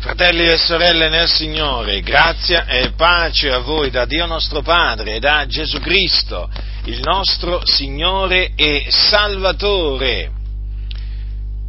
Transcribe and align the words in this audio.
Fratelli 0.00 0.46
e 0.46 0.56
sorelle 0.56 1.10
nel 1.10 1.28
Signore, 1.28 2.00
grazia 2.00 2.64
e 2.64 2.92
pace 2.92 3.50
a 3.50 3.58
voi 3.58 3.90
da 3.90 4.06
Dio 4.06 4.24
nostro 4.24 4.62
Padre 4.62 5.16
e 5.16 5.20
da 5.20 5.44
Gesù 5.46 5.78
Cristo, 5.78 6.48
il 6.84 7.00
nostro 7.00 7.60
Signore 7.66 8.52
e 8.54 8.86
Salvatore. 8.88 10.30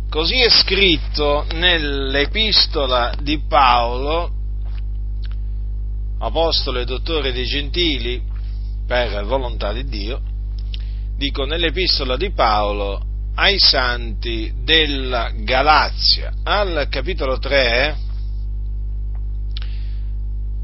Così 0.10 0.40
è 0.40 0.50
scritto 0.50 1.46
nell'epistola 1.56 3.14
di 3.20 3.38
Paolo, 3.50 4.32
apostolo 6.20 6.80
e 6.80 6.86
dottore 6.86 7.34
dei 7.34 7.46
gentili, 7.46 8.22
per 8.88 9.26
volontà 9.26 9.74
di 9.74 9.84
Dio, 9.84 10.22
dico 11.18 11.44
nell'epistola 11.44 12.16
di 12.16 12.32
Paolo 12.32 13.04
ai 13.36 13.60
santi 13.60 14.54
della 14.64 15.32
Galazia, 15.36 16.32
al 16.44 16.88
capitolo 16.90 17.38
3, 17.38 18.08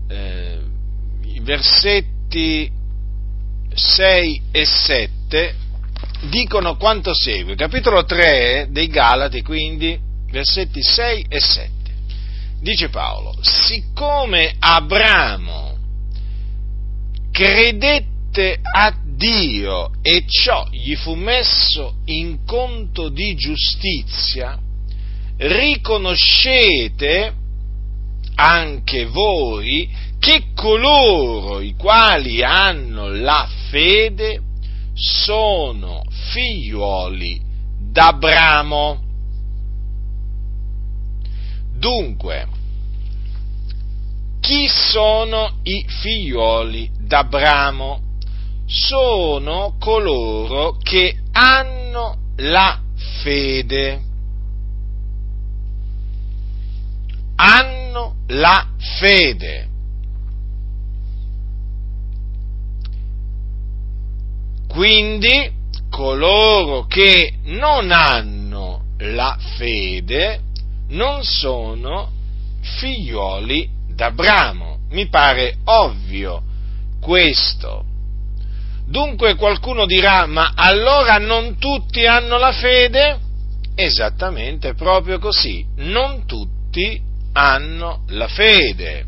eh, 0.08 0.60
i 1.24 1.40
versetti 1.42 2.72
6 3.74 4.42
e 4.52 4.66
7 4.66 5.56
dicono 6.30 6.78
quanto 6.78 7.14
segue. 7.14 7.56
Capitolo 7.56 8.04
3 8.06 8.68
dei 8.70 8.88
Galati, 8.88 9.42
quindi, 9.42 10.00
versetti 10.32 10.82
6 10.82 11.26
e 11.30 11.40
7. 11.40 11.72
Dice 12.60 12.90
Paolo, 12.90 13.38
siccome 13.42 14.56
Abramo 14.58 15.76
credette 17.32 18.60
a 18.62 18.96
Dio 19.04 19.92
e 20.02 20.26
ciò 20.28 20.68
gli 20.72 20.96
fu 20.96 21.14
messo 21.14 21.98
in 22.06 22.44
conto 22.46 23.10
di 23.10 23.36
giustizia, 23.36 24.58
riconoscete 25.38 27.34
anche 28.40 29.06
voi 29.06 29.90
che 30.20 30.52
coloro 30.54 31.60
i 31.60 31.74
quali 31.76 32.44
hanno 32.44 33.08
la 33.10 33.48
fede 33.70 34.42
sono 34.94 36.04
figliuoli 36.10 37.42
d'Abramo. 37.80 39.04
Dunque, 41.78 42.48
chi 44.40 44.68
sono 44.68 45.60
i 45.64 45.84
figliuoli 45.88 46.92
d'Abramo? 47.00 48.02
Sono 48.66 49.76
coloro 49.80 50.78
che 50.82 51.18
hanno 51.32 52.18
la 52.38 52.80
fede. 53.22 54.02
Hanno 57.36 57.87
la 58.28 58.68
fede. 59.00 59.68
Quindi 64.68 65.52
coloro 65.90 66.86
che 66.86 67.34
non 67.46 67.92
hanno 67.92 68.84
la 69.00 69.38
fede 69.58 70.42
non 70.90 71.24
sono 71.24 72.12
figlioli 72.62 73.70
d'Abramo. 73.90 74.80
Mi 74.90 75.08
pare 75.08 75.58
ovvio 75.66 76.44
questo. 77.02 77.84
Dunque 78.86 79.36
qualcuno 79.36 79.86
dirà, 79.86 80.26
ma 80.28 80.54
allora 80.56 81.18
non 81.18 81.58
tutti 81.58 82.06
hanno 82.06 82.38
la 82.38 82.54
fede? 82.54 83.20
Esattamente, 83.76 84.74
proprio 84.76 85.20
così. 85.20 85.66
Non 85.78 86.26
tutti 86.26 87.02
hanno 87.38 88.04
la 88.08 88.28
fede. 88.28 89.06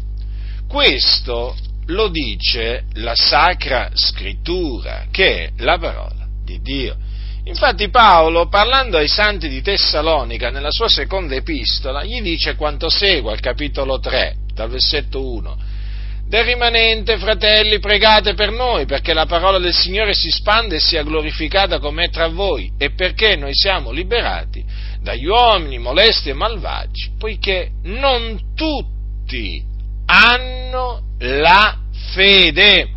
Questo 0.68 1.56
lo 1.88 2.10
dice 2.10 2.84
la 2.94 3.16
Sacra 3.16 3.90
Scrittura, 3.94 5.08
che 5.10 5.46
è 5.46 5.52
la 5.58 5.80
parola 5.80 6.28
di 6.46 6.62
Dio. 6.62 6.96
Infatti 7.46 7.90
Paolo, 7.90 8.48
parlando 8.48 8.98
ai 8.98 9.08
santi 9.08 9.50
di 9.50 9.64
Tessalonica, 9.64 10.52
nella 10.52 10.70
sua 10.70 10.88
seconda 10.88 11.34
epistola, 11.34 12.04
gli 12.04 12.22
dice 12.22 12.56
quanto 12.56 12.90
segue 12.90 13.32
al 13.32 13.40
capitolo 13.40 14.00
3, 14.00 14.36
dal 14.54 14.70
versetto 14.70 15.28
1. 15.28 15.58
Del 16.28 16.44
rimanente, 16.44 17.18
fratelli, 17.18 17.80
pregate 17.80 18.36
per 18.36 18.52
noi, 18.52 18.86
perché 18.86 19.14
la 19.14 19.26
parola 19.26 19.58
del 19.58 19.74
Signore 19.74 20.14
si 20.14 20.30
spande 20.30 20.76
e 20.76 20.80
sia 20.80 21.02
glorificata 21.02 21.80
come 21.80 22.10
tra 22.10 22.28
voi, 22.28 22.72
e 22.78 22.92
perché 22.92 23.36
noi 23.36 23.56
siamo 23.56 23.90
liberati 23.90 24.64
dagli 25.02 25.26
uomini 25.26 25.78
molesti 25.78 26.30
e 26.30 26.34
malvagi, 26.34 27.12
poiché 27.18 27.72
non 27.84 28.54
tutti 28.56 29.64
hanno 30.06 31.02
la 31.20 31.78
fede. 32.14 32.90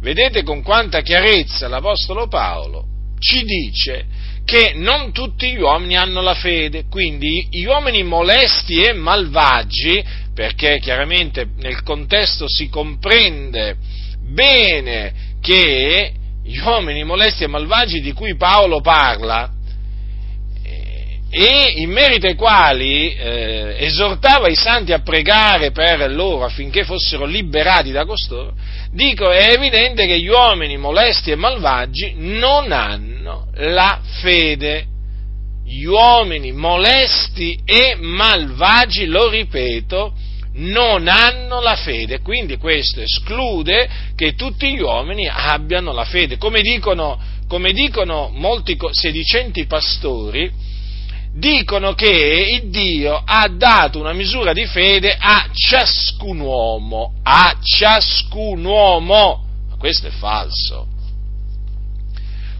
Vedete 0.00 0.42
con 0.42 0.62
quanta 0.62 1.00
chiarezza 1.00 1.68
l'Apostolo 1.68 2.28
Paolo 2.28 2.84
ci 3.18 3.42
dice 3.42 4.06
che 4.44 4.72
non 4.74 5.12
tutti 5.12 5.52
gli 5.52 5.60
uomini 5.60 5.96
hanno 5.96 6.22
la 6.22 6.34
fede, 6.34 6.84
quindi 6.88 7.48
gli 7.50 7.64
uomini 7.64 8.02
molesti 8.02 8.80
e 8.80 8.94
malvagi, 8.94 10.02
perché 10.32 10.78
chiaramente 10.80 11.48
nel 11.56 11.82
contesto 11.82 12.46
si 12.48 12.68
comprende 12.68 13.76
bene 14.22 15.36
che 15.42 16.12
gli 16.42 16.58
uomini 16.58 17.04
molesti 17.04 17.44
e 17.44 17.48
malvagi 17.48 18.00
di 18.00 18.12
cui 18.12 18.36
Paolo 18.36 18.80
parla 18.80 19.52
e 21.30 21.74
in 21.76 21.90
merito 21.90 22.26
ai 22.26 22.34
quali 22.34 23.12
eh, 23.12 23.76
esortava 23.80 24.48
i 24.48 24.54
santi 24.54 24.92
a 24.92 25.00
pregare 25.00 25.72
per 25.72 26.10
loro 26.10 26.44
affinché 26.44 26.84
fossero 26.84 27.26
liberati 27.26 27.90
da 27.90 28.06
costoro, 28.06 28.54
dico 28.92 29.30
è 29.30 29.52
evidente 29.52 30.06
che 30.06 30.18
gli 30.18 30.28
uomini 30.28 30.78
molesti 30.78 31.30
e 31.30 31.36
malvagi 31.36 32.14
non 32.16 32.72
hanno 32.72 33.48
la 33.56 34.00
fede. 34.20 34.96
Gli 35.66 35.84
uomini 35.84 36.50
molesti 36.52 37.60
e 37.62 37.94
malvagi, 38.00 39.04
lo 39.04 39.28
ripeto, 39.28 40.14
non 40.54 41.08
hanno 41.08 41.60
la 41.60 41.76
fede, 41.76 42.20
quindi 42.20 42.56
questo 42.56 43.02
esclude 43.02 43.86
che 44.16 44.34
tutti 44.34 44.72
gli 44.72 44.80
uomini 44.80 45.28
abbiano 45.30 45.92
la 45.92 46.04
fede. 46.04 46.38
Come 46.38 46.62
dicono, 46.62 47.20
come 47.46 47.72
dicono 47.72 48.30
molti 48.32 48.78
sedicenti 48.92 49.66
pastori, 49.66 50.50
dicono 51.32 51.94
che 51.94 52.62
Dio 52.64 53.22
ha 53.24 53.48
dato 53.48 54.00
una 54.00 54.12
misura 54.12 54.52
di 54.52 54.66
fede 54.66 55.16
a 55.18 55.48
ciascun 55.52 56.40
uomo, 56.40 57.14
a 57.22 57.56
ciascun 57.62 58.64
uomo. 58.64 59.44
Ma 59.68 59.76
questo 59.76 60.08
è 60.08 60.10
falso. 60.10 60.86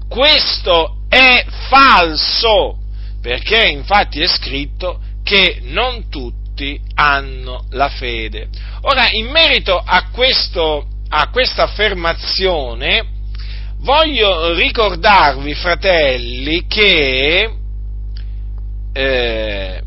Questo 0.08 0.98
è 1.08 1.44
falso, 1.68 2.78
perché 3.20 3.68
infatti 3.68 4.20
è 4.20 4.26
scritto 4.26 5.00
che 5.22 5.60
non 5.64 6.08
tutti 6.08 6.80
hanno 6.94 7.66
la 7.70 7.88
fede. 7.88 8.48
Ora, 8.82 9.10
in 9.10 9.26
merito 9.26 9.76
a, 9.76 10.08
questo, 10.10 10.86
a 11.08 11.28
questa 11.28 11.64
affermazione, 11.64 13.06
voglio 13.80 14.54
ricordarvi, 14.54 15.54
fratelli, 15.54 16.66
che 16.66 17.50
eh, 18.98 19.80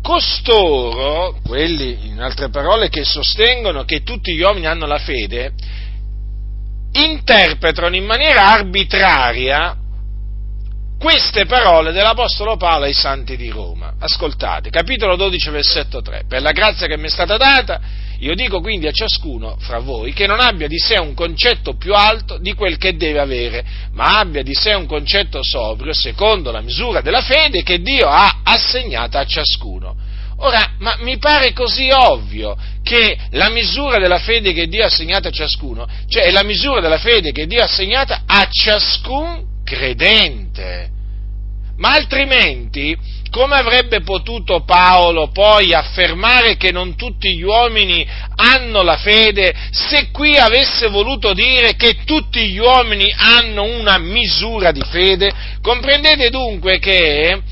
costoro, 0.00 1.40
quelli 1.44 2.06
in 2.06 2.20
altre 2.20 2.48
parole 2.48 2.88
che 2.88 3.04
sostengono 3.04 3.82
che 3.84 4.04
tutti 4.04 4.34
gli 4.34 4.42
uomini 4.42 4.66
hanno 4.66 4.86
la 4.86 4.98
fede, 4.98 5.52
interpretano 6.92 7.96
in 7.96 8.04
maniera 8.04 8.52
arbitraria 8.52 9.76
queste 10.96 11.44
parole 11.44 11.90
dell'Apostolo 11.90 12.56
Paolo 12.56 12.84
ai 12.84 12.92
santi 12.92 13.36
di 13.36 13.48
Roma. 13.48 13.94
Ascoltate, 13.98 14.70
capitolo 14.70 15.16
12, 15.16 15.50
versetto 15.50 16.02
3. 16.02 16.26
Per 16.28 16.40
la 16.40 16.52
grazia 16.52 16.86
che 16.86 16.96
mi 16.96 17.06
è 17.06 17.10
stata 17.10 17.36
data, 17.36 17.80
io 18.20 18.34
dico 18.34 18.60
quindi 18.60 18.86
a 18.86 18.92
ciascuno 18.92 19.56
fra 19.58 19.78
voi 19.78 20.12
che 20.12 20.26
non 20.26 20.40
abbia 20.40 20.68
di 20.68 20.78
sé 20.78 20.98
un 20.98 21.14
concetto 21.14 21.76
più 21.76 21.94
alto 21.94 22.38
di 22.38 22.54
quel 22.54 22.78
che 22.78 22.96
deve 22.96 23.20
avere, 23.20 23.64
ma 23.92 24.18
abbia 24.18 24.42
di 24.42 24.54
sé 24.54 24.72
un 24.74 24.86
concetto 24.86 25.42
sobrio 25.42 25.92
secondo 25.92 26.50
la 26.50 26.60
misura 26.60 27.00
della 27.00 27.22
fede 27.22 27.62
che 27.62 27.80
Dio 27.80 28.06
ha 28.06 28.40
assegnata 28.42 29.20
a 29.20 29.26
ciascuno. 29.26 29.96
Ora, 30.38 30.74
ma 30.78 30.96
mi 31.00 31.16
pare 31.18 31.52
così 31.52 31.90
ovvio 31.90 32.56
che 32.82 33.16
la 33.30 33.50
misura 33.50 33.98
della 33.98 34.18
fede 34.18 34.52
che 34.52 34.66
Dio 34.66 34.82
ha 34.82 34.86
assegnato 34.86 35.28
a 35.28 35.30
ciascuno, 35.30 35.86
cioè 36.08 36.24
è 36.24 36.30
la 36.30 36.42
misura 36.42 36.80
della 36.80 36.98
fede 36.98 37.32
che 37.32 37.46
Dio 37.46 37.60
ha 37.60 37.64
assegnata 37.64 38.22
a 38.26 38.46
ciascun 38.50 39.62
credente. 39.64 40.90
Ma 41.76 41.94
altrimenti 41.94 42.96
come 43.34 43.56
avrebbe 43.56 44.02
potuto 44.02 44.62
Paolo 44.62 45.30
poi 45.32 45.74
affermare 45.74 46.56
che 46.56 46.70
non 46.70 46.94
tutti 46.94 47.34
gli 47.34 47.42
uomini 47.42 48.06
hanno 48.36 48.82
la 48.82 48.96
fede 48.96 49.52
se 49.72 50.12
qui 50.12 50.36
avesse 50.36 50.86
voluto 50.86 51.32
dire 51.32 51.74
che 51.74 51.96
tutti 52.04 52.48
gli 52.48 52.58
uomini 52.58 53.12
hanno 53.12 53.64
una 53.64 53.98
misura 53.98 54.70
di 54.70 54.82
fede? 54.88 55.32
Comprendete 55.60 56.30
dunque 56.30 56.78
che 56.78 57.42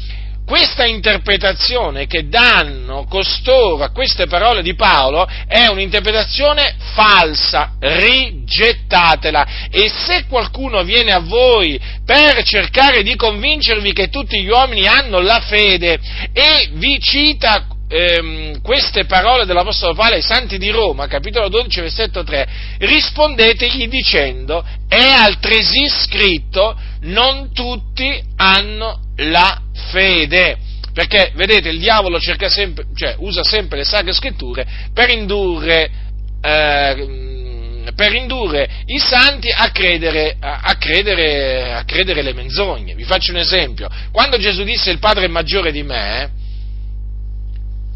questa 0.53 0.85
interpretazione 0.85 2.07
che 2.07 2.29
danno 2.29 3.07
costoro 3.09 3.83
a 3.83 3.91
queste 3.91 4.27
parole 4.27 4.61
di 4.61 4.75
Paolo 4.75 5.27
è 5.47 5.69
un'interpretazione 5.69 6.75
falsa, 6.93 7.77
rigettatela. 7.81 9.47
E 9.71 9.89
se 9.89 10.27
qualcuno 10.29 10.85
viene 10.85 11.11
a 11.13 11.21
voi 11.21 11.81
per 12.05 12.43
cercare 12.43 13.03
di 13.03 13.17
convincervi 13.17 13.95
che 13.95 14.11
tutti 14.11 14.43
gli 14.43 14.51
uomini 14.51 14.87
hanno 14.87 15.21
la 15.21 15.41
fede 15.41 15.99
e 16.35 16.69
vi 16.75 17.01
cita 17.01 17.69
ehm, 17.89 18.61
queste 18.61 19.07
parole 19.07 19.47
dell'Apostolo 19.47 19.95
Paolo 19.95 20.17
ai 20.17 20.23
Santi 20.23 20.59
di 20.59 20.69
Roma, 20.69 21.07
capitolo 21.07 21.49
12, 21.49 21.81
versetto 21.81 22.25
3, 22.25 22.49
rispondetegli 22.77 23.89
dicendo, 23.89 24.63
è 24.87 25.13
altresì 25.17 25.89
scritto, 25.89 26.79
non 27.05 27.55
tutti 27.55 28.23
hanno 28.37 29.01
la 29.17 29.62
fede. 29.91 30.57
Perché, 30.93 31.33
vedete, 31.35 31.71
il 31.71 31.79
diavolo 31.79 32.19
sempre, 32.21 32.85
cioè, 32.95 33.15
usa 33.19 33.43
sempre 33.43 33.79
le 33.79 33.85
sacre 33.85 34.13
scritture 34.13 34.67
per 34.93 35.11
indurre, 35.11 35.91
eh, 36.43 37.31
per 37.97 38.15
indurre 38.15 38.69
i 38.85 38.99
santi 38.99 39.49
a 39.51 39.71
credere, 39.71 40.37
a, 40.39 40.77
credere, 40.77 41.73
a 41.73 41.85
credere 41.85 42.21
le 42.21 42.35
menzogne. 42.35 42.95
Vi 42.95 43.05
faccio 43.05 43.33
un 43.33 43.39
esempio. 43.39 43.89
Quando 44.11 44.37
Gesù 44.37 44.65
disse 44.65 44.91
il 44.91 44.99
Padre 44.99 45.25
è 45.25 45.29
maggiore 45.29 45.73
di 45.73 45.83
me, 45.83 46.31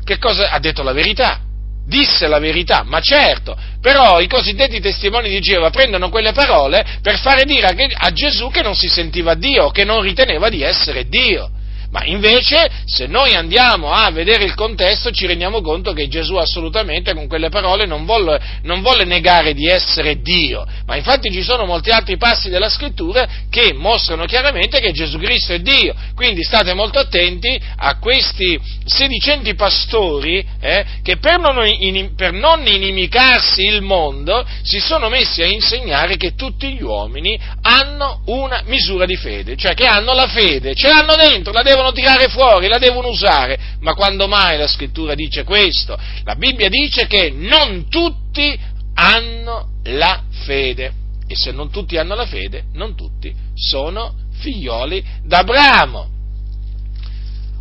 che 0.02 0.18
cosa 0.18 0.50
ha 0.50 0.58
detto 0.58 0.82
la 0.82 0.92
verità? 0.92 1.40
Disse 1.86 2.26
la 2.26 2.38
verità, 2.38 2.82
ma 2.82 3.00
certo, 3.00 3.56
però 3.80 4.20
i 4.20 4.26
cosiddetti 4.26 4.80
testimoni 4.80 5.28
di 5.28 5.38
Geova 5.40 5.70
prendono 5.70 6.08
quelle 6.08 6.32
parole 6.32 6.84
per 7.02 7.18
fare 7.18 7.44
dire 7.44 7.68
a 7.94 8.12
Gesù 8.12 8.50
che 8.50 8.62
non 8.62 8.74
si 8.74 8.88
sentiva 8.88 9.34
Dio, 9.34 9.70
che 9.70 9.84
non 9.84 10.00
riteneva 10.00 10.48
di 10.48 10.62
essere 10.62 11.06
Dio. 11.08 11.50
Ma 11.90 12.04
invece, 12.04 12.68
se 12.84 13.06
noi 13.06 13.34
andiamo 13.34 13.92
a 13.92 14.10
vedere 14.10 14.44
il 14.44 14.54
contesto, 14.54 15.10
ci 15.10 15.26
rendiamo 15.26 15.60
conto 15.60 15.92
che 15.92 16.08
Gesù 16.08 16.34
assolutamente 16.36 17.14
con 17.14 17.26
quelle 17.26 17.48
parole 17.48 17.86
non 17.86 18.04
volle, 18.04 18.40
non 18.62 18.82
volle, 18.82 19.04
negare 19.04 19.54
di 19.54 19.66
essere 19.66 20.20
Dio, 20.20 20.66
ma 20.86 20.96
infatti 20.96 21.30
ci 21.30 21.42
sono 21.42 21.64
molti 21.64 21.90
altri 21.90 22.16
passi 22.16 22.50
della 22.50 22.68
scrittura 22.68 23.26
che 23.50 23.72
mostrano 23.72 24.24
chiaramente 24.24 24.80
che 24.80 24.92
Gesù 24.92 25.18
Cristo 25.18 25.52
è 25.52 25.60
Dio. 25.60 25.94
Quindi 26.14 26.42
state 26.42 26.74
molto 26.74 26.98
attenti 26.98 27.60
a 27.76 27.98
questi 27.98 28.58
sedicenti 28.84 29.54
pastori 29.54 30.44
eh, 30.60 30.84
che 31.02 31.18
per 31.18 31.38
non, 31.38 31.64
in, 31.66 32.14
per 32.14 32.32
non 32.32 32.66
inimicarsi 32.66 33.62
il 33.62 33.82
mondo 33.82 34.46
si 34.62 34.78
sono 34.78 35.08
messi 35.08 35.42
a 35.42 35.46
insegnare 35.46 36.16
che 36.16 36.34
tutti 36.34 36.72
gli 36.72 36.82
uomini 36.82 37.38
hanno 37.62 38.22
una 38.26 38.62
misura 38.66 39.06
di 39.06 39.16
fede, 39.16 39.56
cioè 39.56 39.74
che 39.74 39.86
hanno 39.86 40.14
la 40.14 40.28
fede, 40.28 40.74
ce 40.74 40.88
l'hanno 40.88 41.14
dentro, 41.16 41.52
la 41.52 41.62
devono 41.62 41.85
devono 41.86 41.92
tirare 41.92 42.28
fuori, 42.28 42.68
la 42.68 42.78
devono 42.78 43.08
usare. 43.08 43.58
Ma 43.80 43.94
quando 43.94 44.26
mai 44.26 44.58
la 44.58 44.66
scrittura 44.66 45.14
dice 45.14 45.44
questo? 45.44 45.96
La 46.24 46.34
Bibbia 46.34 46.68
dice 46.68 47.06
che 47.06 47.30
non 47.30 47.88
tutti 47.88 48.58
hanno 48.94 49.80
la 49.84 50.22
fede. 50.44 50.92
E 51.28 51.34
se 51.34 51.50
non 51.50 51.70
tutti 51.70 51.96
hanno 51.96 52.14
la 52.14 52.26
fede, 52.26 52.64
non 52.74 52.94
tutti 52.94 53.34
sono 53.54 54.14
figlioli 54.38 55.04
d'Abramo. 55.24 56.14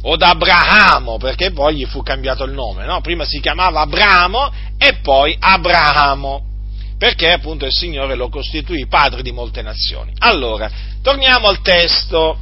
O 0.03 0.15
d'Abrahamo, 0.17 1.17
perché 1.17 1.51
poi 1.51 1.77
gli 1.77 1.85
fu 1.85 2.03
cambiato 2.03 2.43
il 2.43 2.51
nome, 2.51 2.85
no? 2.85 3.01
Prima 3.01 3.25
si 3.25 3.39
chiamava 3.39 3.81
Abramo 3.81 4.51
e 4.77 4.99
poi 5.01 5.35
Abrahamo 5.39 6.53
perché 6.97 7.31
appunto 7.31 7.65
il 7.65 7.73
Signore 7.73 8.15
lo 8.15 8.29
costituì 8.29 8.87
padre 8.87 9.21
di 9.21 9.31
molte 9.31 9.61
nazioni. 9.61 10.13
Allora, 10.19 10.71
torniamo 11.01 11.47
al 11.47 11.61
testo 11.61 12.37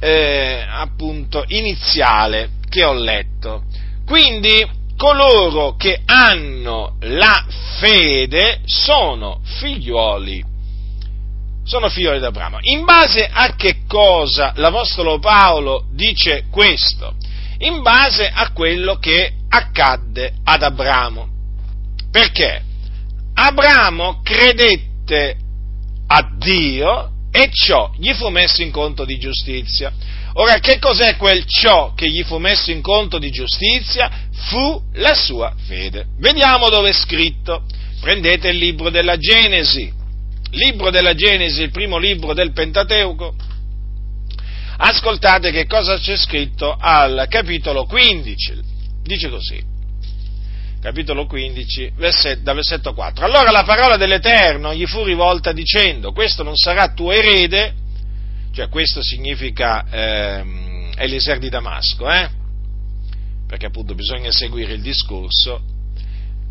eh, 0.00 0.64
appunto 0.68 1.44
iniziale 1.48 2.50
che 2.68 2.84
ho 2.84 2.94
letto. 2.94 3.64
Quindi 4.06 4.66
coloro 4.96 5.76
che 5.76 6.02
hanno 6.04 6.96
la 7.00 7.46
fede 7.78 8.60
sono 8.64 9.40
figliuoli, 9.42 10.44
sono 11.64 11.88
figlioli 11.88 12.18
di 12.18 12.24
Abramo. 12.24 12.58
In 12.60 12.84
base 12.84 13.28
a 13.30 13.54
che 13.54 13.82
cosa 13.86 14.52
l'Apostolo 14.56 15.18
Paolo 15.18 15.86
dice 15.92 16.44
questo? 16.50 17.14
In 17.58 17.82
base 17.82 18.28
a 18.28 18.50
quello 18.52 18.96
che 18.96 19.32
accadde 19.48 20.32
ad 20.44 20.62
Abramo. 20.62 21.28
Perché? 22.10 22.62
Abramo 23.34 24.20
credette 24.22 25.36
a 26.08 26.28
Dio 26.36 27.10
e 27.32 27.48
ciò 27.52 27.92
gli 27.96 28.12
fu 28.12 28.28
messo 28.28 28.62
in 28.62 28.70
conto 28.70 29.04
di 29.04 29.18
giustizia. 29.18 29.92
Ora, 30.34 30.58
che 30.58 30.78
cos'è 30.78 31.16
quel 31.16 31.44
ciò 31.46 31.92
che 31.94 32.08
gli 32.08 32.22
fu 32.22 32.38
messo 32.38 32.70
in 32.70 32.80
conto 32.82 33.18
di 33.18 33.30
giustizia? 33.30 34.10
Fu 34.48 34.82
la 34.94 35.14
sua 35.14 35.54
fede. 35.66 36.06
Vediamo 36.18 36.68
dove 36.68 36.90
è 36.90 36.92
scritto. 36.92 37.64
Prendete 38.00 38.48
il 38.48 38.56
libro 38.56 38.90
della 38.90 39.16
Genesi, 39.16 39.92
libro 40.52 40.90
della 40.90 41.14
Genesi, 41.14 41.62
il 41.62 41.70
primo 41.70 41.98
libro 41.98 42.32
del 42.32 42.52
Pentateuco. 42.52 43.34
Ascoltate 44.78 45.50
che 45.50 45.66
cosa 45.66 45.98
c'è 45.98 46.16
scritto 46.16 46.74
al 46.78 47.26
capitolo 47.28 47.84
15. 47.84 48.68
Dice 49.02 49.28
così 49.28 49.69
capitolo 50.80 51.26
15, 51.26 51.92
verset, 51.96 52.40
da 52.40 52.54
versetto 52.54 52.94
4. 52.94 53.24
Allora 53.24 53.50
la 53.50 53.64
parola 53.64 53.96
dell'Eterno 53.96 54.74
gli 54.74 54.86
fu 54.86 55.04
rivolta 55.04 55.52
dicendo, 55.52 56.12
questo 56.12 56.42
non 56.42 56.56
sarà 56.56 56.92
tuo 56.92 57.12
erede, 57.12 57.74
cioè 58.52 58.68
questo 58.68 59.02
significa 59.02 59.84
ehm, 59.88 60.92
Eliser 60.96 61.38
di 61.38 61.50
Damasco, 61.50 62.10
eh? 62.10 62.28
perché 63.46 63.66
appunto 63.66 63.94
bisogna 63.94 64.30
seguire 64.30 64.72
il 64.72 64.80
discorso, 64.80 65.60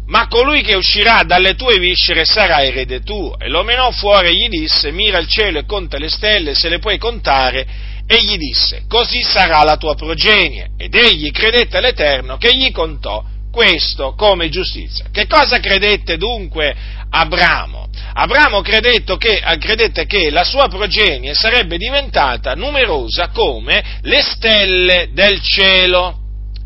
ma 0.05 0.27
colui 0.27 0.61
che 0.61 0.75
uscirà 0.75 1.23
dalle 1.23 1.55
tue 1.55 1.79
viscere 1.79 2.25
sarà 2.25 2.63
erede 2.63 3.01
tuo. 3.01 3.37
E 3.39 3.47
lo 3.47 3.63
menò 3.63 3.89
fuori 3.91 4.27
e 4.27 4.35
gli 4.35 4.47
disse, 4.47 4.91
mira 4.91 5.17
il 5.19 5.27
cielo 5.27 5.59
e 5.59 5.65
conta 5.65 5.97
le 5.97 6.09
stelle, 6.09 6.55
se 6.55 6.69
le 6.69 6.79
puoi 6.79 6.97
contare, 6.97 7.65
e 8.05 8.23
gli 8.23 8.37
disse, 8.37 8.83
così 8.87 9.21
sarà 9.21 9.63
la 9.63 9.77
tua 9.77 9.95
progenie. 9.95 10.71
Ed 10.77 10.93
egli 10.93 11.31
credette 11.31 11.77
all'Eterno 11.77 12.37
che 12.37 12.55
gli 12.55 12.71
contò 12.71 13.23
questo 13.51 14.13
come 14.13 14.49
giustizia. 14.49 15.05
Che 15.11 15.27
cosa 15.27 15.59
credette 15.59 16.17
dunque 16.17 16.75
Abramo? 17.09 17.87
Abramo 18.13 18.61
che, 18.61 19.41
credette 19.59 20.05
che 20.05 20.29
la 20.29 20.43
sua 20.43 20.67
progenie 20.67 21.33
sarebbe 21.33 21.77
diventata 21.77 22.53
numerosa 22.53 23.29
come 23.29 23.99
le 24.01 24.21
stelle 24.21 25.09
del 25.13 25.41
cielo. 25.41 26.17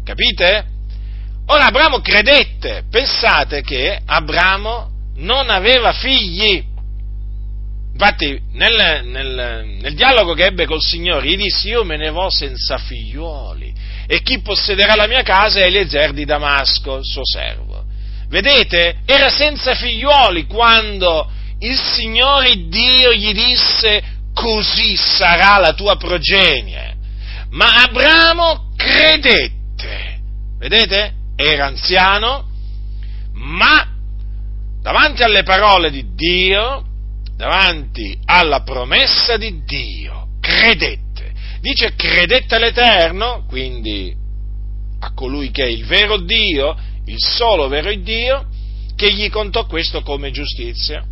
Capite? 0.03 0.65
Ora 1.47 1.65
Abramo 1.65 1.99
credette, 1.99 2.83
pensate 2.89 3.61
che 3.61 3.99
Abramo 4.05 4.89
non 5.17 5.49
aveva 5.49 5.91
figli. 5.93 6.71
Infatti 7.93 8.41
nel, 8.53 9.05
nel, 9.05 9.77
nel 9.79 9.93
dialogo 9.93 10.33
che 10.33 10.45
ebbe 10.45 10.65
col 10.65 10.81
Signore 10.81 11.27
gli 11.27 11.37
disse 11.37 11.69
io 11.69 11.83
me 11.83 11.95
ne 11.95 12.09
vo 12.09 12.29
senza 12.29 12.77
figliuoli 12.79 13.62
e 14.07 14.21
chi 14.21 14.41
possederà 14.41 14.95
la 14.95 15.07
mia 15.07 15.23
casa 15.23 15.59
è 15.59 15.63
Eliezer 15.63 16.13
di 16.13 16.25
Damasco, 16.25 17.03
suo 17.03 17.25
servo. 17.25 17.83
Vedete? 18.27 19.01
Era 19.05 19.29
senza 19.29 19.75
figliuoli 19.75 20.45
quando 20.45 21.29
il 21.59 21.77
Signore 21.77 22.67
Dio 22.67 23.13
gli 23.13 23.31
disse 23.33 24.03
così 24.33 24.95
sarà 24.95 25.57
la 25.59 25.73
tua 25.73 25.95
progenie. 25.97 26.95
Ma 27.51 27.83
Abramo 27.83 28.71
credette. 28.75 30.19
Vedete? 30.57 31.13
Era 31.35 31.67
anziano, 31.67 32.49
ma 33.33 33.87
davanti 34.81 35.23
alle 35.23 35.43
parole 35.43 35.91
di 35.91 36.13
Dio, 36.15 36.83
davanti 37.35 38.17
alla 38.25 38.61
promessa 38.61 39.37
di 39.37 39.63
Dio, 39.63 40.27
credette 40.39 41.02
dice 41.63 41.95
credette 41.95 42.55
all'Eterno, 42.55 43.45
quindi 43.47 44.13
a 44.99 45.13
colui 45.13 45.49
che 45.49 45.63
è 45.63 45.67
il 45.67 45.85
vero 45.85 46.17
Dio, 46.17 46.75
il 47.05 47.19
solo 47.19 47.69
vero 47.69 47.93
Dio, 47.95 48.47
che 48.97 49.13
gli 49.13 49.29
contò 49.29 49.65
questo 49.65 50.01
come 50.01 50.31
giustizia. 50.31 51.05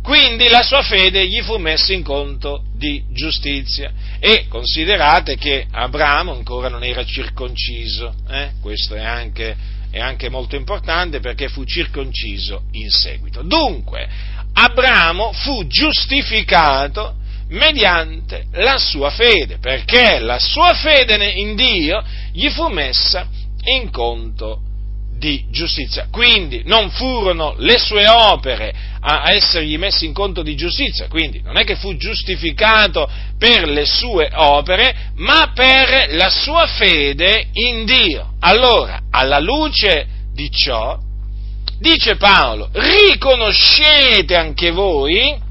Quindi 0.00 0.48
la 0.48 0.62
sua 0.62 0.82
fede 0.82 1.26
gli 1.26 1.42
fu 1.42 1.56
messa 1.56 1.92
in 1.92 2.04
conto 2.04 2.62
di 2.76 3.02
giustizia. 3.10 3.92
E 4.20 4.46
considerate 4.48 5.36
che 5.36 5.66
Abramo 5.68 6.32
ancora 6.32 6.68
non 6.68 6.84
era 6.84 7.04
circonciso, 7.04 8.14
eh? 8.30 8.52
questo 8.62 8.94
è 8.94 9.02
anche, 9.02 9.56
è 9.90 9.98
anche 9.98 10.28
molto 10.28 10.54
importante 10.54 11.18
perché 11.18 11.48
fu 11.48 11.64
circonciso 11.64 12.66
in 12.70 12.88
seguito. 12.88 13.42
Dunque, 13.42 14.08
Abramo 14.52 15.32
fu 15.32 15.66
giustificato 15.66 17.16
mediante 17.50 18.46
la 18.52 18.78
sua 18.78 19.10
fede, 19.10 19.58
perché 19.58 20.18
la 20.18 20.38
sua 20.38 20.74
fede 20.74 21.30
in 21.30 21.54
Dio 21.56 22.02
gli 22.32 22.48
fu 22.50 22.68
messa 22.68 23.26
in 23.64 23.90
conto 23.90 24.60
di 25.18 25.46
giustizia. 25.50 26.06
Quindi 26.10 26.62
non 26.64 26.90
furono 26.90 27.54
le 27.58 27.78
sue 27.78 28.08
opere 28.08 28.72
a 29.00 29.32
essergli 29.32 29.76
messi 29.78 30.06
in 30.06 30.12
conto 30.12 30.42
di 30.42 30.54
giustizia, 30.54 31.08
quindi 31.08 31.40
non 31.42 31.56
è 31.56 31.64
che 31.64 31.76
fu 31.76 31.96
giustificato 31.96 33.08
per 33.38 33.68
le 33.68 33.84
sue 33.84 34.30
opere, 34.34 35.12
ma 35.16 35.52
per 35.54 36.14
la 36.14 36.30
sua 36.30 36.66
fede 36.66 37.48
in 37.52 37.84
Dio. 37.84 38.34
Allora, 38.40 39.00
alla 39.10 39.40
luce 39.40 40.06
di 40.32 40.50
ciò, 40.50 40.98
dice 41.78 42.16
Paolo, 42.16 42.68
riconoscete 42.72 44.36
anche 44.36 44.70
voi, 44.70 45.46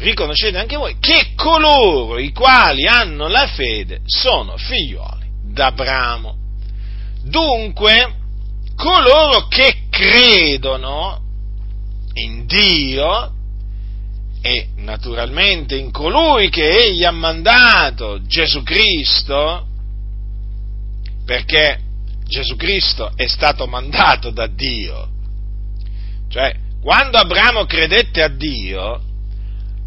riconoscete 0.00 0.58
anche 0.58 0.76
voi 0.76 0.96
che 0.98 1.32
coloro 1.36 2.18
i 2.18 2.32
quali 2.32 2.86
hanno 2.86 3.28
la 3.28 3.46
fede 3.46 4.00
sono 4.04 4.56
figlioli 4.56 5.28
d'Abramo. 5.44 6.36
Dunque, 7.22 8.14
coloro 8.76 9.46
che 9.48 9.82
credono 9.90 11.20
in 12.14 12.46
Dio 12.46 13.32
e 14.42 14.68
naturalmente 14.76 15.76
in 15.76 15.90
colui 15.90 16.48
che 16.48 16.66
egli 16.66 17.04
ha 17.04 17.10
mandato, 17.10 18.22
Gesù 18.22 18.62
Cristo, 18.62 19.66
perché 21.26 21.78
Gesù 22.26 22.56
Cristo 22.56 23.12
è 23.14 23.26
stato 23.26 23.66
mandato 23.66 24.30
da 24.30 24.46
Dio. 24.46 25.08
Cioè, 26.30 26.54
quando 26.80 27.18
Abramo 27.18 27.66
credette 27.66 28.22
a 28.22 28.28
Dio, 28.28 29.02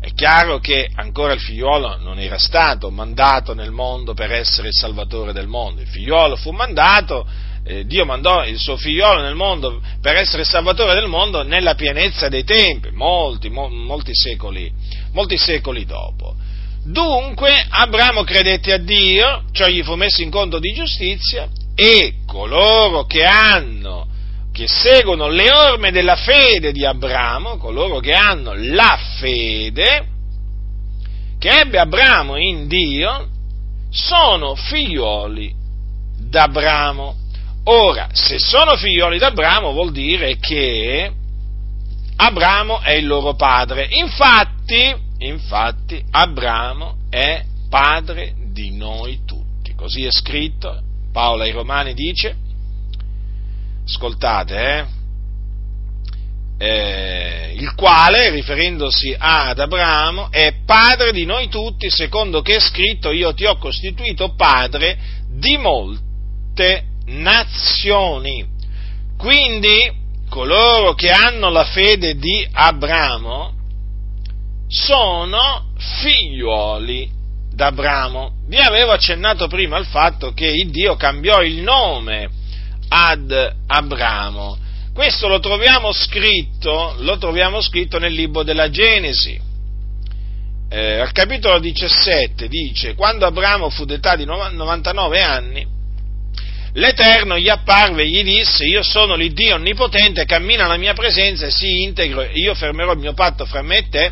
è 0.03 0.11
chiaro 0.13 0.59
che 0.59 0.89
ancora 0.95 1.31
il 1.31 1.39
figliuolo 1.39 1.95
non 2.01 2.19
era 2.19 2.37
stato 2.37 2.89
mandato 2.89 3.53
nel 3.53 3.71
mondo 3.71 4.13
per 4.13 4.33
essere 4.33 4.67
il 4.67 4.73
salvatore 4.73 5.31
del 5.31 5.47
mondo, 5.47 5.79
il 5.79 5.87
figliuolo 5.87 6.35
fu 6.35 6.51
mandato, 6.51 7.25
eh, 7.63 7.85
Dio 7.85 8.03
mandò 8.03 8.43
il 8.43 8.57
suo 8.57 8.75
figliolo 8.75 9.21
nel 9.21 9.35
mondo 9.35 9.81
per 10.01 10.17
essere 10.17 10.41
il 10.41 10.47
salvatore 10.49 10.93
del 10.93 11.07
mondo 11.07 11.43
nella 11.43 11.75
pienezza 11.75 12.27
dei 12.27 12.43
tempi, 12.43 12.89
molti, 12.91 13.47
mo, 13.47 13.69
molti, 13.69 14.13
secoli, 14.13 14.69
molti 15.13 15.37
secoli 15.37 15.85
dopo. 15.85 16.35
Dunque 16.83 17.65
Abramo 17.69 18.25
credette 18.25 18.73
a 18.73 18.79
Dio, 18.79 19.43
cioè 19.53 19.69
gli 19.69 19.83
fu 19.83 19.95
messo 19.95 20.21
in 20.21 20.29
conto 20.29 20.59
di 20.59 20.73
giustizia 20.73 21.47
e 21.75 22.15
coloro 22.27 23.05
che 23.05 23.23
hanno 23.23 24.07
che 24.53 24.67
seguono 24.67 25.29
le 25.29 25.51
orme 25.51 25.91
della 25.91 26.15
fede 26.15 26.71
di 26.71 26.85
Abramo, 26.85 27.57
coloro 27.57 27.99
che 27.99 28.13
hanno 28.13 28.53
la 28.55 28.97
fede 29.19 30.11
che 31.39 31.49
ebbe 31.49 31.77
Abramo 31.77 32.37
in 32.37 32.67
Dio, 32.67 33.27
sono 33.89 34.55
figlioli 34.55 35.53
d'Abramo. 36.17 37.15
Ora, 37.65 38.07
se 38.13 38.39
sono 38.39 38.77
figlioli 38.77 39.17
d'Abramo 39.17 39.73
vuol 39.73 39.91
dire 39.91 40.37
che 40.37 41.11
Abramo 42.15 42.79
è 42.79 42.91
il 42.91 43.07
loro 43.07 43.33
padre. 43.33 43.87
Infatti, 43.89 44.95
infatti, 45.17 46.01
Abramo 46.11 46.99
è 47.09 47.43
padre 47.69 48.35
di 48.53 48.71
noi 48.77 49.25
tutti. 49.25 49.73
Così 49.75 50.05
è 50.05 50.11
scritto. 50.11 50.79
Paolo 51.11 51.43
ai 51.43 51.51
Romani 51.51 51.93
dice, 51.93 52.37
ascoltate, 53.85 54.55
eh? 54.55 55.01
Eh, 56.57 57.53
il 57.57 57.73
quale, 57.75 58.29
riferendosi 58.29 59.13
ad 59.17 59.59
Abramo, 59.59 60.31
è 60.31 60.61
padre 60.65 61.11
di 61.11 61.25
noi 61.25 61.49
tutti, 61.49 61.89
secondo 61.89 62.41
che 62.41 62.55
è 62.55 62.59
scritto, 62.59 63.11
io 63.11 63.33
ti 63.33 63.45
ho 63.45 63.57
costituito 63.57 64.33
padre 64.35 64.97
di 65.29 65.57
molte 65.57 66.83
nazioni. 67.07 68.47
Quindi, 69.17 69.91
coloro 70.29 70.93
che 70.93 71.11
hanno 71.11 71.49
la 71.49 71.65
fede 71.65 72.15
di 72.15 72.47
Abramo 72.51 73.51
sono 74.67 75.73
figliuoli 75.77 77.11
d'Abramo. 77.53 78.31
Vi 78.47 78.57
avevo 78.57 78.91
accennato 78.91 79.47
prima 79.47 79.77
al 79.77 79.85
fatto 79.85 80.33
che 80.33 80.51
Dio 80.71 80.95
cambiò 80.95 81.41
il 81.43 81.61
nome 81.61 82.41
ad 82.89 83.55
Abramo. 83.67 84.57
Questo 84.93 85.27
lo 85.27 85.39
troviamo 85.39 85.91
scritto, 85.91 86.95
lo 86.99 87.17
troviamo 87.17 87.61
scritto 87.61 87.97
nel 87.97 88.13
libro 88.13 88.43
della 88.43 88.69
Genesi. 88.69 89.39
Eh, 90.69 90.99
al 90.99 91.11
capitolo 91.11 91.59
17 91.59 92.47
dice, 92.47 92.95
quando 92.95 93.25
Abramo 93.25 93.69
fu 93.69 93.85
d'età 93.85 94.15
di 94.15 94.25
99 94.25 95.21
anni, 95.21 95.65
l'Eterno 96.73 97.37
gli 97.37 97.49
apparve 97.49 98.03
e 98.03 98.07
gli 98.07 98.23
disse, 98.23 98.65
io 98.65 98.83
sono 98.83 99.15
l'Iddio 99.15 99.55
onnipotente, 99.55 100.25
cammina 100.25 100.65
alla 100.65 100.77
mia 100.77 100.93
presenza 100.93 101.45
e 101.45 101.51
sii 101.51 101.83
integro, 101.83 102.23
io 102.23 102.53
fermerò 102.55 102.93
il 102.93 102.99
mio 102.99 103.13
patto 103.13 103.45
fra 103.45 103.61
me 103.61 103.77
e 103.77 103.89
te, 103.89 104.11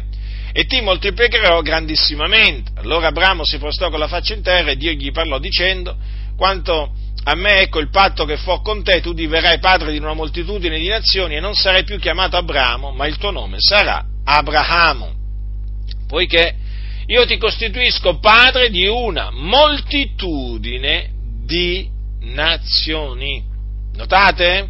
e 0.53 0.65
ti 0.65 0.81
moltiplicherò 0.81 1.61
grandissimamente. 1.61 2.71
Allora 2.75 3.07
Abramo 3.07 3.45
si 3.45 3.57
prostò 3.57 3.89
con 3.89 3.99
la 3.99 4.07
faccia 4.07 4.33
in 4.33 4.41
terra 4.41 4.71
e 4.71 4.77
Dio 4.77 4.91
gli 4.91 5.11
parlò 5.11 5.39
dicendo, 5.39 5.95
quanto 6.35 6.91
a 7.23 7.35
me 7.35 7.61
ecco 7.61 7.79
il 7.79 7.89
patto 7.89 8.25
che 8.25 8.37
fo 8.37 8.61
con 8.61 8.83
te, 8.83 9.01
tu 9.01 9.13
diverrai 9.13 9.59
padre 9.59 9.91
di 9.91 9.97
una 9.99 10.13
moltitudine 10.13 10.79
di 10.79 10.87
nazioni 10.87 11.35
e 11.35 11.39
non 11.39 11.53
sarai 11.53 11.83
più 11.83 11.99
chiamato 11.99 12.37
Abramo, 12.37 12.91
ma 12.91 13.05
il 13.05 13.17
tuo 13.17 13.31
nome 13.31 13.57
sarà 13.59 14.03
Abramo, 14.23 15.13
poiché 16.07 16.55
io 17.05 17.25
ti 17.25 17.37
costituisco 17.37 18.19
padre 18.19 18.69
di 18.69 18.87
una 18.87 19.29
moltitudine 19.31 21.09
di 21.45 21.89
nazioni. 22.21 23.43
Notate? 23.93 24.69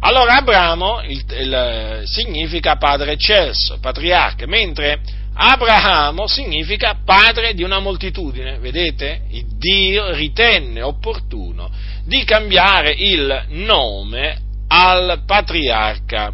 Allora 0.00 0.36
Abramo 0.36 1.00
il, 1.02 1.24
il, 1.30 2.02
significa 2.04 2.76
padre 2.76 3.12
eccelso, 3.12 3.78
patriarca, 3.80 4.46
mentre 4.46 5.00
Abramo 5.34 6.26
significa 6.26 6.98
padre 7.04 7.54
di 7.54 7.62
una 7.62 7.78
moltitudine, 7.78 8.58
vedete? 8.58 9.22
Dio 9.56 10.12
ritenne 10.12 10.82
opportuno 10.82 11.70
di 12.04 12.22
cambiare 12.24 12.92
il 12.92 13.44
nome 13.48 14.38
al 14.68 15.22
patriarca 15.26 16.32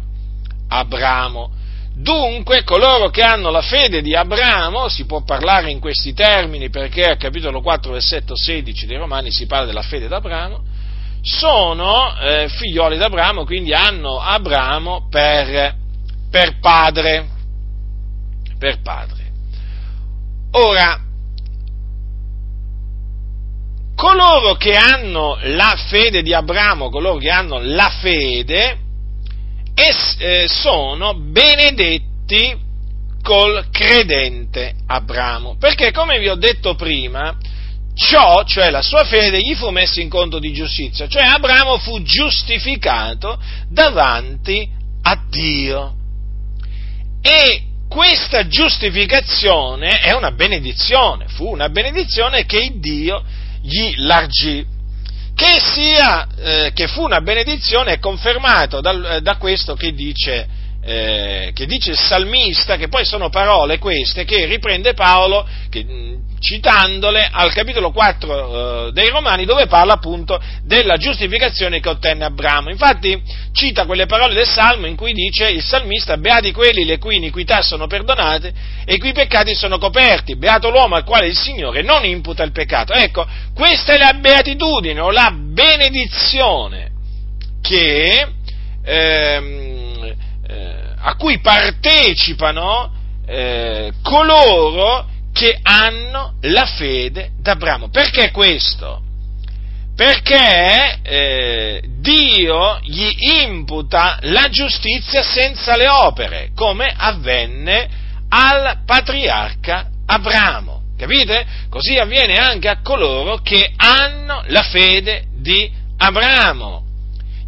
Abramo. 0.67 1.51
Dunque, 1.95 2.63
coloro 2.63 3.09
che 3.09 3.21
hanno 3.21 3.49
la 3.51 3.61
fede 3.61 4.01
di 4.01 4.15
Abramo, 4.15 4.87
si 4.87 5.05
può 5.05 5.23
parlare 5.23 5.69
in 5.69 5.79
questi 5.79 6.13
termini 6.13 6.69
perché 6.69 7.03
al 7.03 7.17
capitolo 7.17 7.61
4, 7.61 7.91
versetto 7.91 8.35
16 8.35 8.85
dei 8.85 8.97
Romani 8.97 9.31
si 9.31 9.45
parla 9.45 9.65
della 9.65 9.81
fede 9.81 10.07
d'Abramo, 10.07 10.61
sono 11.21 12.17
eh, 12.19 12.47
figlioli 12.49 12.97
d'Abramo, 12.97 13.43
quindi 13.43 13.73
hanno 13.73 14.19
Abramo 14.19 15.07
per, 15.09 15.75
per 16.29 16.59
padre 16.59 17.37
per 18.59 18.81
padre. 18.81 19.27
Ora, 20.51 20.99
coloro 23.95 24.55
che 24.55 24.75
hanno 24.75 25.37
la 25.41 25.75
fede 25.89 26.21
di 26.21 26.33
Abramo, 26.33 26.89
coloro 26.89 27.17
che 27.17 27.29
hanno 27.29 27.59
la 27.61 27.89
fede, 27.89 28.77
es, 29.73 30.15
eh, 30.19 30.45
sono 30.47 31.15
benedetti 31.15 32.67
col 33.21 33.67
credente 33.71 34.75
Abramo. 34.87 35.57
Perché, 35.57 35.91
come 35.91 36.19
vi 36.19 36.29
ho 36.29 36.35
detto 36.35 36.75
prima, 36.75 37.35
ciò, 37.93 38.43
cioè 38.43 38.69
la 38.69 38.81
sua 38.81 39.03
fede, 39.03 39.41
gli 39.41 39.55
fu 39.55 39.69
messo 39.69 39.99
in 39.99 40.09
conto 40.09 40.39
di 40.39 40.51
giustizia, 40.53 41.07
cioè 41.07 41.23
Abramo 41.23 41.77
fu 41.77 42.01
giustificato 42.01 43.39
davanti 43.69 44.67
a 45.01 45.21
Dio. 45.29 45.95
E 47.21 47.68
questa 47.89 48.47
giustificazione 48.47 49.99
è 49.99 50.13
una 50.13 50.31
benedizione, 50.31 51.25
fu 51.27 51.49
una 51.49 51.69
benedizione 51.69 52.45
che 52.45 52.73
Dio 52.75 53.23
gli 53.61 53.95
largì. 53.97 54.65
Che, 55.33 55.59
sia, 55.59 56.27
eh, 56.37 56.71
che 56.73 56.87
fu 56.87 57.03
una 57.03 57.21
benedizione 57.21 57.93
è 57.93 57.99
confermato 57.99 58.79
da, 58.81 59.19
da 59.21 59.37
questo 59.37 59.73
che 59.73 59.93
dice, 59.93 60.47
eh, 60.83 61.51
che 61.53 61.65
dice 61.65 61.91
il 61.91 61.97
salmista, 61.97 62.75
che 62.75 62.89
poi 62.89 63.05
sono 63.05 63.29
parole 63.29 63.79
queste 63.79 64.25
che 64.25 64.45
riprende 64.45 64.93
Paolo, 64.93 65.47
che, 65.69 65.85
citandole 66.39 67.27
al 67.31 67.51
capitolo 67.53 67.91
4 67.91 68.87
eh, 68.87 68.91
dei 68.91 69.09
Romani 69.09 69.45
dove 69.45 69.67
parla 69.67 69.93
appunto 69.93 70.41
della 70.63 70.97
giustificazione 70.97 71.79
che 71.79 71.89
ottenne 71.89 72.25
Abramo. 72.25 72.69
Infatti 72.69 73.21
cita 73.51 73.85
quelle 73.85 74.05
parole 74.05 74.33
del 74.33 74.47
Salmo 74.47 74.87
in 74.87 74.95
cui 74.95 75.13
dice 75.13 75.47
il 75.47 75.63
salmista 75.63 76.17
beati 76.17 76.51
quelli 76.51 76.85
le 76.85 76.97
cui 76.97 77.17
iniquità 77.17 77.61
sono 77.61 77.87
perdonate 77.87 78.53
e 78.85 78.95
i 78.95 78.97
cui 78.97 79.11
peccati 79.11 79.53
sono 79.53 79.77
coperti, 79.77 80.37
beato 80.37 80.69
l'uomo 80.69 80.95
al 80.95 81.03
quale 81.03 81.27
il 81.27 81.35
Signore 81.37 81.81
non 81.81 82.05
imputa 82.05 82.43
il 82.43 82.51
peccato. 82.51 82.93
Ecco, 82.93 83.27
questa 83.53 83.93
è 83.93 83.97
la 83.97 84.13
beatitudine 84.13 84.99
o 84.99 85.11
la 85.11 85.31
benedizione 85.31 86.91
che, 87.61 88.27
ehm, 88.83 90.15
eh, 90.47 90.75
a 90.97 91.15
cui 91.15 91.39
partecipano 91.39 92.93
eh, 93.27 93.91
coloro 94.01 95.17
che 95.33 95.57
hanno 95.61 96.35
la 96.41 96.65
fede 96.65 97.31
d'Abramo. 97.39 97.89
Perché 97.89 98.31
questo? 98.31 99.01
Perché 99.95 100.99
eh, 101.03 101.81
Dio 101.99 102.79
gli 102.83 103.15
imputa 103.43 104.17
la 104.21 104.47
giustizia 104.49 105.23
senza 105.23 105.75
le 105.75 105.89
opere, 105.89 106.51
come 106.55 106.93
avvenne 106.95 107.89
al 108.29 108.79
patriarca 108.85 109.89
Abramo. 110.05 110.77
Capite? 110.97 111.45
Così 111.69 111.97
avviene 111.97 112.35
anche 112.35 112.67
a 112.67 112.81
coloro 112.81 113.37
che 113.37 113.71
hanno 113.75 114.43
la 114.47 114.63
fede 114.63 115.25
di 115.37 115.71
Abramo. 115.97 116.83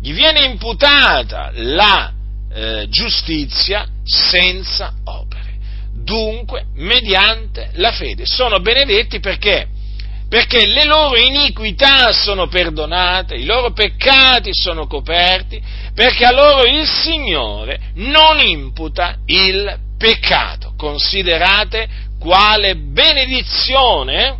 Gli 0.02 0.14
viene 0.14 0.46
imputata 0.46 1.52
la 1.54 2.12
eh, 2.54 2.88
giustizia 2.90 3.88
senza 4.04 4.94
opere, 5.06 5.31
dunque 6.04 6.66
mediante 6.76 7.72
la 7.74 7.92
fede. 7.92 8.26
Sono 8.26 8.60
benedetti 8.60 9.20
perché 9.20 9.68
perché 10.32 10.66
le 10.66 10.86
loro 10.86 11.18
iniquità 11.18 12.14
sono 12.14 12.48
perdonate, 12.48 13.36
i 13.36 13.44
loro 13.44 13.74
peccati 13.74 14.52
sono 14.54 14.88
coperti, 14.88 15.62
perché 15.94 16.24
a 16.24 16.32
loro 16.32 16.64
il 16.64 16.88
Signore 16.88 17.92
non 17.96 18.40
imputa 18.40 19.18
il 19.26 19.78
peccato. 19.98 20.72
Considerate 20.78 21.90
quale 22.18 22.78
benedizione, 22.78 24.38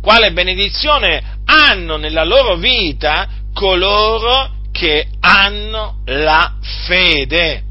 quale 0.00 0.32
benedizione 0.32 1.22
hanno 1.44 1.98
nella 1.98 2.24
loro 2.24 2.56
vita 2.56 3.28
coloro 3.52 4.52
che 4.72 5.06
hanno 5.20 5.98
la 6.06 6.54
fede. 6.86 7.62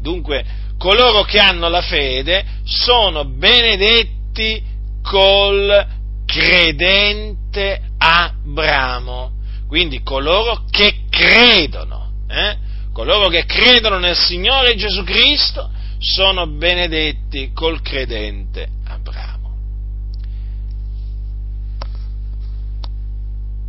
Dunque, 0.00 0.44
coloro 0.82 1.22
che 1.22 1.38
hanno 1.38 1.68
la 1.68 1.80
fede 1.80 2.44
sono 2.64 3.24
benedetti 3.24 4.60
col 5.00 5.86
credente 6.26 7.82
Abramo. 7.98 9.30
Quindi 9.68 10.02
coloro 10.02 10.64
che 10.68 11.04
credono, 11.08 12.10
eh? 12.28 12.56
coloro 12.92 13.28
che 13.28 13.44
credono 13.44 14.00
nel 14.00 14.16
Signore 14.16 14.74
Gesù 14.74 15.04
Cristo 15.04 15.70
sono 15.98 16.48
benedetti 16.48 17.52
col 17.54 17.80
credente 17.80 18.68
Abramo. 18.84 19.54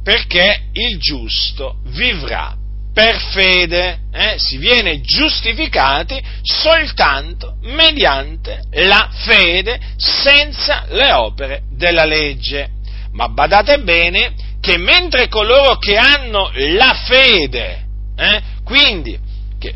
Perché 0.01 0.63
il 0.72 0.98
giusto 0.98 1.75
vivrà 1.89 2.58
per 2.93 3.19
fede, 3.19 3.97
eh, 4.13 4.35
si 4.38 4.57
viene 4.57 5.01
giustificati 5.01 6.21
soltanto 6.43 7.55
mediante 7.63 8.62
la 8.71 9.09
fede, 9.12 9.79
senza 9.97 10.85
le 10.89 11.12
opere 11.12 11.63
della 11.71 12.05
legge. 12.05 12.69
Ma 13.13 13.29
badate 13.29 13.79
bene 13.79 14.33
che 14.62 14.77
mentre 14.77 15.27
coloro 15.27 15.77
che 15.77 15.97
hanno 15.97 16.51
la 16.53 16.93
fede, 17.05 17.85
eh, 18.15 18.41
quindi 18.63 19.17
che 19.59 19.69
eh, 19.69 19.75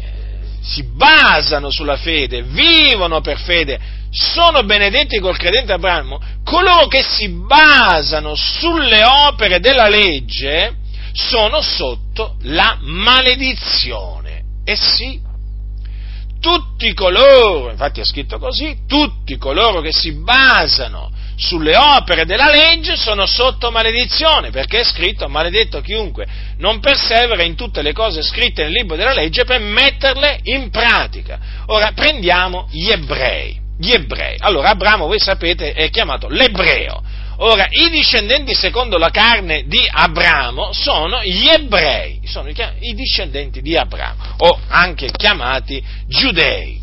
si 0.61 0.83
basano 0.83 1.71
sulla 1.71 1.97
fede, 1.97 2.43
vivono 2.43 3.19
per 3.21 3.39
fede, 3.39 3.79
sono 4.11 4.63
benedetti 4.63 5.19
col 5.19 5.37
credente 5.37 5.73
Abramo, 5.73 6.19
coloro 6.43 6.87
che 6.87 7.03
si 7.03 7.27
basano 7.29 8.35
sulle 8.35 9.03
opere 9.03 9.59
della 9.59 9.89
legge, 9.89 10.73
sono 11.17 11.61
sotto 11.61 12.35
la 12.43 12.77
maledizione. 12.81 14.43
E 14.63 14.75
sì, 14.75 15.19
tutti 16.39 16.93
coloro, 16.93 17.71
infatti 17.71 17.99
è 17.99 18.05
scritto 18.05 18.37
così, 18.37 18.79
tutti 18.87 19.37
coloro 19.37 19.81
che 19.81 19.91
si 19.91 20.11
basano 20.13 21.11
sulle 21.35 21.75
opere 21.75 22.25
della 22.25 22.49
legge 22.49 22.95
sono 22.95 23.25
sotto 23.25 23.71
maledizione, 23.71 24.51
perché 24.51 24.79
è 24.79 24.83
scritto 24.83 25.27
maledetto 25.27 25.81
chiunque 25.81 26.25
non 26.57 26.79
persevera 26.79 27.43
in 27.43 27.55
tutte 27.55 27.81
le 27.81 27.93
cose 27.93 28.21
scritte 28.21 28.63
nel 28.63 28.71
libro 28.71 28.95
della 28.95 29.13
legge 29.13 29.43
per 29.43 29.59
metterle 29.59 30.39
in 30.43 30.69
pratica. 30.69 31.39
Ora 31.67 31.91
prendiamo 31.93 32.67
gli 32.71 32.89
ebrei. 32.89 33.65
Gli 33.79 33.91
ebrei. 33.91 34.37
Allora 34.39 34.69
Abramo, 34.69 35.05
voi 35.05 35.19
sapete, 35.19 35.73
è 35.73 35.89
chiamato 35.89 36.27
l'ebreo. 36.27 37.03
Ora, 37.39 37.67
i 37.69 37.89
discendenti 37.89 38.55
secondo 38.55 38.97
la 38.97 39.09
carne 39.09 39.65
di 39.67 39.87
Abramo 39.89 40.73
sono 40.73 41.23
gli 41.23 41.47
ebrei, 41.47 42.21
sono 42.25 42.49
i 42.49 42.93
discendenti 42.93 43.61
di 43.61 43.75
Abramo, 43.75 44.35
o 44.37 44.59
anche 44.67 45.11
chiamati 45.11 45.83
giudei. 46.07 46.81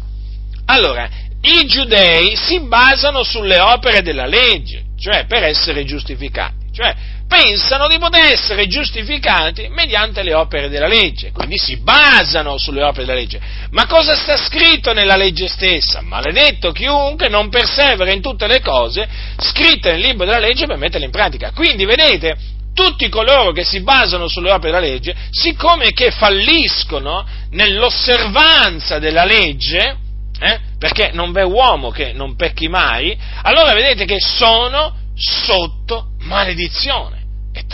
Allora, 0.67 1.09
i 1.41 1.67
giudei 1.67 2.37
si 2.37 2.61
basano 2.61 3.25
sulle 3.25 3.59
opere 3.59 4.03
della 4.03 4.27
legge, 4.27 4.85
cioè 4.99 5.27
per 5.27 5.43
essere 5.43 5.85
giustificati, 5.85 6.71
cioè 6.73 6.95
pensano 7.35 7.89
di 7.89 7.99
poter 7.99 8.33
essere 8.33 8.69
giustificati 8.69 9.69
mediante 9.69 10.23
le 10.23 10.35
opere 10.35 10.69
della 10.69 10.87
legge, 10.87 11.33
quindi 11.33 11.59
si 11.59 11.79
basano 11.79 12.59
sulle 12.59 12.85
opere 12.85 13.05
della 13.05 13.19
legge. 13.19 13.41
Ma 13.71 13.87
cosa 13.87 14.15
sta 14.15 14.37
scritto 14.37 14.93
nella 14.93 15.17
legge 15.17 15.49
stessa? 15.49 16.01
Maledetto 16.01 16.71
chiunque 16.71 17.29
non 17.29 17.49
persevera 17.49 18.13
in 18.13 18.21
tutte 18.21 18.47
le 18.47 18.61
cose 18.61 19.09
scritte 19.39 19.91
nel 19.91 20.01
libro 20.01 20.25
della 20.25 20.39
legge 20.39 20.67
per 20.67 20.77
metterle 20.77 21.07
in 21.07 21.11
pratica. 21.11 21.51
Quindi 21.51 21.85
vedete, 21.85 22.37
tutti 22.73 23.09
coloro 23.09 23.51
che 23.51 23.65
si 23.65 23.81
basano 23.81 24.29
sulle 24.29 24.53
opere 24.53 24.73
della 24.73 24.87
legge, 24.87 25.15
siccome 25.31 25.91
che 25.93 26.13
falliscono 26.13 27.27
nell'osservanza 27.51 29.01
della 29.01 29.25
legge, 29.25 29.97
eh, 30.39 30.61
perché 30.79 31.11
non 31.13 31.33
v'è 31.33 31.45
uomo 31.45 31.91
che 31.91 32.13
non 32.13 32.37
pecchi 32.37 32.69
mai, 32.69 33.17
allora 33.43 33.75
vedete 33.75 34.05
che 34.05 34.21
sono 34.21 35.03
sotto 35.17 36.11
maledizione. 36.21 37.14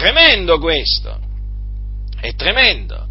Tremendo 0.00 0.58
questo, 0.58 1.18
è 2.18 2.34
tremendo. 2.34 3.06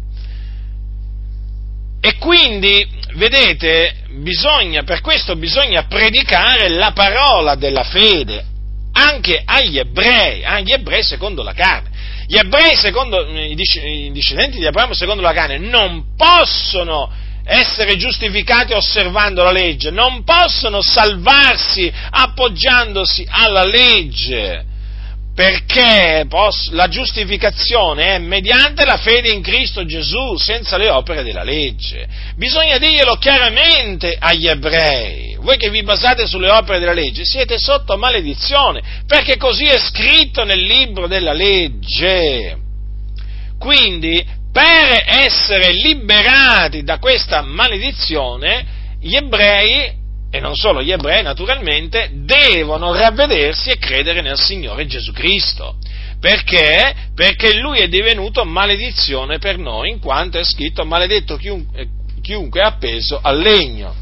E 2.00 2.16
quindi, 2.16 2.84
vedete, 3.14 3.94
bisogna, 4.18 4.82
per 4.82 5.00
questo 5.00 5.36
bisogna 5.36 5.84
predicare 5.84 6.68
la 6.68 6.90
parola 6.90 7.54
della 7.54 7.84
fede 7.84 8.44
anche 8.92 9.40
agli 9.44 9.78
ebrei, 9.78 10.44
agli 10.44 10.72
ebrei 10.72 11.04
secondo 11.04 11.44
la 11.44 11.52
carne. 11.52 11.90
Gli 12.26 12.36
ebrei, 12.36 12.74
secondo 12.74 13.24
i 13.24 13.54
discendenti 13.54 14.58
di 14.58 14.66
Abramo 14.66 14.92
secondo 14.92 15.22
la 15.22 15.32
carne, 15.32 15.58
non 15.58 16.16
possono 16.16 17.08
essere 17.44 17.96
giustificati 17.96 18.72
osservando 18.72 19.44
la 19.44 19.52
legge, 19.52 19.90
non 19.90 20.24
possono 20.24 20.82
salvarsi 20.82 21.92
appoggiandosi 22.10 23.24
alla 23.28 23.64
legge, 23.64 24.64
perché 25.40 26.26
la 26.72 26.88
giustificazione 26.88 28.16
è 28.16 28.18
mediante 28.18 28.84
la 28.84 28.98
fede 28.98 29.30
in 29.30 29.40
Cristo 29.40 29.86
Gesù, 29.86 30.36
senza 30.36 30.76
le 30.76 30.90
opere 30.90 31.22
della 31.22 31.42
legge. 31.42 32.06
Bisogna 32.36 32.76
dirglielo 32.76 33.14
chiaramente 33.14 34.18
agli 34.20 34.46
ebrei. 34.46 35.38
Voi 35.40 35.56
che 35.56 35.70
vi 35.70 35.82
basate 35.82 36.26
sulle 36.26 36.50
opere 36.50 36.78
della 36.78 36.92
legge 36.92 37.24
siete 37.24 37.56
sotto 37.56 37.96
maledizione, 37.96 38.82
perché 39.06 39.38
così 39.38 39.64
è 39.64 39.78
scritto 39.78 40.44
nel 40.44 40.60
libro 40.60 41.06
della 41.06 41.32
legge. 41.32 42.58
Quindi 43.58 44.22
per 44.52 45.04
essere 45.06 45.72
liberati 45.72 46.82
da 46.82 46.98
questa 46.98 47.40
maledizione, 47.40 48.66
gli 49.00 49.14
ebrei, 49.14 49.99
e 50.30 50.38
non 50.38 50.54
solo 50.54 50.82
gli 50.82 50.92
ebrei 50.92 51.22
naturalmente, 51.22 52.10
devono 52.12 52.92
ravvedersi 52.92 53.70
e 53.70 53.78
credere 53.78 54.20
nel 54.20 54.38
Signore 54.38 54.86
Gesù 54.86 55.12
Cristo. 55.12 55.76
Perché? 56.20 56.94
Perché 57.14 57.54
Lui 57.58 57.80
è 57.80 57.88
divenuto 57.88 58.44
maledizione 58.44 59.38
per 59.38 59.58
noi, 59.58 59.90
in 59.90 59.98
quanto 59.98 60.38
è 60.38 60.44
scritto 60.44 60.84
maledetto 60.84 61.36
chiunque, 61.36 61.88
chiunque 62.22 62.60
è 62.60 62.64
appeso 62.64 63.18
al 63.20 63.40
legno. 63.40 63.94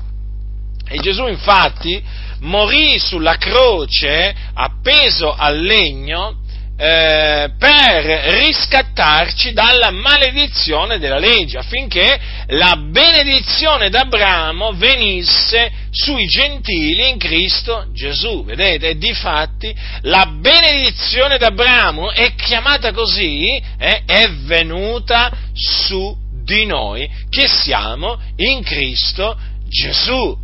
E 0.86 0.98
Gesù 0.98 1.26
infatti 1.26 2.02
morì 2.40 2.98
sulla 2.98 3.36
croce 3.36 4.34
appeso 4.54 5.34
al 5.34 5.60
legno 5.60 6.40
eh, 6.80 7.50
per 7.58 8.04
riscattarci 8.44 9.52
dalla 9.52 9.90
maledizione 9.90 11.00
della 11.00 11.18
legge, 11.18 11.58
affinché 11.58 12.20
la 12.46 12.76
benedizione 12.76 13.90
d'Abramo 13.90 14.72
venisse 14.74 15.72
sui 15.90 16.26
gentili 16.26 17.08
in 17.08 17.18
Cristo 17.18 17.86
Gesù. 17.92 18.44
Vedete? 18.44 18.90
E 18.90 18.96
difatti 18.96 19.74
la 20.02 20.26
benedizione 20.38 21.36
d'Abramo 21.36 22.12
è 22.12 22.34
chiamata 22.36 22.92
così, 22.92 23.60
eh, 23.78 24.04
è 24.06 24.30
venuta 24.44 25.32
su 25.52 26.16
di 26.44 26.64
noi 26.64 27.10
che 27.28 27.48
siamo 27.48 28.20
in 28.36 28.62
Cristo 28.62 29.36
Gesù. 29.68 30.36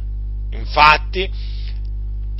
Infatti, 0.50 1.30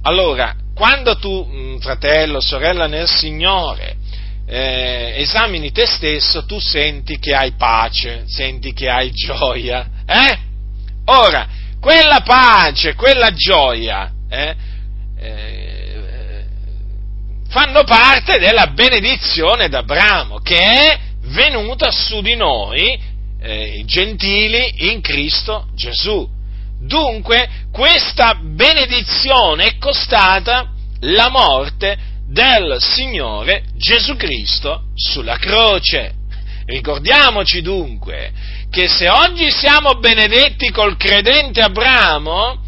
allora, 0.02 0.54
quando 0.74 1.16
tu, 1.18 1.48
mm, 1.48 1.78
fratello, 1.78 2.40
sorella 2.40 2.86
nel 2.86 3.08
Signore, 3.08 3.96
eh, 4.46 5.14
esamini 5.16 5.72
te 5.72 5.86
stesso, 5.86 6.44
tu 6.44 6.58
senti 6.58 7.18
che 7.18 7.34
hai 7.34 7.52
pace, 7.52 8.24
senti 8.26 8.72
che 8.72 8.90
hai 8.90 9.10
gioia. 9.12 9.88
Eh? 10.06 10.38
Ora, 11.06 11.48
quella 11.80 12.20
pace, 12.20 12.94
quella 12.94 13.32
gioia, 13.32 14.10
eh, 14.28 14.56
eh, 15.18 16.44
fanno 17.48 17.84
parte 17.84 18.38
della 18.38 18.68
benedizione 18.68 19.68
d'Abramo 19.68 20.38
che 20.38 20.58
è 20.58 20.98
venuta 21.26 21.90
su 21.90 22.20
di 22.20 22.34
noi, 22.34 22.98
eh, 23.40 23.82
gentili, 23.86 24.90
in 24.90 25.00
Cristo 25.00 25.68
Gesù. 25.74 26.28
Dunque, 26.86 27.48
questa 27.72 28.34
benedizione 28.34 29.64
è 29.64 29.78
costata 29.78 30.70
la 31.00 31.30
morte 31.30 31.96
del 32.28 32.76
Signore 32.78 33.64
Gesù 33.74 34.16
Cristo 34.16 34.84
sulla 34.94 35.36
croce. 35.38 36.12
Ricordiamoci 36.66 37.62
dunque 37.62 38.32
che 38.70 38.88
se 38.88 39.08
oggi 39.08 39.50
siamo 39.50 39.94
benedetti 39.94 40.70
col 40.70 40.96
credente 40.96 41.60
Abramo, 41.60 42.62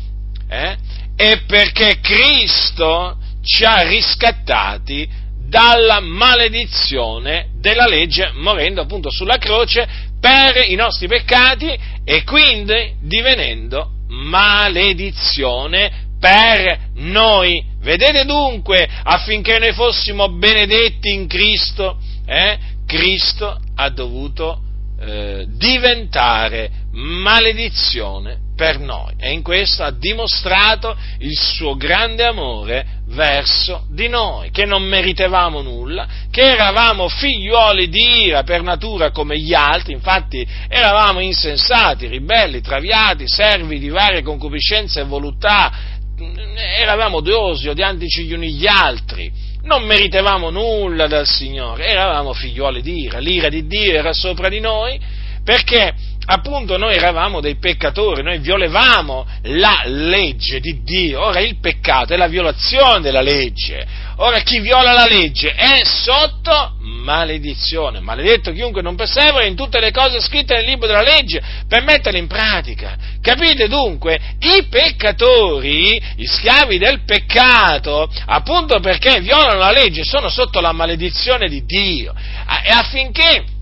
eh, 0.49 0.77
è 1.15 1.43
perché 1.47 1.99
Cristo 2.01 3.19
ci 3.43 3.65
ha 3.65 3.83
riscattati 3.83 5.09
dalla 5.47 6.01
maledizione 6.01 7.51
della 7.61 7.87
legge, 7.87 8.31
morendo 8.35 8.81
appunto 8.81 9.11
sulla 9.11 9.37
croce 9.37 9.87
per 10.19 10.69
i 10.69 10.75
nostri 10.75 11.07
peccati 11.07 11.79
e 12.05 12.25
quindi 12.25 12.95
divenendo 13.01 13.91
maledizione 14.09 16.05
per 16.19 16.91
noi. 16.95 17.65
Vedete 17.81 18.25
dunque, 18.25 18.89
affinché 19.05 19.59
noi 19.59 19.73
fossimo 19.73 20.29
benedetti 20.31 21.13
in 21.13 21.27
Cristo, 21.27 21.99
eh, 22.27 22.59
Cristo 22.87 23.61
ha 23.75 23.89
dovuto 23.91 24.61
eh, 24.99 25.47
diventare 25.49 26.71
maledizione 26.93 28.46
per 28.57 28.81
noi. 28.81 29.15
E 29.19 29.31
in 29.31 29.43
questo 29.43 29.85
ha 29.85 29.93
dimostrato 29.93 30.97
il 31.19 31.37
suo 31.37 31.77
grande 31.77 32.25
amore 32.25 32.95
verso 33.09 33.85
di 33.89 34.09
noi, 34.09 34.51
che 34.51 34.65
non 34.65 34.83
meritevamo 34.83 35.63
nulla, 35.63 36.09
che 36.31 36.43
eravamo 36.43 37.09
figliuoli 37.09 37.89
di 37.89 38.25
ira 38.25 38.43
per 38.43 38.63
natura 38.63 39.13
come 39.13 39.39
gli 39.39 39.55
altri, 39.55 39.93
infatti 39.93 40.45
eravamo 40.69 41.21
insensati, 41.21 42.09
ribelli, 42.09 42.61
traviati, 42.61 43.29
servi 43.29 43.79
di 43.79 43.91
varie 43.91 44.23
concupiscenze 44.23 45.01
e 45.01 45.05
voluttà, 45.05 45.73
eravamo 46.79 47.19
odiosi, 47.19 47.69
odiantici 47.69 48.25
gli 48.25 48.33
uni 48.33 48.55
gli 48.55 48.67
altri, 48.67 49.31
non 49.63 49.85
meritevamo 49.85 50.51
nulla 50.51 51.07
dal 51.07 51.27
Signore, 51.27 51.87
eravamo 51.87 52.33
figliuoli 52.33 52.83
di 52.83 53.03
ira, 53.03 53.19
l'ira 53.19 53.49
di 53.49 53.67
Dio 53.67 53.93
era 53.93 54.13
sopra 54.13 54.49
di 54.49 54.61
noi, 54.61 54.99
perché 55.45 55.95
appunto 56.27 56.77
noi 56.77 56.95
eravamo 56.95 57.41
dei 57.41 57.57
peccatori, 57.57 58.23
noi 58.23 58.39
violevamo 58.39 59.27
la 59.43 59.83
legge 59.85 60.61
di 60.61 60.83
Dio, 60.83 61.25
ora 61.25 61.41
il 61.41 61.59
peccato 61.61 62.15
è 62.15 62.17
la 62.17 62.27
violazione 62.27 63.01
della 63.01 63.21
legge, 63.21 63.87
ora 64.17 64.41
chi 64.41 64.61
viola 64.61 64.93
la 64.93 65.07
legge 65.07 65.55
è 65.55 65.85
sotto 65.85 66.75
maledizione, 66.81 68.01
maledetto 68.01 68.53
chiunque 68.53 68.83
non 68.83 68.97
persevera 68.97 69.45
in 69.45 69.55
tutte 69.55 69.79
le 69.79 69.93
cose 69.93 70.21
scritte 70.21 70.55
nel 70.55 70.65
libro 70.65 70.87
della 70.87 71.03
legge 71.03 71.41
per 71.69 71.83
metterle 71.83 72.19
in 72.19 72.27
pratica. 72.27 72.97
Capite 73.21 73.69
dunque? 73.69 74.19
I 74.41 74.65
peccatori, 74.69 76.03
gli 76.17 76.27
schiavi 76.27 76.79
del 76.79 77.03
peccato, 77.05 78.11
appunto 78.27 78.81
perché 78.81 79.21
violano 79.21 79.59
la 79.59 79.71
legge, 79.71 80.05
sono 80.05 80.29
sotto 80.29 80.61
la 80.61 80.73
maledizione 80.73 81.49
di 81.49 81.65
Dio 81.65 82.13
e 82.15 82.71
affinché 82.71 83.55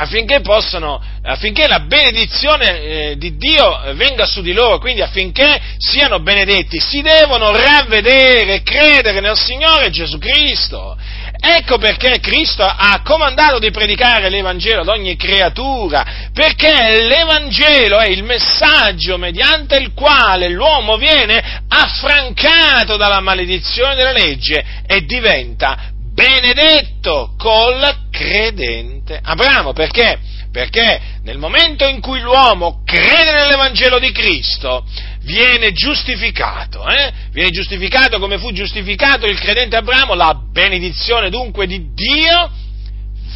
affinché 0.00 0.40
possano, 0.40 1.02
affinché 1.22 1.66
la 1.66 1.80
benedizione 1.80 2.80
eh, 2.80 3.16
di 3.18 3.36
Dio 3.36 3.80
venga 3.94 4.26
su 4.26 4.42
di 4.42 4.52
loro, 4.52 4.78
quindi 4.78 5.02
affinché 5.02 5.60
siano 5.78 6.20
benedetti, 6.20 6.78
si 6.78 7.02
devono 7.02 7.50
ravvedere 7.50 8.62
credere 8.62 9.18
nel 9.20 9.36
Signore 9.36 9.90
Gesù 9.90 10.18
Cristo. 10.18 10.96
Ecco 11.40 11.78
perché 11.78 12.18
Cristo 12.20 12.64
ha 12.64 13.00
comandato 13.04 13.58
di 13.58 13.70
predicare 13.70 14.28
l'Evangelo 14.28 14.82
ad 14.82 14.88
ogni 14.88 15.16
creatura, 15.16 16.30
perché 16.32 17.00
l'Evangelo 17.02 17.98
è 17.98 18.08
il 18.08 18.22
messaggio 18.22 19.18
mediante 19.18 19.76
il 19.76 19.92
quale 19.94 20.48
l'uomo 20.48 20.96
viene 20.96 21.62
affrancato 21.68 22.96
dalla 22.96 23.20
maledizione 23.20 23.94
della 23.96 24.12
legge 24.12 24.64
e 24.86 25.04
diventa 25.04 25.96
benedetto 26.18 27.34
col 27.38 28.08
credente 28.10 29.20
Abramo. 29.22 29.72
Perché? 29.72 30.18
Perché 30.50 31.00
nel 31.22 31.38
momento 31.38 31.86
in 31.86 32.00
cui 32.00 32.20
l'uomo 32.20 32.82
crede 32.84 33.32
nell'Evangelo 33.32 34.00
di 34.00 34.10
Cristo, 34.10 34.84
viene 35.20 35.72
giustificato, 35.72 36.88
eh? 36.88 37.12
viene 37.30 37.50
giustificato 37.50 38.18
come 38.18 38.38
fu 38.38 38.50
giustificato 38.50 39.26
il 39.26 39.38
credente 39.38 39.76
Abramo, 39.76 40.14
la 40.14 40.34
benedizione 40.34 41.30
dunque 41.30 41.66
di 41.66 41.92
Dio 41.92 42.50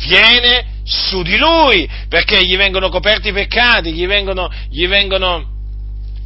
viene 0.07 0.81
su 0.85 1.23
di 1.23 1.37
lui, 1.37 1.89
perché 2.09 2.45
gli 2.45 2.57
vengono 2.57 2.89
coperti 2.89 3.29
i 3.29 3.33
peccati, 3.33 3.93
gli 3.93 4.07
vengono, 4.07 4.51
gli 4.69 4.89
vengono 4.89 5.51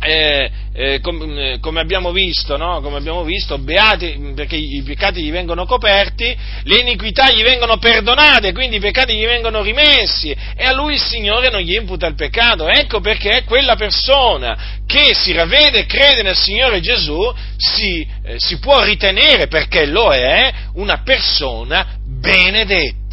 eh, 0.07 0.51
eh, 0.73 1.01
com, 1.01 1.59
come 1.61 1.81
abbiamo 1.81 2.13
visto, 2.13 2.57
no? 2.57 2.81
come 2.81 2.99
abbiamo 2.99 3.25
visto, 3.25 3.59
beati 3.59 4.33
perché 4.35 4.57
i 4.57 4.83
peccati 4.83 5.23
gli 5.23 5.31
vengono 5.31 5.65
coperti, 5.67 6.37
le 6.65 6.81
iniquità 6.81 7.31
gli 7.31 7.43
vengono 7.43 7.79
perdonate, 7.79 8.53
quindi 8.53 8.77
i 8.77 8.81
peccati 8.81 9.15
gli 9.15 9.25
vengono 9.25 9.63
rimessi 9.63 10.31
e 10.31 10.65
a 10.65 10.73
lui 10.73 10.95
il 10.95 11.01
Signore 11.01 11.51
non 11.51 11.61
gli 11.61 11.75
imputa 11.75 12.07
il 12.07 12.15
peccato. 12.15 12.69
Ecco 12.69 13.01
perché 13.01 13.43
quella 13.45 13.75
persona 13.75 14.83
che 14.87 15.15
si 15.15 15.33
ravvede 15.33 15.81
e 15.81 15.87
crede 15.87 16.23
nel 16.23 16.37
Signore 16.37 16.81
Gesù 16.81 17.19
si, 17.57 18.07
eh, 18.25 18.35
si 18.37 18.59
può 18.59 18.83
ritenere, 18.85 19.49
perché 19.49 19.87
lo 19.87 20.13
è, 20.13 20.53
una 20.75 21.03
persona 21.03 21.99
benedetta 22.05 23.06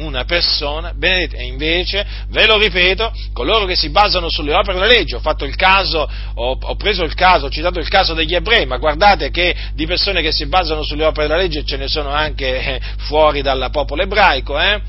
una 0.00 0.24
persona 0.24 0.92
benedetta. 0.94 1.36
E 1.36 1.44
invece, 1.44 2.06
ve 2.28 2.46
lo 2.46 2.58
ripeto, 2.58 3.12
coloro 3.32 3.66
che 3.66 3.76
si 3.76 3.90
basano 3.90 4.28
sulle 4.28 4.54
opere 4.54 4.78
della 4.78 4.92
legge, 4.92 5.16
ho 5.16 5.20
fatto 5.20 5.44
il 5.44 5.56
caso, 5.56 6.08
ho, 6.34 6.58
ho, 6.60 6.76
preso 6.76 7.02
il 7.04 7.14
caso, 7.14 7.46
ho 7.46 7.50
citato 7.50 7.78
il 7.78 7.88
caso 7.88 8.14
degli 8.14 8.34
ebrei, 8.34 8.66
ma 8.66 8.78
guardate 8.78 9.30
che 9.30 9.54
di 9.74 9.86
persone 9.86 10.22
che 10.22 10.32
si 10.32 10.46
basano 10.46 10.82
sulle 10.82 11.04
opere 11.04 11.26
della 11.26 11.40
legge 11.40 11.64
ce 11.64 11.76
ne 11.76 11.88
sono 11.88 12.10
anche 12.10 12.60
eh, 12.60 12.80
fuori 12.98 13.42
dal 13.42 13.68
popolo 13.70 14.02
ebraico, 14.02 14.58
eh? 14.58 14.80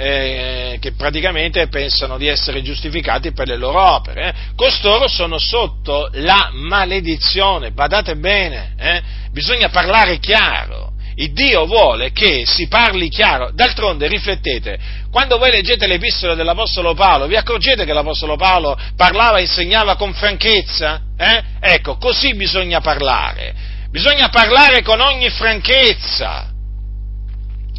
Eh, 0.00 0.78
che 0.80 0.92
praticamente 0.92 1.66
pensano 1.66 2.18
di 2.18 2.28
essere 2.28 2.62
giustificati 2.62 3.32
per 3.32 3.48
le 3.48 3.56
loro 3.56 3.82
opere. 3.82 4.28
Eh. 4.28 4.34
Costoro 4.54 5.08
sono 5.08 5.38
sotto 5.38 6.08
la 6.12 6.50
maledizione, 6.52 7.72
badate 7.72 8.14
bene, 8.14 8.74
eh. 8.78 9.02
bisogna 9.32 9.70
parlare 9.70 10.20
chiaro. 10.20 10.87
Il 11.20 11.32
Dio 11.32 11.66
vuole 11.66 12.12
che 12.12 12.44
si 12.46 12.68
parli 12.68 13.08
chiaro. 13.08 13.50
D'altronde, 13.52 14.06
riflettete, 14.06 14.78
quando 15.10 15.36
voi 15.36 15.50
leggete 15.50 15.88
l'epistola 15.88 16.36
dell'Apostolo 16.36 16.94
Paolo, 16.94 17.26
vi 17.26 17.34
accorgete 17.34 17.84
che 17.84 17.92
l'Apostolo 17.92 18.36
Paolo 18.36 18.78
parlava 18.96 19.38
e 19.38 19.42
insegnava 19.42 19.96
con 19.96 20.14
franchezza? 20.14 21.00
Eh? 21.18 21.42
Ecco, 21.58 21.96
così 21.96 22.34
bisogna 22.34 22.80
parlare. 22.80 23.52
Bisogna 23.90 24.28
parlare 24.28 24.82
con 24.82 25.00
ogni 25.00 25.28
franchezza. 25.28 26.52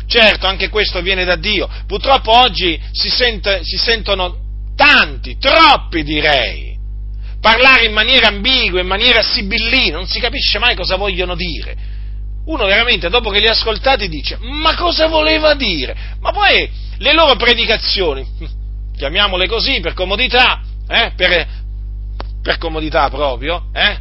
Certo, 0.05 0.45
anche 0.45 0.67
questo 0.67 1.01
viene 1.01 1.23
da 1.23 1.37
Dio. 1.37 1.69
Purtroppo 1.87 2.37
oggi 2.37 2.77
si, 2.91 3.09
sente, 3.09 3.61
si 3.63 3.77
sentono 3.77 4.35
tanti, 4.75 5.37
troppi 5.37 6.03
direi, 6.03 6.77
parlare 7.39 7.85
in 7.85 7.93
maniera 7.93 8.27
ambigua, 8.27 8.81
in 8.81 8.87
maniera 8.87 9.21
sibillina, 9.21 9.95
non 9.95 10.07
si 10.07 10.19
capisce 10.19 10.59
mai 10.59 10.75
cosa 10.75 10.97
vogliono 10.97 11.35
dire 11.35 11.97
uno 12.49 12.65
veramente 12.65 13.09
dopo 13.09 13.29
che 13.29 13.39
li 13.39 13.47
ha 13.47 13.51
ascoltati 13.51 14.07
dice, 14.07 14.37
ma 14.39 14.75
cosa 14.75 15.07
voleva 15.07 15.53
dire? 15.53 15.95
Ma 16.19 16.31
poi 16.31 16.69
le 16.97 17.13
loro 17.13 17.35
predicazioni, 17.35 18.25
chiamiamole 18.97 19.47
così 19.47 19.79
per 19.79 19.93
comodità, 19.93 20.61
eh, 20.87 21.11
per, 21.15 21.47
per, 22.41 22.57
comodità 22.57 23.09
proprio, 23.09 23.65
eh, 23.71 23.97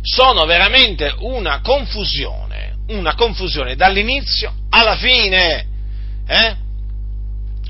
sono 0.00 0.44
veramente 0.46 1.14
una 1.18 1.60
confusione, 1.60 2.76
una 2.88 3.14
confusione 3.14 3.76
dall'inizio 3.76 4.52
alla 4.70 4.96
fine. 4.96 5.66
Eh? 6.26 6.56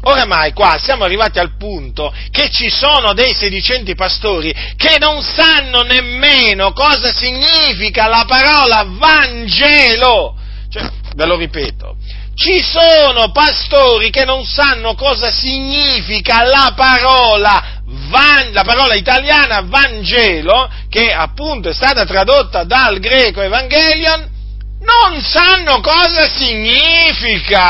Oramai 0.05 0.53
qua 0.53 0.79
siamo 0.79 1.05
arrivati 1.05 1.39
al 1.39 1.57
punto 1.57 2.13
che 2.31 2.51
ci 2.51 2.69
sono 2.69 3.13
dei 3.13 3.35
sedicenti 3.35 3.95
pastori 3.95 4.53
che 4.77 4.99
non 4.99 5.23
sanno 5.23 5.83
nemmeno 5.83 6.73
cosa 6.73 7.13
significa 7.13 8.09
la 8.09 8.25
parola 8.27 8.85
Vangelo. 8.89 10.35
Cioè, 10.69 10.91
ve 11.15 11.27
lo 11.27 11.37
ripeto, 11.37 11.97
ci 12.35 12.61
sono 12.63 13.31
pastori 13.31 14.11
che 14.11 14.25
non 14.25 14.45
sanno 14.45 14.95
cosa 14.95 15.31
significa 15.31 16.43
la 16.43 16.73
parola 16.75 17.79
Van, 17.85 18.53
la 18.53 18.65
parola 18.65 18.95
italiana 18.95 19.61
Vangelo, 19.61 20.69
che 20.89 21.13
appunto 21.13 21.69
è 21.69 21.75
stata 21.75 22.05
tradotta 22.07 22.65
dal 22.65 22.99
greco 22.99 23.41
Evangelion, 23.43 24.29
non 24.81 25.21
sanno 25.21 25.81
cosa 25.81 26.27
significa. 26.29 27.63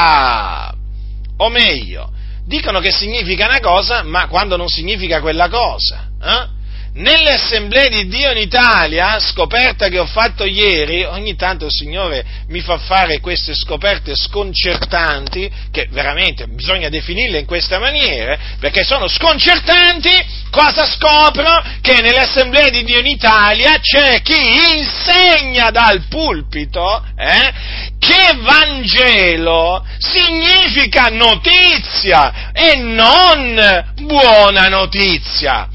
O 1.37 1.49
meglio, 1.49 2.13
dicono 2.47 2.81
che 2.81 2.91
significa 2.91 3.47
una 3.47 3.61
cosa, 3.61 4.03
ma 4.03 4.27
quando 4.29 4.57
non 4.57 4.69
significa 4.69 5.21
quella 5.21 5.49
cosa. 5.49 6.09
Eh? 6.23 6.61
Nelle 6.95 7.33
assemblee 7.33 7.89
di 7.89 8.07
Dio 8.07 8.31
in 8.33 8.37
Italia, 8.37 9.19
scoperta 9.19 9.89
che 9.89 9.99
ho 9.99 10.05
fatto 10.05 10.45
ieri, 10.45 11.05
ogni 11.05 11.37
tanto 11.37 11.65
il 11.65 11.71
Signore 11.71 12.25
mi 12.49 12.61
fa 12.61 12.77
fare 12.77 13.21
queste 13.21 13.55
scoperte 13.55 14.15
sconcertanti, 14.15 15.51
che 15.71 15.89
veramente 15.91 16.47
bisogna 16.49 16.91
definirle 16.91 17.39
in 17.39 17.47
questa 17.47 17.79
maniera, 17.79 18.37
perché 18.61 18.85
sono 18.85 19.09
sconcertanti, 19.09 20.11
cosa 20.51 20.85
scopro? 20.85 21.63
Che 21.81 22.01
nelle 22.03 22.21
assemblee 22.21 22.71
di 22.71 22.85
Dio 22.85 22.99
in 22.99 23.07
Italia 23.07 23.79
c'è 23.81 24.21
chi 24.21 24.37
insegna 24.77 25.71
dal 25.71 26.05
pulpito 26.09 27.03
eh, 27.17 27.53
che 27.99 28.37
Vangelo 28.39 29.83
significa 29.99 31.09
notizia 31.09 32.53
e 32.53 32.77
non 32.77 33.93
buona 34.03 34.69
notizia. 34.69 35.69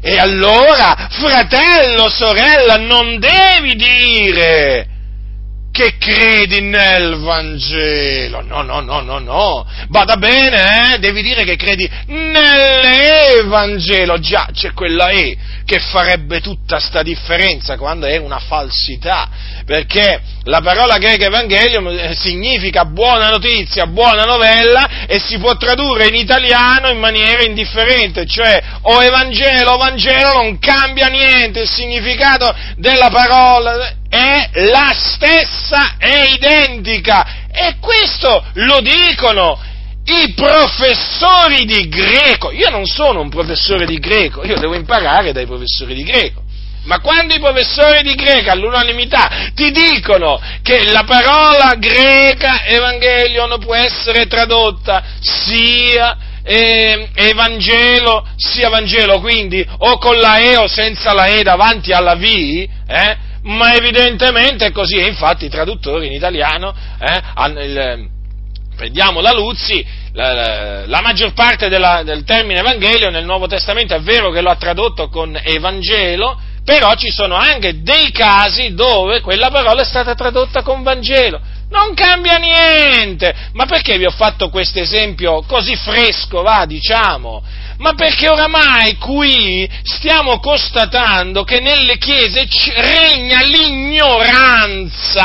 E 0.00 0.18
allora, 0.18 1.08
fratello, 1.10 2.08
sorella, 2.08 2.76
non 2.76 3.18
devi 3.18 3.74
dire 3.74 4.97
che 5.78 5.96
credi 5.96 6.60
nel 6.60 7.18
Vangelo. 7.18 8.42
No, 8.42 8.62
no, 8.62 8.80
no, 8.80 9.00
no, 9.00 9.20
no. 9.20 9.64
Vada 9.90 10.16
bene, 10.16 10.94
eh? 10.94 10.98
Devi 10.98 11.22
dire 11.22 11.44
che 11.44 11.54
credi 11.54 11.88
nell'Evangelo. 12.06 14.18
Già, 14.18 14.48
c'è 14.52 14.72
quella 14.72 15.10
E 15.10 15.38
che 15.64 15.78
farebbe 15.78 16.40
tutta 16.40 16.80
sta 16.80 17.02
differenza 17.02 17.76
quando 17.76 18.06
è 18.06 18.16
una 18.16 18.40
falsità. 18.40 19.28
Perché 19.64 20.20
la 20.44 20.60
parola 20.62 20.98
greca 20.98 21.26
Evangelium 21.26 21.86
eh, 21.88 22.14
significa 22.16 22.86
buona 22.86 23.28
notizia, 23.28 23.86
buona 23.86 24.24
novella 24.24 25.06
e 25.06 25.20
si 25.20 25.38
può 25.38 25.56
tradurre 25.56 26.08
in 26.08 26.14
italiano 26.14 26.88
in 26.88 26.98
maniera 26.98 27.44
indifferente, 27.44 28.26
cioè 28.26 28.60
o 28.80 29.02
Evangelo 29.02 29.72
o 29.72 29.76
Vangelo 29.76 30.42
non 30.42 30.58
cambia 30.58 31.08
niente, 31.08 31.60
il 31.60 31.68
significato 31.68 32.50
della 32.76 33.10
parola 33.10 33.97
è 34.08 34.50
la 34.70 34.94
stessa, 34.94 35.96
è 35.98 36.32
identica. 36.32 37.46
E 37.52 37.76
questo 37.80 38.44
lo 38.54 38.80
dicono 38.80 39.60
i 40.04 40.32
professori 40.34 41.64
di 41.64 41.88
greco. 41.88 42.50
Io 42.50 42.70
non 42.70 42.86
sono 42.86 43.20
un 43.20 43.28
professore 43.28 43.86
di 43.86 43.98
greco, 43.98 44.44
io 44.44 44.58
devo 44.58 44.74
imparare 44.74 45.32
dai 45.32 45.46
professori 45.46 45.94
di 45.94 46.02
greco. 46.02 46.42
Ma 46.84 47.00
quando 47.00 47.34
i 47.34 47.40
professori 47.40 48.02
di 48.02 48.14
greco 48.14 48.50
all'unanimità 48.50 49.50
ti 49.54 49.70
dicono 49.70 50.40
che 50.62 50.90
la 50.90 51.04
parola 51.04 51.74
greca 51.74 52.64
evangelion 52.64 53.58
può 53.58 53.74
essere 53.74 54.26
tradotta 54.26 55.02
sia 55.20 56.16
eh, 56.48 57.10
Evangelo 57.12 58.26
sia 58.36 58.70
Vangelo, 58.70 59.20
quindi 59.20 59.64
o 59.78 59.98
con 59.98 60.16
la 60.16 60.38
E 60.38 60.56
o 60.56 60.66
senza 60.66 61.12
la 61.12 61.26
E 61.26 61.42
davanti 61.42 61.92
alla 61.92 62.14
V, 62.14 62.24
eh, 62.24 63.16
ma 63.42 63.74
evidentemente 63.74 64.66
è 64.66 64.72
così, 64.72 64.96
e 64.96 65.06
infatti 65.06 65.46
i 65.46 65.50
traduttori 65.50 66.06
in 66.06 66.12
italiano 66.12 66.74
eh, 66.98 67.22
hanno 67.34 67.60
il, 67.60 68.08
prendiamo 68.76 69.20
la 69.20 69.32
Luzzi, 69.32 69.84
la, 70.12 70.86
la, 70.86 71.00
maggior 71.00 71.32
parte 71.32 71.68
della, 71.68 72.02
del 72.04 72.24
termine 72.24 72.60
Evangelio 72.60 73.10
nel 73.10 73.24
Nuovo 73.24 73.46
Testamento 73.46 73.94
è 73.94 74.00
vero 74.00 74.30
che 74.30 74.40
lo 74.40 74.50
ha 74.50 74.56
tradotto 74.56 75.08
con 75.08 75.38
Evangelo, 75.42 76.40
però 76.64 76.94
ci 76.94 77.10
sono 77.10 77.34
anche 77.34 77.82
dei 77.82 78.10
casi 78.12 78.74
dove 78.74 79.20
quella 79.20 79.50
parola 79.50 79.82
è 79.82 79.84
stata 79.84 80.14
tradotta 80.14 80.62
con 80.62 80.82
Vangelo. 80.82 81.40
Non 81.70 81.92
cambia 81.94 82.36
niente! 82.36 83.34
Ma 83.52 83.66
perché 83.66 83.98
vi 83.98 84.04
ho 84.04 84.10
fatto 84.10 84.48
questo 84.48 84.78
esempio 84.78 85.42
così 85.42 85.76
fresco, 85.76 86.42
va, 86.42 86.64
diciamo? 86.66 87.42
Ma 87.78 87.94
perché 87.94 88.28
oramai 88.28 88.96
qui 88.96 89.68
stiamo 89.82 90.38
constatando 90.40 91.44
che 91.44 91.60
nelle 91.60 91.96
chiese 91.98 92.46
regna 92.74 93.40
l'ignoranza. 93.42 95.16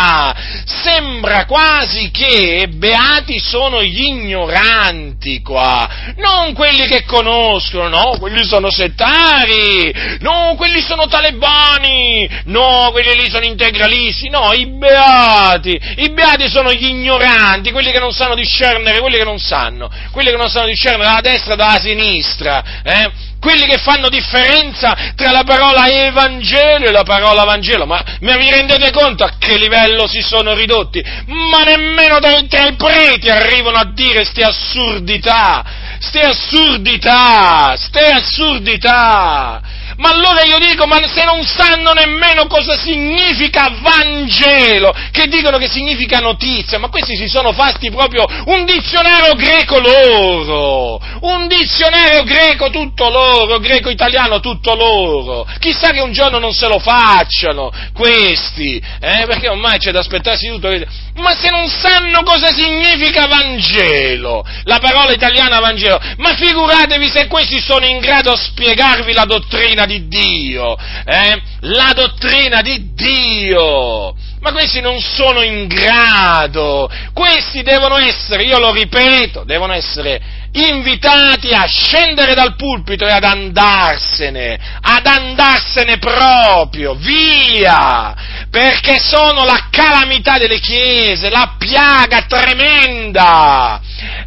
Sembra 0.66 1.46
quasi 1.46 2.12
che 2.12 2.68
beati 2.70 3.40
sono 3.40 3.82
gli 3.84 4.02
ignoranti 4.04 5.42
qua, 5.42 5.90
non 6.18 6.54
quelli 6.54 6.86
che 6.88 7.06
conoscono, 7.06 7.88
no, 7.88 8.18
quelli 8.20 8.44
sono 8.46 8.70
settari, 8.70 9.92
no, 10.20 10.54
quelli 10.56 10.82
sono 10.82 11.08
talebani, 11.08 12.30
no, 12.46 12.90
quelli 12.92 13.16
lì 13.16 13.30
sono 13.30 13.46
integralisti, 13.46 14.30
no, 14.30 14.52
i 14.54 14.68
beati, 14.68 15.80
i 15.98 16.12
beati 16.12 16.48
sono 16.50 16.72
gli 16.72 16.86
ignoranti, 16.86 17.72
quelli 17.72 17.92
che 17.92 18.00
non 18.00 18.12
sanno 18.12 18.36
discernere, 18.36 19.00
quelli 19.00 19.18
che 19.18 19.24
non 19.24 19.40
sanno, 19.40 19.90
quelli 20.12 20.30
che 20.30 20.38
non 20.38 20.50
sanno 20.50 20.68
discernere 20.68 21.06
dalla 21.06 21.22
destra 21.22 21.54
e 21.54 21.58
dalla 21.58 21.80
sinistra 21.80 22.43
sinistra, 22.44 22.64
eh? 22.84 23.12
quelli 23.40 23.66
che 23.66 23.78
fanno 23.78 24.10
differenza 24.10 24.96
tra 25.16 25.32
la 25.32 25.44
parola 25.44 25.88
Evangelo 25.88 26.86
e 26.86 26.92
la 26.92 27.04
parola 27.04 27.44
Vangelo, 27.44 27.86
ma, 27.86 28.02
ma 28.22 28.38
vi 28.38 28.50
rendete 28.50 28.92
conto 28.92 29.24
a 29.24 29.34
che 29.38 29.58
livello 29.58 30.08
si 30.08 30.22
sono 30.22 30.54
ridotti? 30.54 31.04
Ma 31.26 31.64
nemmeno 31.64 32.20
tra, 32.20 32.40
tra 32.48 32.68
i 32.68 32.76
preti 32.76 33.30
arrivano 33.30 33.78
a 33.78 33.92
dire 33.94 34.24
ste 34.24 34.44
assurdità, 34.44 35.64
ste 36.00 36.22
assurdità, 36.22 37.76
ste 37.78 38.06
assurdità. 38.06 39.62
Ma 39.98 40.10
allora 40.10 40.44
io 40.44 40.58
dico, 40.60 40.88
ma 40.88 40.98
se 41.08 41.24
non 41.24 41.44
sanno 41.44 41.94
nemmeno 41.94 42.48
cosa 42.48 42.78
significa 42.78 43.72
Vangelo, 43.80 44.94
che 45.12 45.28
dicono 45.28 45.58
che 45.58 45.68
significa 45.68 46.20
notizia, 46.20 46.80
ma 46.80 46.90
questi 46.90 47.16
si 47.16 47.28
sono 47.28 47.52
fatti 47.52 47.92
proprio 47.92 48.26
un 48.46 48.66
dizionario 48.66 49.34
greco 49.36 49.80
loro, 49.80 51.00
un 51.22 51.48
dizionario 51.48 52.24
greco 52.24 52.70
tutto 52.70 53.10
loro, 53.10 53.60
greco-italiano 53.60 54.40
tutto 54.40 54.76
loro. 54.76 55.48
Chissà 55.60 55.92
che 55.92 56.02
un 56.02 56.12
giorno 56.12 56.40
non 56.40 56.54
se 56.54 56.68
lo 56.68 56.80
facciano 56.80 57.72
questi, 57.94 58.78
eh? 58.78 59.26
perché 59.28 59.50
ormai 59.50 59.78
c'è 59.78 59.92
da 59.92 60.00
aspettarsi 60.00 60.48
tutto. 60.48 60.72
Ma 61.16 61.36
se 61.36 61.50
non 61.50 61.68
sanno 61.70 62.24
cosa 62.24 62.48
significa 62.48 63.28
Vangelo, 63.28 64.44
la 64.64 64.80
parola 64.80 65.12
italiana 65.12 65.60
Vangelo, 65.60 66.00
ma 66.18 66.34
figuratevi 66.36 67.10
se 67.10 67.28
questi 67.28 67.60
sono 67.60 67.86
in 67.86 68.00
grado 68.00 68.32
a 68.32 68.36
spiegarvi 68.36 69.14
la 69.14 69.26
dottrina 69.26 69.73
di 69.86 70.08
Dio, 70.08 70.78
eh? 70.78 71.42
la 71.62 71.92
dottrina 71.94 72.62
di 72.62 72.94
Dio. 72.94 74.16
Ma 74.40 74.52
questi 74.52 74.82
non 74.82 75.00
sono 75.00 75.42
in 75.42 75.68
grado, 75.68 76.90
questi 77.14 77.64
devono 77.64 77.98
essere, 77.98 78.44
io 78.44 78.60
lo 78.60 78.72
ripeto, 78.72 79.44
devono 79.46 79.74
essere 79.74 80.22
invitati 80.54 81.52
a 81.54 81.66
scendere 81.66 82.36
dal 82.36 82.56
pulpito 82.56 83.08
e 83.08 83.12
ad 83.12 83.24
andarsene, 83.24 84.60
ad 84.82 85.06
andarsene 85.06 85.98
proprio, 85.98 86.94
via, 86.94 88.14
perché 88.52 89.00
sono 89.00 89.46
la 89.46 89.68
calamità 89.72 90.38
delle 90.38 90.60
chiese, 90.60 91.30
la 91.30 91.56
piaga 91.58 92.26
tremenda, 92.28 93.82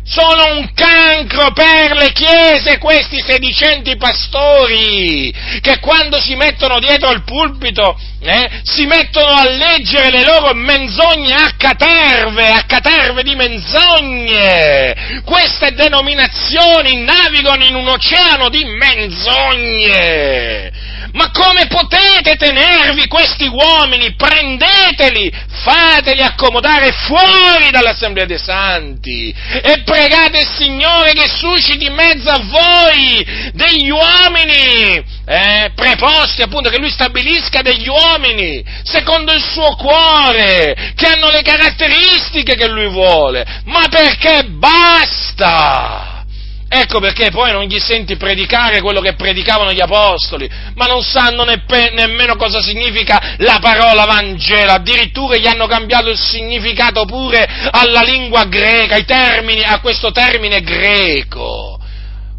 sono 0.05 0.57
un 0.57 0.73
cancro 0.75 1.53
per 1.53 1.97
le 1.97 2.12
chiese 2.12 2.79
questi 2.79 3.23
sedicenti 3.25 3.97
pastori, 3.97 5.33
che 5.61 5.79
quando 5.79 6.21
si 6.21 6.35
mettono 6.35 6.81
dietro 6.81 7.12
il 7.12 7.23
pulpito 7.23 7.97
eh, 8.18 8.61
si 8.62 8.87
mettono 8.87 9.33
a 9.33 9.46
leggere 9.48 10.11
le 10.11 10.24
loro 10.24 10.55
menzogne 10.55 11.35
a 11.35 11.52
caterve, 11.57 12.50
a 12.50 12.64
caterve 12.66 13.22
di 13.22 13.35
menzogne. 13.35 15.20
Queste 15.24 15.74
denominazioni 15.74 17.05
navigano 17.05 17.64
in 17.64 17.74
un 17.74 17.88
oceano 17.88 18.48
di 18.48 18.64
menzogne. 18.64 20.72
Ma 21.12 21.31
come 21.31 21.66
potete 21.66 22.37
tenervi 22.37 23.07
questi 23.07 23.47
uomini? 23.47 24.14
Prendeteli, 24.14 25.33
fateli 25.62 26.23
accomodare 26.23 26.92
fuori 26.92 27.71
dall'Assemblea 27.71 28.27
dei 28.27 28.38
Santi 28.38 29.35
e 29.62 29.83
pregate 29.85 30.40
il 30.40 30.49
Signore 30.57 31.12
che 31.12 31.29
susciti 31.29 31.87
in 31.87 31.95
mezzo 31.95 32.31
a 32.31 32.40
voi 32.42 33.51
degli 33.53 33.90
uomini 33.90 35.05
eh, 35.27 35.73
preposti, 35.75 36.42
appunto, 36.42 36.71
che 36.71 36.79
Lui 36.79 36.90
stabilisca 36.90 37.62
degli 37.62 37.88
uomini 37.88 38.64
secondo 38.83 39.33
il 39.33 39.42
suo 39.42 39.75
cuore, 39.77 40.92
che 40.95 41.07
hanno 41.07 41.31
le 41.31 41.42
caratteristiche 41.42 42.55
che 42.55 42.69
Lui 42.69 42.88
vuole, 42.88 43.45
ma 43.64 43.87
perché 43.88 44.45
basta! 44.49 46.15
Ecco 46.68 46.98
perché 46.98 47.31
poi 47.31 47.52
non 47.52 47.62
gli 47.64 47.79
senti 47.79 48.16
predicare 48.16 48.81
quello 48.81 49.00
che 49.00 49.14
predicavano 49.14 49.72
gli 49.72 49.81
apostoli, 49.81 50.50
ma 50.74 50.87
non 50.87 51.00
sanno 51.02 51.44
neppe, 51.44 51.90
nemmeno 51.92 52.35
cosa 52.35 52.61
significa 52.61 53.37
la 53.38 53.59
parola 53.61 54.05
Vangelo, 54.05 54.72
addirittura 54.72 55.37
gli 55.37 55.46
hanno 55.46 55.68
cambiato 55.68 56.11
il 56.11 56.18
significato 56.18 57.05
pure 57.05 57.48
alla 57.70 58.00
lingua 58.02 58.46
greca, 58.46 58.98
termini, 59.02 59.62
a 59.62 59.79
questo 59.79 60.11
termine 60.11 60.61
greco, 60.62 61.79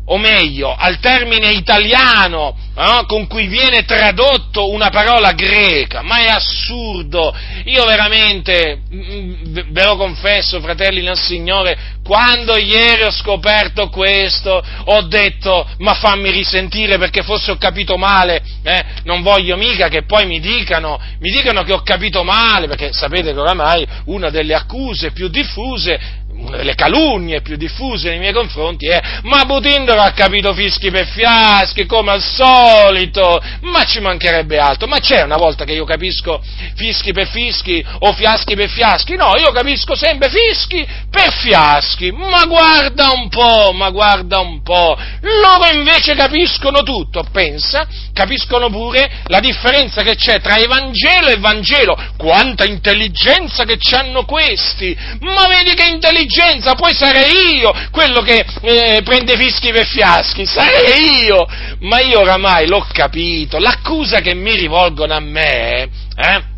o 0.05 0.17
meglio, 0.17 0.75
al 0.77 0.99
termine 0.99 1.51
italiano 1.51 2.53
eh, 2.77 3.05
con 3.07 3.25
cui 3.25 3.47
viene 3.47 3.85
tradotto 3.85 4.69
una 4.69 4.89
parola 4.89 5.31
greca, 5.31 6.03
ma 6.03 6.19
è 6.19 6.27
assurdo. 6.27 7.35
Io 7.65 7.83
veramente, 7.85 8.81
mm, 8.93 8.99
mm, 8.99 9.43
ve 9.71 9.83
lo 9.83 9.97
confesso, 9.97 10.61
fratelli 10.61 11.01
nel 11.01 11.17
Signore, 11.17 11.95
quando 12.03 12.55
ieri 12.55 13.01
ho 13.01 13.11
scoperto 13.11 13.89
questo, 13.89 14.63
ho 14.85 15.01
detto, 15.07 15.67
ma 15.79 15.95
fammi 15.95 16.29
risentire 16.29 16.99
perché 16.99 17.23
forse 17.23 17.49
ho 17.49 17.57
capito 17.57 17.97
male, 17.97 18.43
eh? 18.61 18.85
non 19.05 19.23
voglio 19.23 19.57
mica 19.57 19.87
che 19.87 20.03
poi 20.03 20.27
mi 20.27 20.39
dicano, 20.39 20.99
mi 21.19 21.31
dicano 21.31 21.63
che 21.63 21.73
ho 21.73 21.81
capito 21.81 22.23
male, 22.23 22.67
perché 22.67 22.93
sapete 22.93 23.33
che 23.33 23.39
oramai 23.39 23.87
una 24.05 24.29
delle 24.29 24.53
accuse 24.53 25.11
più 25.11 25.29
diffuse 25.29 26.25
delle 26.50 26.76
calunnie 26.76 27.41
più 27.41 27.56
diffuse 27.58 28.10
nei 28.10 28.19
miei 28.19 28.34
confronti 28.34 28.88
è 28.88 29.02
ma 29.23 29.45
Butindaro 29.45 30.02
ha 30.02 30.12
capito 30.12 30.54
fischi 30.54 30.91
per 30.91 31.08
fiaschi 31.08 31.86
come 31.86 32.12
al 32.12 32.21
solito, 32.21 33.41
ma 33.62 33.84
ci 33.84 34.00
mancherebbe 34.00 34.58
altro, 34.58 34.88
ma 34.88 35.00
c'è 35.00 35.23
una 35.23 35.38
volta 35.38 35.65
che 35.65 35.73
io 35.73 35.86
capisco 35.86 36.41
fischi 36.76 37.12
per 37.12 37.28
fischi 37.28 37.84
o 38.00 38.13
fiaschi 38.13 38.56
per 38.56 38.69
fiaschi, 38.69 39.15
no, 39.15 39.32
io 39.38 39.52
capisco 39.52 39.95
sempre 39.95 40.30
fischi 40.30 40.86
per 41.10 41.34
fiaschi, 41.34 42.12
ma 42.12 42.45
guarda 42.45 43.12
un 43.12 43.30
po', 43.30 43.71
ma 43.73 43.89
guarda 43.89 44.39
un 44.39 44.62
po', 44.62 44.97
loro 45.21 45.71
invece 45.73 46.15
capiscono 46.15 46.84
tutto, 46.84 47.26
pensa, 47.32 47.88
capiscono 48.13 48.69
pure 48.69 49.10
la 49.26 49.39
differenza 49.39 50.04
che 50.04 50.15
c'è 50.15 50.39
tra 50.41 50.58
Evangelo 50.58 51.28
e 51.28 51.38
Vangelo, 51.38 51.97
quanta 52.17 52.65
intelligenza 52.65 53.63
che 53.63 53.78
hanno 53.95 54.26
questi, 54.26 54.95
ma 55.21 55.47
vedi 55.47 55.73
che 55.73 55.88
intelligenza 55.88 56.26
intelligenza, 56.27 56.75
poi 56.75 56.93
sarei 56.93 57.57
io 57.57 57.73
quello 57.89 58.21
che 58.21 58.45
eh, 58.61 59.01
prende 59.03 59.37
fischi 59.37 59.71
per 59.71 59.87
fiaschi, 59.87 60.45
sarei 60.45 61.23
io, 61.25 61.47
ma 61.79 61.99
io 62.01 62.19
oramai 62.19 62.67
l'ho 62.67 62.85
capito, 62.91 63.57
l'accusa 63.57 64.19
che 64.19 64.35
mi 64.35 64.55
rivolgono 64.55 65.13
a 65.13 65.19
me, 65.19 65.89
eh, 66.15 66.55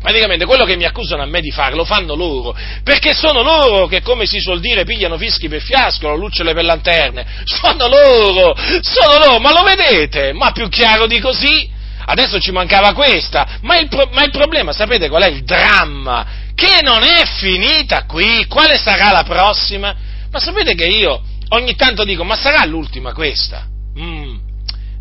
Praticamente 0.00 0.46
quello 0.46 0.64
che 0.64 0.76
mi 0.76 0.84
accusano 0.84 1.22
a 1.22 1.26
me 1.26 1.40
di 1.40 1.50
fare 1.50 1.74
lo 1.74 1.84
fanno 1.84 2.14
loro, 2.14 2.56
perché 2.84 3.14
sono 3.14 3.42
loro 3.42 3.88
che, 3.88 4.00
come 4.00 4.26
si 4.26 4.38
suol 4.38 4.60
dire, 4.60 4.84
pigliano 4.84 5.18
fischi 5.18 5.48
per 5.48 5.60
fiasco, 5.60 6.14
lucciole 6.14 6.54
per 6.54 6.62
lanterne. 6.62 7.26
Sono 7.42 7.88
loro, 7.88 8.54
sono 8.80 9.18
loro, 9.18 9.40
ma 9.40 9.50
lo 9.50 9.64
vedete? 9.64 10.32
Ma 10.34 10.52
più 10.52 10.68
chiaro 10.68 11.08
di 11.08 11.18
così? 11.18 11.68
Adesso 12.06 12.38
ci 12.38 12.52
mancava 12.52 12.94
questa, 12.94 13.58
ma 13.62 13.76
il, 13.76 13.88
pro- 13.88 14.08
ma 14.12 14.22
il 14.22 14.30
problema, 14.30 14.70
sapete 14.70 15.08
qual 15.08 15.24
è 15.24 15.28
il 15.30 15.42
dramma? 15.42 16.46
Che 16.58 16.82
non 16.82 17.04
è 17.04 17.24
finita 17.24 18.04
qui, 18.04 18.44
quale 18.48 18.76
sarà 18.78 19.12
la 19.12 19.22
prossima? 19.22 19.94
Ma 20.28 20.40
sapete 20.40 20.74
che 20.74 20.86
io 20.86 21.22
ogni 21.50 21.76
tanto 21.76 22.02
dico, 22.02 22.24
ma 22.24 22.34
sarà 22.34 22.64
l'ultima 22.64 23.12
questa? 23.12 23.64
Mm, 23.96 24.38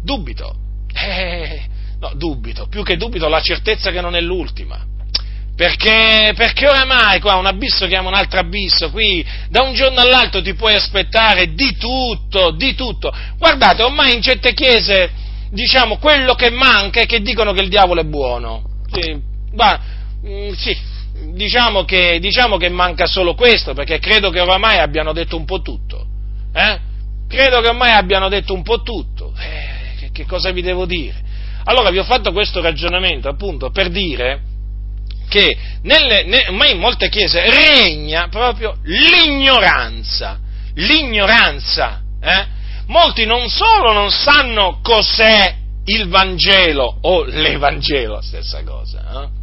dubito, 0.04 0.56
eh, 0.94 1.64
no, 2.00 2.12
dubito, 2.14 2.68
più 2.68 2.84
che 2.84 2.96
dubito 2.96 3.28
la 3.28 3.42
certezza 3.42 3.90
che 3.90 4.02
non 4.02 4.16
è 4.16 4.22
l'ultima. 4.22 4.86
Perché, 5.56 6.34
perché 6.36 6.68
oramai 6.68 7.20
qua 7.20 7.38
un 7.38 7.48
abisso 7.48 7.88
chiama 7.88 8.10
un 8.10 8.14
altro 8.14 8.40
abisso, 8.40 8.92
qui 8.92 9.26
da 9.50 9.64
un 9.64 9.74
giorno 9.74 10.00
all'altro 10.00 10.44
ti 10.44 10.54
puoi 10.54 10.76
aspettare 10.76 11.56
di 11.56 11.76
tutto, 11.76 12.52
di 12.52 12.76
tutto. 12.76 13.12
Guardate, 13.40 13.82
ormai 13.82 14.14
in 14.14 14.22
certe 14.22 14.54
chiese, 14.54 15.10
diciamo, 15.50 15.98
quello 15.98 16.36
che 16.36 16.52
manca 16.52 17.00
è 17.00 17.08
che 17.08 17.24
dicono 17.24 17.52
che 17.54 17.62
il 17.62 17.70
diavolo 17.70 18.02
è 18.02 18.06
buono. 18.06 18.62
Sì, 18.92 19.20
bah, 19.52 19.80
mm, 20.24 20.52
sì 20.52 20.96
diciamo 21.34 21.84
che, 21.84 22.20
diciamo 22.20 22.58
che, 22.58 22.70
manca 22.70 23.06
solo 23.06 23.36
questo, 23.36 23.74
perché 23.74 24.00
credo 24.00 24.30
che 24.30 24.40
oramai 24.40 24.80
abbiano 24.80 25.14
detto 25.14 25.38
un 25.38 25.46
po' 25.46 25.62
tutto. 25.62 26.06
Eh? 26.54 26.80
Credo 27.28 27.62
che 27.62 27.68
ormai 27.68 27.92
abbiano 27.92 28.30
detto 28.30 28.54
un 28.54 28.64
po' 28.64 28.82
tutto. 28.82 29.34
Eh, 29.38 29.96
che, 30.00 30.12
che, 30.12 30.26
cosa 30.26 30.52
vi 30.52 30.62
devo 30.62 30.86
dire? 30.86 31.26
Allora 31.66 31.90
vi 31.90 32.00
ho 32.00 32.04
fatto 32.04 32.32
questo 32.32 32.62
ragionamento 32.62 33.28
appunto 33.28 33.70
per 33.72 33.90
dire 33.90 34.42
che 35.28 35.58
nelle, 35.82 36.24
ne, 36.24 36.46
ormai 36.48 36.72
in 36.72 36.80
molte 36.80 37.10
chiese 37.10 37.44
regna 37.50 38.28
proprio 38.30 38.78
l'ignoranza. 38.84 40.40
L'ignoranza. 40.76 42.02
Eh? 42.22 42.46
Molti 42.88 43.26
non 43.26 43.50
solo 43.50 43.92
non 43.92 44.10
sanno 44.10 44.80
cos'è 44.82 45.56
il 45.86 46.08
Vangelo 46.08 46.98
o 47.02 47.24
l'Evangelo, 47.24 48.22
stessa 48.22 48.64
cosa, 48.64 49.24
eh? 49.24 49.37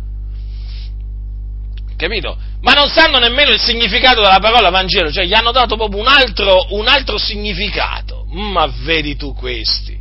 Capito? 1.96 2.37
Ma 2.61 2.72
non 2.72 2.88
sanno 2.88 3.18
nemmeno 3.18 3.50
il 3.50 3.61
significato 3.61 4.20
della 4.20 4.38
parola 4.40 4.70
Vangelo, 4.70 5.11
cioè 5.11 5.24
gli 5.24 5.35
hanno 5.35 5.52
dato 5.52 5.76
proprio 5.76 6.00
un 6.00 6.09
altro, 6.09 6.66
un 6.70 6.88
altro 6.88 7.18
significato. 7.18 8.24
Ma 8.30 8.66
vedi 8.83 9.16
tu 9.16 9.35
questi, 9.35 9.98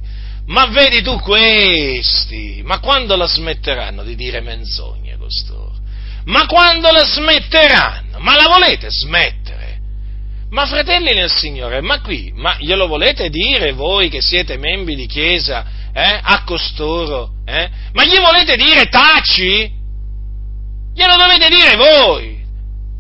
ma 0.48 0.66
vedi 0.68 1.02
tu 1.02 1.20
questi, 1.20 2.62
ma 2.64 2.80
quando 2.80 3.16
la 3.16 3.28
smetteranno 3.28 4.04
di 4.04 4.16
dire 4.16 4.42
menzogne 4.42 5.18
costoro? 5.18 5.72
Ma 6.26 6.46
quando 6.46 6.92
la 6.92 7.04
smetteranno? 7.04 8.20
Ma 8.20 8.36
la 8.36 8.48
volete 8.48 8.90
smettere? 8.90 9.62
Ma 10.50 10.66
fratelli 10.66 11.14
nel 11.14 11.32
Signore, 11.32 11.82
ma 11.82 12.00
qui, 12.02 12.32
ma 12.36 12.56
glielo 12.60 12.88
volete 12.88 13.30
dire 13.30 13.72
voi 13.72 14.10
che 14.10 14.22
siete 14.22 14.58
membri 14.58 14.96
di 14.96 15.08
chiesa 15.08 15.66
eh, 15.92 16.20
a 16.22 16.44
costoro? 16.44 17.32
Eh? 17.46 17.70
Ma 17.94 18.04
gli 18.06 18.20
volete 18.20 18.56
dire 18.56 18.86
taci? 18.86 19.82
Glielo 20.94 21.16
dovete 21.16 21.50
dire 21.50 21.76
voi! 21.76 22.46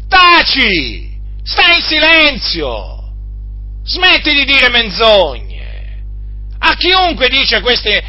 Taci! 0.08 1.20
Stai 1.44 1.76
in 1.76 1.82
silenzio! 1.82 3.12
Smetti 3.84 4.34
di 4.34 4.46
dire 4.46 4.70
menzogne! 4.70 5.52
A 6.60 6.76
chiunque 6.76 7.30
dice 7.30 7.62
queste 7.62 8.02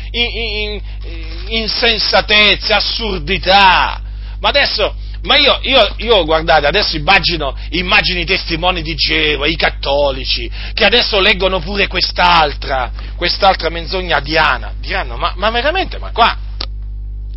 insensatezze, 1.48 2.72
assurdità! 2.72 4.00
Ma 4.40 4.48
adesso, 4.48 4.94
ma 5.22 5.36
io, 5.36 5.58
io, 5.62 5.94
io, 5.98 6.24
guardate, 6.24 6.66
adesso 6.66 6.96
immagino, 6.96 7.56
immagino, 7.70 8.20
i 8.20 8.24
testimoni 8.24 8.82
di 8.82 8.94
Geova, 8.94 9.46
i 9.46 9.56
cattolici, 9.56 10.50
che 10.72 10.84
adesso 10.84 11.18
leggono 11.18 11.60
pure 11.60 11.88
quest'altra, 11.88 12.92
quest'altra 13.16 13.70
menzogna 13.70 14.20
diana. 14.20 14.74
Diranno, 14.78 15.16
ma, 15.16 15.32
ma 15.36 15.50
veramente, 15.50 15.98
ma 15.98 16.10
qua, 16.10 16.36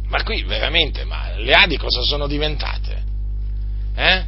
ma 0.10 0.24
qui 0.24 0.43
veramente, 0.43 1.04
ma 1.04 1.36
le 1.36 1.54
Adi 1.54 1.78
cosa 1.78 2.02
sono 2.02 2.28
diventate? 2.28 3.04
Eh? 3.96 4.26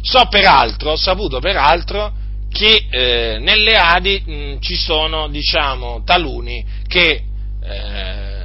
So 0.00 0.26
peraltro, 0.28 0.92
ho 0.92 0.96
saputo 0.96 1.38
peraltro 1.38 2.12
che 2.50 2.86
eh, 2.90 3.38
nelle 3.38 3.74
Adi 3.76 4.22
mh, 4.24 4.60
ci 4.60 4.76
sono, 4.76 5.28
diciamo, 5.28 6.02
taluni 6.04 6.64
che 6.86 7.22
eh, 7.62 8.42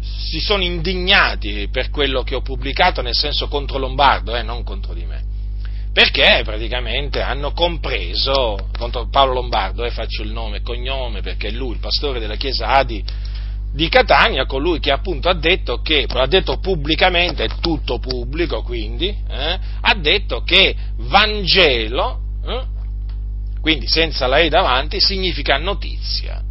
si 0.00 0.40
sono 0.40 0.62
indignati 0.62 1.68
per 1.72 1.90
quello 1.90 2.22
che 2.22 2.34
ho 2.34 2.42
pubblicato, 2.42 3.02
nel 3.02 3.14
senso 3.14 3.48
contro 3.48 3.78
Lombardo, 3.78 4.36
eh, 4.36 4.42
non 4.42 4.62
contro 4.62 4.94
di 4.94 5.04
me. 5.04 5.24
Perché 5.92 6.42
praticamente 6.44 7.20
hanno 7.20 7.52
compreso, 7.52 8.68
contro 8.78 9.08
Paolo 9.08 9.34
Lombardo, 9.34 9.84
eh, 9.84 9.90
faccio 9.90 10.22
il 10.22 10.30
nome 10.30 10.58
e 10.58 10.62
cognome 10.62 11.20
perché 11.20 11.50
lui, 11.50 11.72
il 11.72 11.80
pastore 11.80 12.20
della 12.20 12.36
chiesa 12.36 12.68
Adi 12.68 13.04
di 13.72 13.88
Catania, 13.88 14.46
colui 14.46 14.80
che 14.80 14.90
appunto 14.90 15.28
ha 15.28 15.34
detto 15.34 15.80
che, 15.80 16.06
ha 16.08 16.26
detto 16.26 16.58
pubblicamente, 16.58 17.44
è 17.44 17.48
tutto 17.60 17.98
pubblico 17.98 18.62
quindi, 18.62 19.08
eh, 19.08 19.58
ha 19.80 19.94
detto 19.94 20.42
che 20.42 20.74
Vangelo, 20.96 22.20
eh, 22.46 22.64
quindi 23.60 23.86
senza 23.86 24.26
la 24.26 24.38
E 24.38 24.48
davanti, 24.48 25.00
significa 25.00 25.56
notizia 25.58 26.42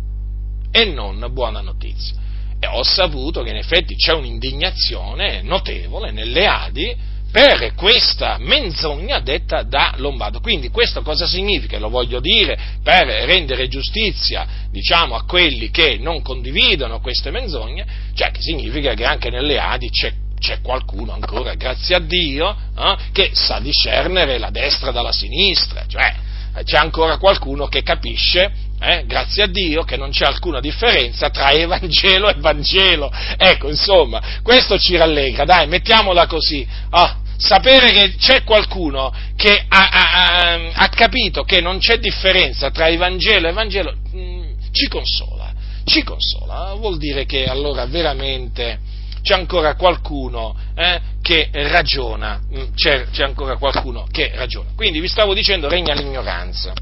e 0.71 0.85
non 0.85 1.27
buona 1.31 1.61
notizia. 1.61 2.17
E 2.59 2.67
ho 2.67 2.83
saputo 2.83 3.41
che 3.41 3.49
in 3.49 3.55
effetti 3.55 3.95
c'è 3.95 4.13
un'indignazione 4.13 5.41
notevole 5.41 6.11
nelle 6.11 6.45
Adi 6.45 6.95
per 7.31 7.73
questa 7.75 8.37
menzogna 8.39 9.19
detta 9.19 9.63
da 9.63 9.93
Lombardo. 9.97 10.39
Quindi 10.39 10.69
questo 10.69 11.01
cosa 11.01 11.27
significa? 11.27 11.77
Lo 11.77 11.89
voglio 11.89 12.19
dire 12.19 12.57
per 12.81 13.07
rendere 13.07 13.67
giustizia, 13.67 14.47
diciamo, 14.71 15.15
a 15.15 15.23
quelli 15.25 15.69
che 15.69 15.97
non 15.99 16.21
condividono 16.21 16.99
queste 16.99 17.31
menzogne, 17.31 17.85
cioè 18.13 18.31
che 18.31 18.41
significa 18.41 18.93
che 18.93 19.05
anche 19.05 19.29
nelle 19.29 19.59
Adi 19.59 19.89
c'è, 19.89 20.11
c'è 20.39 20.61
qualcuno 20.61 21.13
ancora, 21.13 21.53
grazie 21.53 21.95
a 21.95 21.99
Dio, 21.99 22.49
eh, 22.49 22.95
che 23.11 23.31
sa 23.33 23.59
discernere 23.59 24.37
la 24.39 24.49
destra 24.49 24.91
dalla 24.91 25.11
sinistra, 25.11 25.85
cioè 25.87 26.27
c'è 26.63 26.77
ancora 26.77 27.17
qualcuno 27.17 27.67
che 27.67 27.83
capisce 27.83 28.67
eh, 28.81 29.03
grazie 29.05 29.43
a 29.43 29.47
Dio 29.47 29.83
che 29.83 29.97
non 29.97 30.09
c'è 30.09 30.25
alcuna 30.25 30.61
differenza 30.61 31.29
tra 31.29 31.51
Evangelo 31.51 32.29
e 32.29 32.35
Vangelo. 32.37 33.11
Ecco, 33.37 33.69
insomma, 33.69 34.21
questo 34.41 34.77
ci 34.77 34.95
rallegra, 34.95 35.43
dai, 35.43 35.67
mettiamola 35.67 36.27
così. 36.27 36.65
Oh, 36.91 37.21
sapere 37.37 37.91
che 37.91 38.15
c'è 38.15 38.43
qualcuno 38.43 39.13
che 39.35 39.65
ha, 39.67 39.89
ha, 39.89 40.59
ha, 40.73 40.87
capito 40.89 41.43
che 41.43 41.59
non 41.59 41.79
c'è 41.79 41.97
differenza 41.97 42.71
tra 42.71 42.87
Evangelo 42.87 43.49
e 43.49 43.51
Vangelo, 43.51 43.95
mh, 44.11 44.17
mm, 44.17 44.51
ci 44.71 44.87
consola, 44.87 45.53
ci 45.83 46.03
consola. 46.03 46.73
Vuol 46.75 46.97
dire 46.97 47.25
che 47.25 47.45
allora 47.45 47.85
veramente 47.85 48.79
c'è 49.21 49.33
ancora 49.33 49.75
qualcuno 49.75 50.55
eh, 50.75 50.99
che 51.21 51.49
ragiona, 51.51 52.39
mm, 52.39 52.73
c'è, 52.75 53.07
c'è 53.11 53.23
ancora 53.23 53.57
qualcuno 53.57 54.07
che 54.11 54.31
ragiona. 54.35 54.69
Quindi 54.75 54.99
vi 54.99 55.07
stavo 55.07 55.33
dicendo 55.33 55.67
regna 55.67 55.93
l'ignoranza 55.93 56.73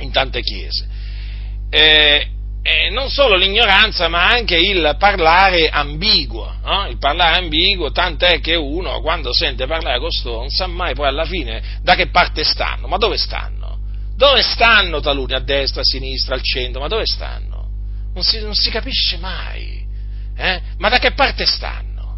in 0.00 0.10
tante 0.12 0.40
chiese. 0.40 0.86
Eh, 1.70 2.28
eh, 2.62 2.90
non 2.90 3.08
solo 3.08 3.36
l'ignoranza, 3.36 4.08
ma 4.08 4.28
anche 4.28 4.56
il 4.56 4.96
parlare 4.98 5.68
ambiguo, 5.68 6.54
no? 6.62 6.86
il 6.88 6.98
parlare 6.98 7.38
ambiguo, 7.38 7.90
tant'è 7.90 8.40
che 8.40 8.56
uno 8.56 9.00
quando 9.00 9.32
sente 9.32 9.66
parlare 9.66 9.98
costoro 9.98 10.40
non 10.40 10.50
sa 10.50 10.66
mai 10.66 10.94
poi 10.94 11.06
alla 11.06 11.24
fine 11.24 11.62
da 11.82 11.94
che 11.94 12.08
parte 12.08 12.44
stanno, 12.44 12.86
ma 12.86 12.96
dove 12.98 13.16
stanno? 13.16 13.78
Dove 14.16 14.42
stanno 14.42 15.00
taluni? 15.00 15.34
A 15.34 15.38
destra, 15.38 15.80
a 15.80 15.84
sinistra, 15.84 16.34
al 16.34 16.42
centro, 16.42 16.80
ma 16.80 16.88
dove 16.88 17.06
stanno? 17.06 17.68
Non 18.12 18.24
si, 18.24 18.40
non 18.40 18.54
si 18.54 18.68
capisce 18.68 19.16
mai. 19.16 19.77
Eh? 20.38 20.60
Ma 20.78 20.88
da 20.88 20.98
che 20.98 21.12
parte 21.12 21.44
stanno? 21.44 22.16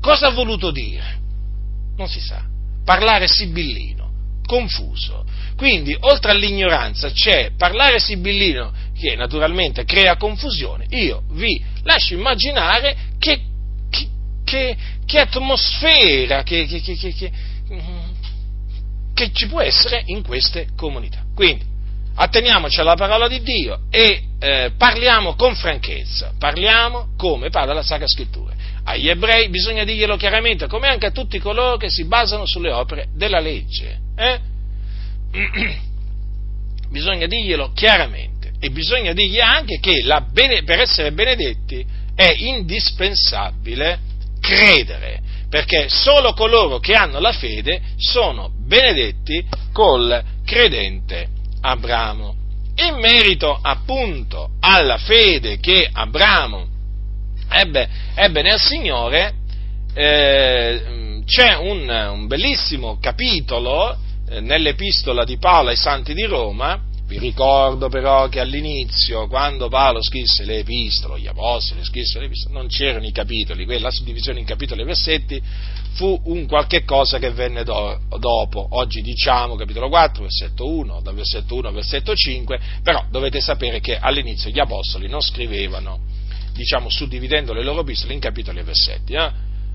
Cosa 0.00 0.28
ha 0.28 0.30
voluto 0.30 0.70
dire? 0.70 1.18
Non 1.96 2.06
si 2.06 2.20
sa. 2.20 2.44
Parlare 2.84 3.26
sibillino, 3.26 4.08
confuso. 4.46 5.24
Quindi, 5.56 5.96
oltre 6.00 6.30
all'ignoranza, 6.30 7.10
c'è 7.10 7.50
parlare 7.56 7.98
sibillino 7.98 8.72
che 8.96 9.16
naturalmente 9.16 9.84
crea 9.84 10.16
confusione. 10.16 10.86
Io 10.90 11.24
vi 11.30 11.60
lascio 11.82 12.14
immaginare 12.14 12.96
che, 13.18 13.40
che, 13.90 14.08
che, 14.44 14.76
che 15.04 15.18
atmosfera, 15.18 16.44
che, 16.44 16.68
ci 19.32 19.46
può 19.48 19.60
essere 19.60 20.04
in 20.06 20.22
queste 20.22 20.68
comunità. 20.76 21.24
Quindi, 21.34 21.64
atteniamoci 22.14 22.78
alla 22.78 22.94
parola 22.94 23.26
di 23.26 23.42
Dio 23.42 23.80
e 23.90 24.25
eh, 24.38 24.72
parliamo 24.76 25.34
con 25.34 25.54
franchezza, 25.54 26.32
parliamo 26.38 27.08
come 27.16 27.50
parla 27.50 27.74
la 27.74 27.82
Sacra 27.82 28.06
Scrittura. 28.06 28.54
Agli 28.84 29.08
ebrei 29.08 29.48
bisogna 29.48 29.84
dirglielo 29.84 30.16
chiaramente, 30.16 30.66
come 30.66 30.88
anche 30.88 31.06
a 31.06 31.10
tutti 31.10 31.38
coloro 31.38 31.76
che 31.76 31.88
si 31.88 32.04
basano 32.04 32.46
sulle 32.46 32.70
opere 32.70 33.08
della 33.14 33.40
legge. 33.40 33.98
Eh? 34.16 34.40
bisogna 36.90 37.26
dirglielo 37.26 37.72
chiaramente 37.72 38.52
e 38.60 38.70
bisogna 38.70 39.12
dirgli 39.12 39.40
anche 39.40 39.80
che 39.80 40.02
bene, 40.30 40.62
per 40.62 40.80
essere 40.80 41.12
benedetti 41.12 41.84
è 42.14 42.32
indispensabile 42.36 43.98
credere 44.40 45.20
perché 45.48 45.88
solo 45.88 46.32
coloro 46.32 46.78
che 46.78 46.94
hanno 46.94 47.20
la 47.20 47.32
fede 47.32 47.80
sono 47.96 48.50
benedetti 48.58 49.44
col 49.72 50.22
credente 50.44 51.28
Abramo. 51.60 52.35
In 52.78 52.96
merito 52.98 53.58
appunto 53.60 54.50
alla 54.60 54.98
fede 54.98 55.58
che 55.58 55.88
Abramo 55.90 56.66
ebbe, 57.48 57.88
ebbe 58.14 58.42
nel 58.42 58.58
Signore, 58.58 59.32
eh, 59.94 61.22
c'è 61.24 61.54
un, 61.56 61.88
un, 61.88 62.26
bellissimo 62.26 62.98
capitolo 63.00 63.96
eh, 64.28 64.40
nell'epistola 64.40 65.24
di 65.24 65.38
Paolo 65.38 65.70
ai 65.70 65.76
Santi 65.76 66.12
di 66.12 66.24
Roma, 66.24 66.78
vi 67.06 67.18
ricordo 67.18 67.88
però 67.88 68.28
che 68.28 68.40
all'inizio, 68.40 69.28
quando 69.28 69.68
Paolo 69.68 70.02
scrisse 70.02 70.44
le 70.44 70.58
epistole, 70.58 71.20
gli 71.20 71.28
apostoli 71.28 71.84
scrissero 71.84 72.20
le 72.20 72.26
epistole, 72.26 72.54
non 72.54 72.66
c'erano 72.66 73.06
i 73.06 73.12
capitoli, 73.12 73.64
quella 73.64 73.90
suddivisione 73.92 74.40
in 74.40 74.44
capitoli 74.44 74.82
e 74.82 74.84
versetti 74.84 75.42
fu 75.92 76.20
un 76.24 76.46
qualche 76.46 76.82
cosa 76.82 77.18
che 77.18 77.30
venne 77.30 77.62
do, 77.62 78.00
dopo. 78.18 78.66
Oggi 78.70 79.02
diciamo 79.02 79.54
capitolo 79.54 79.88
4, 79.88 80.22
versetto 80.22 80.68
1, 80.68 81.00
dal 81.00 81.14
versetto 81.14 81.54
1 81.54 81.68
al 81.68 81.74
versetto 81.74 82.12
5, 82.12 82.60
però 82.82 83.04
dovete 83.08 83.40
sapere 83.40 83.78
che 83.78 83.96
all'inizio 83.96 84.50
gli 84.50 84.58
apostoli 84.58 85.08
non 85.08 85.20
scrivevano, 85.20 86.00
diciamo, 86.54 86.88
suddividendo 86.88 87.52
le 87.52 87.62
loro 87.62 87.82
epistole 87.82 88.14
in 88.14 88.20
capitoli 88.20 88.58
e 88.58 88.64
versetti. 88.64 89.14
Eh? 89.14 89.30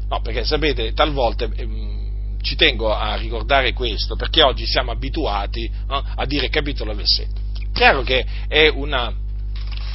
No, 0.10 0.22
perché 0.22 0.44
sapete, 0.44 0.92
talvolta... 0.92 1.50
Ehm, 1.56 2.01
ci 2.42 2.56
tengo 2.56 2.94
a 2.94 3.16
ricordare 3.16 3.74
questo 3.74 4.16
perché 4.16 4.42
oggi 4.42 4.66
siamo 4.66 4.92
abituati 4.92 5.70
no, 5.88 6.04
a 6.16 6.26
dire 6.26 6.50
capitolo 6.50 6.92
e 6.92 6.96
versetto. 6.96 7.40
Chiaro 7.74 8.02
che 8.02 8.26
è 8.48 8.68
una, 8.68 9.14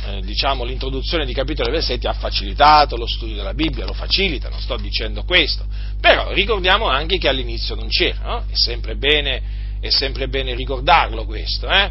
eh, 0.07 0.21
diciamo, 0.23 0.65
l'introduzione 0.65 1.27
di 1.27 1.33
capitoli 1.33 1.69
e 1.69 1.73
versetti 1.73 2.07
ha 2.07 2.13
facilitato 2.13 2.97
lo 2.97 3.07
studio 3.07 3.37
della 3.37 3.55
Bibbia, 3.55 3.85
lo 3.85 3.93
facilita, 3.93 4.49
non 4.49 4.61
sto 4.61 4.77
dicendo 4.77 5.25
questo, 5.25 5.65
però 6.01 6.33
ricordiamo 6.33 6.89
anche 6.89 7.19
che 7.19 7.29
all'inizio 7.29 7.75
non 7.75 7.89
c'era, 7.89 8.23
no? 8.23 8.45
è, 8.49 8.55
sempre 8.55 8.97
bene, 8.97 9.43
è, 9.81 9.91
sempre 9.91 10.29
bene, 10.29 10.55
ricordarlo 10.55 11.25
questo. 11.25 11.69
Eh? 11.69 11.91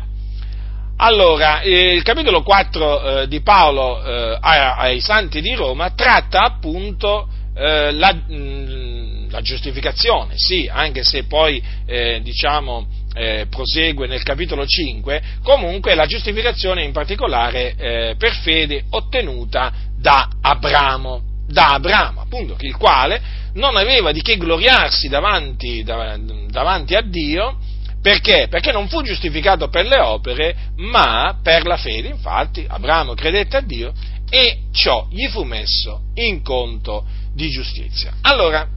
Allora, 0.97 1.59
eh, 1.61 1.93
il 1.93 2.03
capitolo 2.03 2.41
4 2.41 3.21
eh, 3.21 3.27
di 3.27 3.41
Paolo 3.41 4.01
eh, 4.03 4.37
ai 4.41 5.01
Santi 5.01 5.41
di 5.41 5.53
Roma 5.53 5.91
tratta 5.91 6.43
appunto 6.43 7.27
eh, 7.53 7.91
la, 7.91 8.13
mh, 8.13 8.94
la, 9.35 9.41
giustificazione, 9.41 10.33
sì, 10.35 10.69
anche 10.71 11.03
se 11.03 11.25
poi 11.25 11.61
eh, 11.85 12.19
diciamo, 12.21 12.87
eh, 13.13 13.47
prosegue 13.49 14.07
nel 14.07 14.23
capitolo 14.23 14.65
5, 14.65 15.21
comunque 15.43 15.95
la 15.95 16.05
giustificazione 16.05 16.83
in 16.83 16.91
particolare 16.91 17.75
eh, 17.75 18.15
per 18.17 18.33
fede 18.33 18.85
ottenuta 18.91 19.73
da 19.97 20.29
Abramo, 20.41 21.21
da 21.47 21.73
Abramo, 21.73 22.21
appunto, 22.21 22.55
il 22.59 22.75
quale 22.75 23.21
non 23.53 23.77
aveva 23.77 24.11
di 24.11 24.21
che 24.21 24.37
gloriarsi 24.37 25.07
davanti, 25.07 25.83
davanti 25.83 26.95
a 26.95 27.01
Dio, 27.01 27.57
perché? 28.01 28.47
Perché 28.49 28.71
non 28.71 28.87
fu 28.87 29.01
giustificato 29.01 29.67
per 29.69 29.87
le 29.87 29.99
opere, 29.99 30.55
ma 30.75 31.39
per 31.41 31.65
la 31.65 31.77
fede. 31.77 32.09
Infatti, 32.09 32.63
Abramo 32.67 33.15
credette 33.15 33.57
a 33.57 33.61
Dio 33.61 33.93
e 34.29 34.65
ciò 34.71 35.07
gli 35.09 35.27
fu 35.27 35.43
messo 35.43 36.01
in 36.15 36.43
conto 36.43 37.05
di 37.33 37.49
giustizia. 37.49 38.13
Allora, 38.21 38.67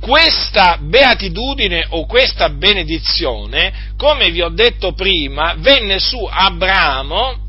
questa 0.00 0.78
beatitudine 0.80 1.86
o 1.90 2.06
questa 2.06 2.48
benedizione, 2.48 3.92
come 3.96 4.30
vi 4.30 4.40
ho 4.42 4.48
detto 4.48 4.92
prima, 4.92 5.54
venne 5.58 5.98
su 5.98 6.26
Abramo 6.28 7.48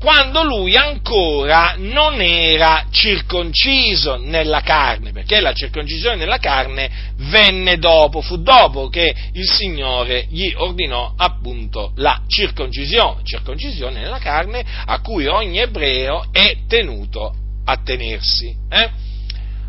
quando 0.00 0.42
lui 0.42 0.76
ancora 0.76 1.74
non 1.76 2.22
era 2.22 2.86
circonciso 2.90 4.16
nella 4.16 4.62
carne, 4.62 5.12
perché 5.12 5.40
la 5.40 5.52
circoncisione 5.52 6.16
nella 6.16 6.38
carne 6.38 6.90
venne 7.16 7.76
dopo, 7.76 8.22
fu 8.22 8.38
dopo 8.38 8.88
che 8.88 9.14
il 9.34 9.46
Signore 9.46 10.26
gli 10.30 10.50
ordinò 10.56 11.12
appunto 11.14 11.92
la 11.96 12.22
circoncisione, 12.26 13.20
circoncisione 13.24 14.00
nella 14.00 14.18
carne 14.18 14.64
a 14.86 15.00
cui 15.00 15.26
ogni 15.26 15.58
ebreo 15.58 16.24
è 16.32 16.60
tenuto 16.66 17.34
a 17.66 17.76
tenersi. 17.84 18.56
Eh? 18.70 18.90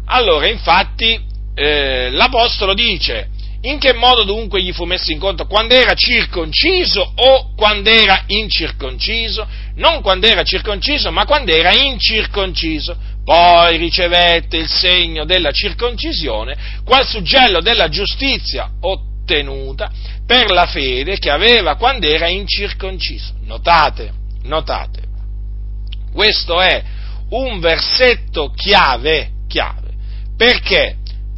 Allora, 0.06 0.48
infatti, 0.48 1.20
eh, 1.54 2.10
l'Apostolo 2.12 2.74
dice, 2.74 3.30
in 3.64 3.78
che 3.78 3.94
modo 3.94 4.24
dunque 4.24 4.62
gli 4.62 4.72
fu 4.72 4.86
messo 4.86 5.12
in 5.12 5.20
conto? 5.20 5.46
Quando 5.46 5.76
era 5.76 5.94
circonciso 5.94 7.12
o 7.16 7.54
quando 7.56 7.90
era 7.90 8.24
incirconciso? 8.26 9.48
Non 9.76 10.02
quando 10.02 10.26
era 10.28 10.44
circonciso, 10.44 11.12
ma 11.12 11.26
quando 11.26 11.52
era 11.52 11.72
incirconciso. 11.74 13.10
Poi 13.24 13.78
ricevette 13.78 14.58
il 14.58 14.68
segno 14.68 15.26
della 15.26 15.52
circoncisione, 15.52 16.82
qual 16.84 17.06
suggello 17.06 17.62
della 17.62 17.88
giustizia 17.88 18.68
ottenuta 18.80 19.92
per 20.26 20.50
la 20.50 20.66
fede 20.66 21.20
che 21.20 21.30
aveva 21.30 21.76
quando 21.76 22.08
era 22.08 22.28
incirconciso. 22.28 23.34
Notate, 23.44 24.12
notate, 24.44 25.02
questo 26.12 26.60
è 26.60 26.84
un 27.30 27.60
versetto 27.60 28.52
chiave, 28.56 29.30
chiave 29.48 29.82
perché 30.42 30.96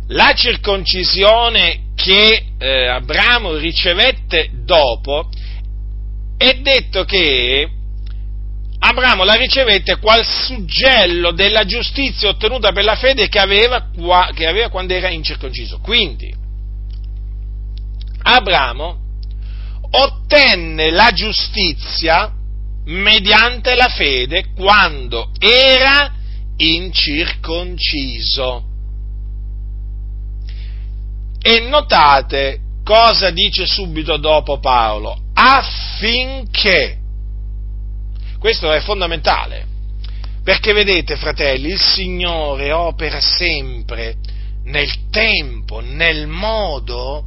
la 0.08 0.34
circoncisione 0.34 1.92
che 1.96 2.46
eh, 2.58 2.88
Abramo 2.88 3.56
ricevette 3.56 4.50
dopo 4.64 5.30
è 6.38 6.56
detto 6.56 7.06
che 7.06 7.70
Abramo 8.86 9.24
la 9.24 9.36
ricevette 9.36 9.98
qual 9.98 10.26
suggello 10.26 11.32
della 11.32 11.64
giustizia 11.64 12.28
ottenuta 12.28 12.74
per 12.74 12.84
la 12.84 12.96
fede 12.96 13.30
che 13.30 13.40
aveva, 13.40 13.90
che 14.34 14.46
aveva 14.46 14.68
quando 14.70 14.94
era 14.94 15.10
incirconciso. 15.10 15.80
Quindi, 15.80 16.36
Abramo 18.24 18.98
ottenne 19.90 20.92
la 20.92 21.14
giustizia 21.14 22.30
mediante 22.86 23.74
la 23.76 23.88
fede 23.88 24.48
quando 24.54 25.32
era 25.40 26.14
incirconciso. 26.58 28.72
E 31.46 31.60
notate 31.60 32.60
cosa 32.86 33.30
dice 33.30 33.66
subito 33.66 34.16
dopo 34.16 34.60
Paolo, 34.60 35.18
affinché, 35.34 36.98
questo 38.40 38.72
è 38.72 38.80
fondamentale, 38.80 39.66
perché 40.42 40.72
vedete 40.72 41.18
fratelli, 41.18 41.70
il 41.70 41.82
Signore 41.82 42.72
opera 42.72 43.20
sempre 43.20 44.16
nel 44.64 45.10
tempo, 45.10 45.82
nel 45.82 46.28
modo 46.28 47.26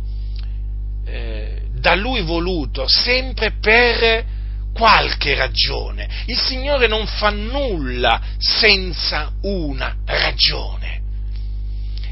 eh, 1.07 1.61
da 1.75 1.95
Lui 1.95 2.23
voluto, 2.23 2.89
sempre 2.89 3.53
per 3.61 4.25
qualche 4.73 5.35
ragione. 5.35 6.09
Il 6.27 6.39
Signore 6.39 6.87
non 6.87 7.07
fa 7.07 7.31
nulla 7.31 8.21
senza 8.39 9.33
una 9.43 9.95
ragione. 10.05 10.96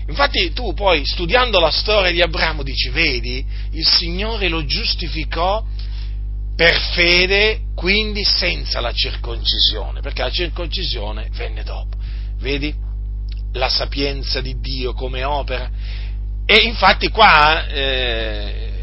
Infatti 0.07 0.53
tu 0.53 0.75
poi 0.75 1.05
studiando 1.05 1.59
la 1.59 1.71
storia 1.71 2.11
di 2.11 2.21
Abramo 2.21 2.63
dici, 2.63 2.91
vedi, 2.91 3.45
il 3.73 3.87
Signore 3.87 4.49
lo 4.49 4.65
giustificò 4.65 5.65
per 6.55 6.79
fede, 6.93 7.61
quindi 7.75 8.23
senza 8.23 8.81
la 8.81 8.93
circoncisione, 8.93 10.01
perché 10.01 10.23
la 10.23 10.31
circoncisione 10.31 11.29
venne 11.33 11.65
dopo. 11.65 11.97
Vedi 12.39 12.75
la 13.53 13.69
sapienza 13.69 14.41
di 14.41 14.61
Dio 14.61 14.93
come 14.93 15.25
opera? 15.25 15.71
E 16.47 16.55
infatti 16.65 17.09
qua 17.09 17.67
eh, 17.67 18.75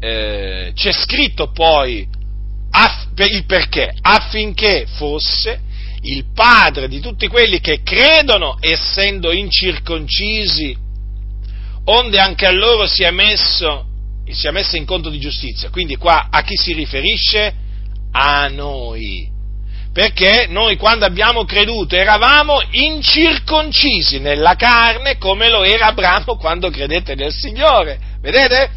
eh, 0.00 0.72
c'è 0.74 0.92
scritto 0.92 1.50
poi 1.52 2.08
aff, 2.70 3.06
il 3.16 3.44
perché, 3.44 3.94
affinché 4.00 4.86
fosse 4.86 5.60
il 6.02 6.26
padre 6.32 6.88
di 6.88 7.00
tutti 7.00 7.26
quelli 7.26 7.60
che 7.60 7.82
credono 7.82 8.56
essendo 8.60 9.32
incirconcisi, 9.32 10.76
onde 11.84 12.18
anche 12.18 12.46
a 12.46 12.52
loro 12.52 12.86
sia 12.86 13.10
messo, 13.10 13.86
sia 14.30 14.52
messo 14.52 14.76
in 14.76 14.84
conto 14.84 15.08
di 15.08 15.18
giustizia. 15.18 15.70
Quindi 15.70 15.96
qua 15.96 16.28
a 16.30 16.42
chi 16.42 16.56
si 16.56 16.72
riferisce? 16.72 17.54
A 18.12 18.48
noi. 18.48 19.36
Perché 19.92 20.46
noi 20.48 20.76
quando 20.76 21.04
abbiamo 21.04 21.44
creduto 21.44 21.96
eravamo 21.96 22.60
incirconcisi 22.70 24.20
nella 24.20 24.54
carne 24.54 25.18
come 25.18 25.50
lo 25.50 25.64
era 25.64 25.86
Abramo 25.86 26.36
quando 26.36 26.70
credette 26.70 27.14
nel 27.14 27.32
Signore. 27.32 27.98
Vedete? 28.20 28.70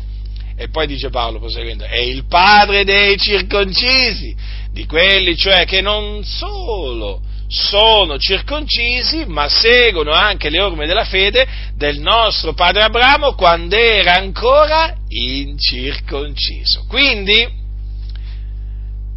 E 0.55 0.69
poi 0.69 0.88
dice 0.88 1.09
Paolo, 1.09 1.39
proseguendo, 1.39 1.86
è 1.86 1.99
il 1.99 2.26
padre 2.28 2.84
dei 2.84 3.17
circoncisi, 3.17 4.36
di 4.72 4.86
quelli 4.86 5.36
cioè 5.36 5.65
che 5.65 5.82
non 5.82 6.24
solo 6.24 7.22
sono 7.47 8.17
circoncisi, 8.17 9.26
ma 9.28 9.49
seguono 9.49 10.11
anche 10.11 10.49
le 10.49 10.61
orme 10.61 10.88
della 10.88 11.03
fede 11.03 11.45
del 11.76 11.99
nostro 11.99 12.53
padre 12.53 12.84
Abramo 12.84 13.34
quando 13.34 13.76
era 13.76 14.15
ancora 14.15 14.95
incirconciso. 15.09 16.86
Quindi 16.88 17.45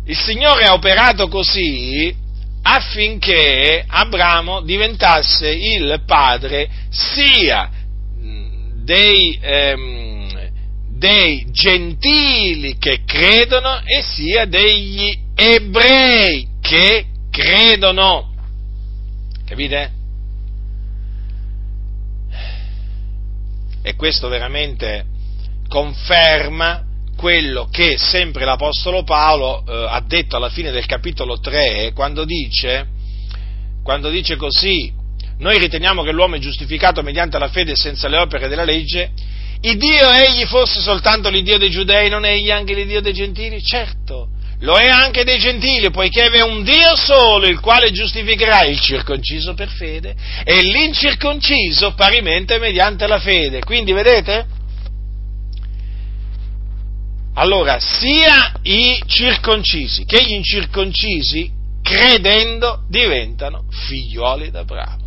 il 0.06 0.16
Signore 0.16 0.64
ha 0.64 0.72
operato 0.72 1.28
così 1.28 2.12
affinché 2.62 3.84
Abramo 3.86 4.62
diventasse 4.62 5.48
il 5.50 6.02
padre 6.04 6.68
sia 6.90 7.70
dei, 8.82 9.38
ehm, 9.40 10.50
dei 10.98 11.46
gentili 11.52 12.76
che 12.78 13.04
credono 13.04 13.80
e 13.84 14.02
sia 14.02 14.44
degli 14.46 15.23
ebrei 15.34 16.48
che 16.60 17.06
credono. 17.30 18.32
Capite? 19.44 19.92
E 23.82 23.94
questo 23.96 24.28
veramente 24.28 25.04
conferma 25.68 26.84
quello 27.16 27.68
che 27.70 27.96
sempre 27.98 28.44
l'Apostolo 28.44 29.02
Paolo 29.02 29.64
eh, 29.66 29.86
ha 29.88 30.02
detto 30.06 30.36
alla 30.36 30.48
fine 30.48 30.70
del 30.70 30.86
capitolo 30.86 31.38
3, 31.38 31.92
quando 31.94 32.24
dice, 32.24 32.86
quando 33.82 34.08
dice 34.10 34.36
così, 34.36 34.92
noi 35.38 35.58
riteniamo 35.58 36.02
che 36.02 36.12
l'uomo 36.12 36.36
è 36.36 36.38
giustificato 36.38 37.02
mediante 37.02 37.38
la 37.38 37.48
fede 37.48 37.74
senza 37.76 38.08
le 38.08 38.18
opere 38.18 38.48
della 38.48 38.64
legge, 38.64 39.10
il 39.60 39.78
Dio 39.78 40.10
egli 40.10 40.44
fosse 40.44 40.80
soltanto 40.80 41.30
l'Iddio 41.30 41.58
dei 41.58 41.70
giudei, 41.70 42.08
non 42.10 42.24
egli 42.24 42.50
anche 42.50 42.74
l'Iddio 42.74 43.00
dei 43.00 43.14
gentili? 43.14 43.62
Certo, 43.62 44.28
lo 44.60 44.76
è 44.76 44.88
anche 44.88 45.24
dei 45.24 45.38
gentili, 45.38 45.90
poiché 45.90 46.26
è 46.26 46.42
un 46.42 46.62
Dio 46.62 46.96
solo 46.96 47.46
il 47.46 47.60
quale 47.60 47.90
giustificherà 47.90 48.64
il 48.64 48.80
circonciso 48.80 49.54
per 49.54 49.68
fede 49.68 50.14
e 50.44 50.62
l'incirconciso 50.62 51.94
parimente 51.94 52.58
mediante 52.58 53.06
la 53.06 53.18
fede. 53.18 53.60
Quindi 53.60 53.92
vedete? 53.92 54.46
Allora, 57.34 57.78
sia 57.80 58.54
i 58.62 59.02
circoncisi 59.06 60.04
che 60.04 60.24
gli 60.24 60.32
incirconcisi, 60.32 61.50
credendo, 61.82 62.84
diventano 62.88 63.64
figlioli 63.70 64.50
d'Abramo. 64.50 65.02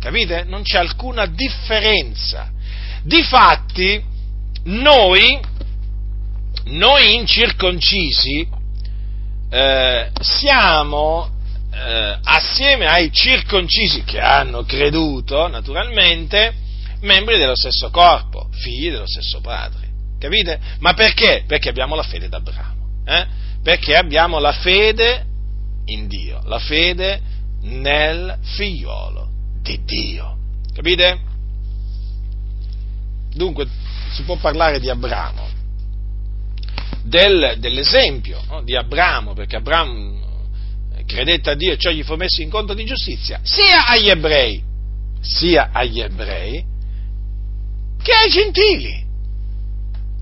Capite? 0.00 0.44
Non 0.44 0.62
c'è 0.62 0.78
alcuna 0.78 1.26
differenza 1.26 2.50
Difatti, 3.02 4.02
noi, 4.64 5.40
noi 6.66 7.14
incirconcisi, 7.14 8.46
eh, 9.50 10.10
siamo 10.20 11.28
eh, 11.72 12.18
assieme 12.22 12.86
ai 12.86 13.10
circoncisi 13.12 14.04
che 14.04 14.20
hanno 14.20 14.62
creduto, 14.64 15.48
naturalmente, 15.48 16.54
membri 17.00 17.36
dello 17.36 17.56
stesso 17.56 17.90
corpo, 17.90 18.48
figli 18.52 18.90
dello 18.90 19.06
stesso 19.06 19.40
padre. 19.40 19.88
Capite? 20.18 20.60
Ma 20.78 20.92
perché? 20.92 21.44
Perché 21.46 21.68
abbiamo 21.68 21.94
la 21.94 22.02
fede 22.02 22.28
d'Abramo. 22.28 22.88
Eh? 23.04 23.26
Perché 23.62 23.96
abbiamo 23.96 24.38
la 24.38 24.52
fede 24.52 25.24
in 25.86 26.06
Dio, 26.06 26.40
la 26.44 26.58
fede 26.58 27.20
nel 27.62 28.38
figliolo 28.42 29.28
di 29.62 29.80
Dio. 29.84 30.36
Capite? 30.74 31.18
Dunque 33.32 33.66
si 34.12 34.22
può 34.22 34.36
parlare 34.36 34.80
di 34.80 34.90
Abramo, 34.90 35.48
del, 37.10 37.56
dell'esempio 37.58 38.40
no? 38.48 38.62
di 38.62 38.76
Abramo, 38.76 39.34
perché 39.34 39.56
Abramo 39.56 40.46
eh, 40.94 41.04
credette 41.04 41.50
a 41.50 41.54
Dio 41.54 41.72
e 41.72 41.76
ciò 41.76 41.90
gli 41.90 42.04
fu 42.04 42.14
messo 42.14 42.40
in 42.40 42.48
conto 42.48 42.72
di 42.72 42.84
giustizia, 42.84 43.40
sia 43.42 43.86
agli 43.88 44.08
ebrei, 44.08 44.62
sia 45.20 45.70
agli 45.72 46.00
ebrei, 46.00 46.64
che 48.00 48.12
ai 48.12 48.30
gentili. 48.30 49.08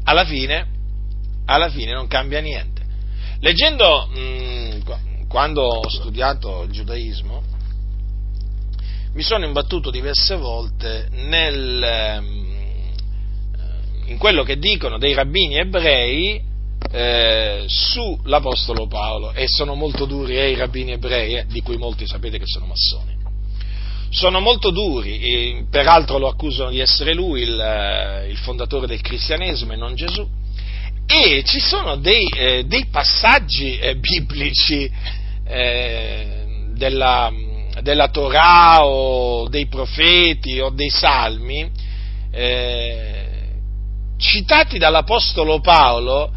Alla 0.04 0.24
fine, 0.24 0.66
alla 1.44 1.68
fine 1.68 1.92
non 1.92 2.06
cambia 2.06 2.40
niente. 2.40 2.80
Leggendo, 3.40 4.06
mh, 4.06 4.18
mm, 4.18 4.80
quando 5.28 5.62
ho 5.62 5.88
studiato 5.90 6.62
il 6.62 6.70
giudaismo, 6.70 7.42
mi 9.12 9.22
sono 9.22 9.44
imbattuto 9.44 9.90
diverse 9.90 10.36
volte 10.36 11.08
nel, 11.10 11.82
ehm, 11.82 12.46
in 14.06 14.16
quello 14.16 14.42
che 14.42 14.58
dicono 14.58 14.96
dei 14.96 15.12
rabbini 15.12 15.58
ebrei 15.58 16.47
eh, 16.90 17.64
sull'Apostolo 17.66 18.86
Paolo 18.86 19.32
e 19.32 19.46
sono 19.48 19.74
molto 19.74 20.06
duri 20.06 20.38
eh, 20.38 20.50
i 20.50 20.54
rabbini 20.54 20.92
ebrei, 20.92 21.34
eh, 21.34 21.46
di 21.46 21.60
cui 21.60 21.76
molti 21.76 22.06
sapete 22.06 22.38
che 22.38 22.46
sono 22.46 22.66
massoni. 22.66 23.16
Sono 24.10 24.40
molto 24.40 24.70
duri, 24.70 25.66
peraltro 25.70 26.16
lo 26.16 26.28
accusano 26.28 26.70
di 26.70 26.78
essere 26.78 27.12
lui 27.12 27.42
il, 27.42 27.60
eh, 27.60 28.28
il, 28.30 28.38
fondatore 28.38 28.86
del 28.86 29.02
cristianesimo 29.02 29.74
e 29.74 29.76
non 29.76 29.94
Gesù. 29.94 30.26
E 31.06 31.42
ci 31.44 31.60
sono 31.60 31.96
dei, 31.96 32.26
eh, 32.26 32.64
dei 32.64 32.86
passaggi 32.86 33.76
eh, 33.78 33.96
biblici 33.96 34.90
della, 36.74 37.32
della 37.80 38.08
Torah 38.08 38.84
o 38.84 39.48
dei 39.48 39.66
profeti 39.66 40.60
o 40.60 40.68
dei 40.68 40.90
salmi 40.90 41.70
citati 44.18 44.76
dall'Apostolo 44.76 45.60
Paolo 45.60 46.32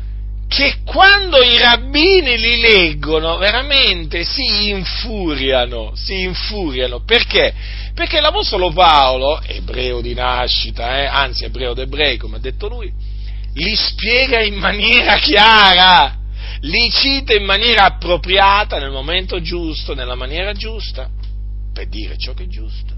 che 0.54 0.80
quando 0.84 1.42
i 1.42 1.58
rabbini 1.58 2.38
li 2.38 2.60
leggono 2.60 3.38
veramente 3.38 4.26
si 4.26 4.68
infuriano, 4.68 5.94
si 5.96 6.24
infuriano. 6.24 7.06
Perché? 7.06 7.54
Perché 7.94 8.20
l'Apostolo 8.20 8.70
Paolo, 8.74 9.42
ebreo 9.44 10.02
di 10.02 10.14
nascita, 10.14 11.00
eh, 11.00 11.06
anzi 11.06 11.46
ebreo 11.46 11.74
d'ebrei 11.74 12.18
come 12.18 12.36
ha 12.36 12.40
detto 12.42 12.68
lui, 12.68 12.92
li 13.54 13.76
spiega 13.78 14.42
in 14.42 14.56
maniera 14.56 15.16
chiara, 15.20 16.18
li 16.60 16.90
cita 16.92 17.34
in 17.34 17.46
maniera 17.46 17.86
appropriata, 17.86 18.78
nel 18.78 18.92
momento 18.92 19.40
giusto, 19.40 19.94
nella 19.94 20.16
maniera 20.16 20.52
giusta, 20.52 21.10
per 21.72 21.88
dire 21.88 22.18
ciò 22.18 22.34
che 22.34 22.44
è 22.44 22.48
giusto. 22.48 22.94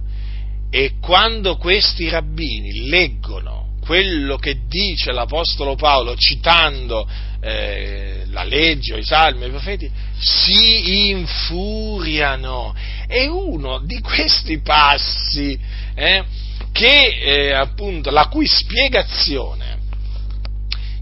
E 0.72 0.94
quando 1.00 1.58
questi 1.58 2.10
rabbini 2.10 2.90
leggono 2.90 3.63
quello 3.84 4.38
che 4.38 4.62
dice 4.68 5.12
l'Apostolo 5.12 5.76
Paolo 5.76 6.16
citando 6.16 7.08
eh, 7.42 8.24
la 8.30 8.44
legge, 8.44 8.98
i 8.98 9.04
salmi, 9.04 9.46
i 9.46 9.50
profeti, 9.50 9.90
si 10.18 11.10
infuriano. 11.10 12.74
E 13.08 13.28
uno 13.28 13.80
di 13.86 14.00
questi 14.00 14.60
passi, 14.62 15.60
eh, 15.94 16.24
che, 16.72 17.20
eh, 17.22 17.52
appunto, 17.52 18.10
la 18.10 18.28
cui 18.28 18.48
spiegazione 18.48 19.82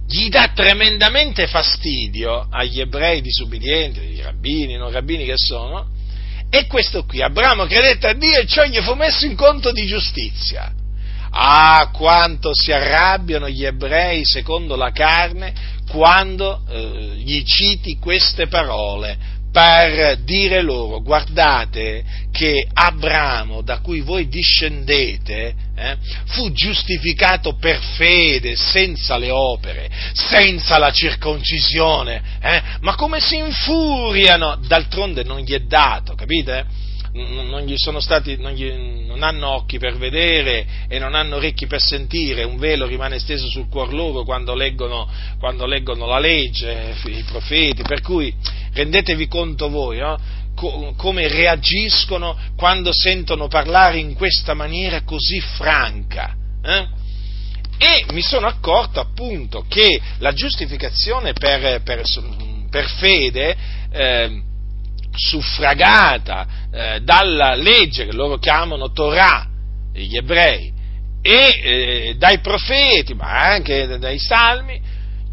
gli 0.07 0.27
dà 0.27 0.51
tremendamente 0.53 1.47
fastidio 1.47 2.47
agli 2.49 2.81
ebrei 2.81 3.21
disubbidienti, 3.21 3.99
agli 3.99 4.21
rabbini, 4.21 4.75
non 4.75 4.91
rabbini 4.91 5.25
che 5.25 5.37
sono, 5.37 5.87
è 6.49 6.67
questo 6.67 7.05
qui. 7.05 7.21
Abramo 7.21 7.65
credette 7.65 8.07
a 8.07 8.13
Dio 8.13 8.39
e 8.39 8.45
ciò 8.45 8.65
gli 8.65 8.81
fu 8.81 8.93
messo 8.95 9.25
in 9.25 9.35
conto 9.35 9.71
di 9.71 9.85
giustizia. 9.85 10.73
Ah, 11.31 11.89
quanto 11.93 12.53
si 12.53 12.71
arrabbiano 12.71 13.49
gli 13.49 13.65
ebrei 13.65 14.25
secondo 14.25 14.75
la 14.75 14.91
carne 14.91 15.53
quando 15.89 16.61
eh, 16.69 17.13
gli 17.15 17.41
citi 17.43 17.97
queste 17.97 18.47
parole, 18.47 19.17
per 19.51 20.19
dire 20.23 20.61
loro 20.61 21.01
guardate 21.01 22.03
che 22.31 22.65
Abramo 22.73 23.61
da 23.61 23.79
cui 23.79 23.99
voi 23.99 24.29
discendete 24.29 25.53
eh, 25.75 25.97
fu 26.27 26.51
giustificato 26.53 27.57
per 27.57 27.79
fede, 27.97 28.55
senza 28.55 29.17
le 29.17 29.29
opere, 29.29 29.89
senza 30.13 30.77
la 30.77 30.91
circoncisione, 30.91 32.21
eh? 32.41 32.61
ma 32.79 32.95
come 32.95 33.19
si 33.19 33.35
infuriano, 33.37 34.57
d'altronde 34.65 35.23
non 35.23 35.39
gli 35.39 35.53
è 35.53 35.59
dato, 35.59 36.15
capite? 36.15 36.65
Non 37.13 37.61
gli 37.61 37.75
sono 37.75 37.99
stati, 37.99 38.37
non, 38.37 38.53
gli, 38.53 38.71
non, 38.71 39.21
hanno 39.21 39.49
occhi 39.49 39.77
per 39.77 39.97
vedere 39.97 40.65
e 40.87 40.97
non 40.97 41.13
hanno 41.13 41.35
orecchi 41.35 41.67
per 41.67 41.81
sentire, 41.81 42.43
un 42.43 42.57
velo 42.57 42.85
rimane 42.85 43.19
steso 43.19 43.49
sul 43.49 43.67
cuor 43.67 43.93
loro 43.93 44.23
quando 44.23 44.55
leggono, 44.55 45.09
quando 45.37 45.65
leggono 45.65 46.05
la 46.05 46.19
legge, 46.19 46.95
i 47.05 47.23
profeti, 47.23 47.81
per 47.81 48.01
cui 48.01 48.33
rendetevi 48.73 49.27
conto 49.27 49.69
voi, 49.69 49.97
no? 49.97 50.17
Co- 50.55 50.93
come 50.95 51.27
reagiscono 51.27 52.37
quando 52.55 52.91
sentono 52.93 53.47
parlare 53.47 53.97
in 53.97 54.13
questa 54.13 54.53
maniera 54.53 55.01
così 55.03 55.39
franca. 55.41 56.35
Eh? 56.63 56.87
E 57.77 58.05
mi 58.11 58.21
sono 58.21 58.47
accorto 58.47 58.99
appunto 58.99 59.65
che 59.67 59.99
la 60.19 60.33
giustificazione 60.33 61.33
per, 61.33 61.81
per, 61.81 62.03
per 62.69 62.87
fede 62.87 63.55
eh, 63.91 64.41
suffragata 65.13 66.47
eh, 66.71 66.99
dalla 67.01 67.55
legge 67.55 68.05
che 68.05 68.13
loro 68.13 68.37
chiamano 68.37 68.91
Torah, 68.91 69.47
gli 69.93 70.15
ebrei, 70.15 70.71
e 71.21 71.59
eh, 71.61 72.15
dai 72.17 72.39
profeti, 72.39 73.13
ma 73.13 73.49
anche 73.51 73.97
dai 73.99 74.17
salmi, 74.17 74.81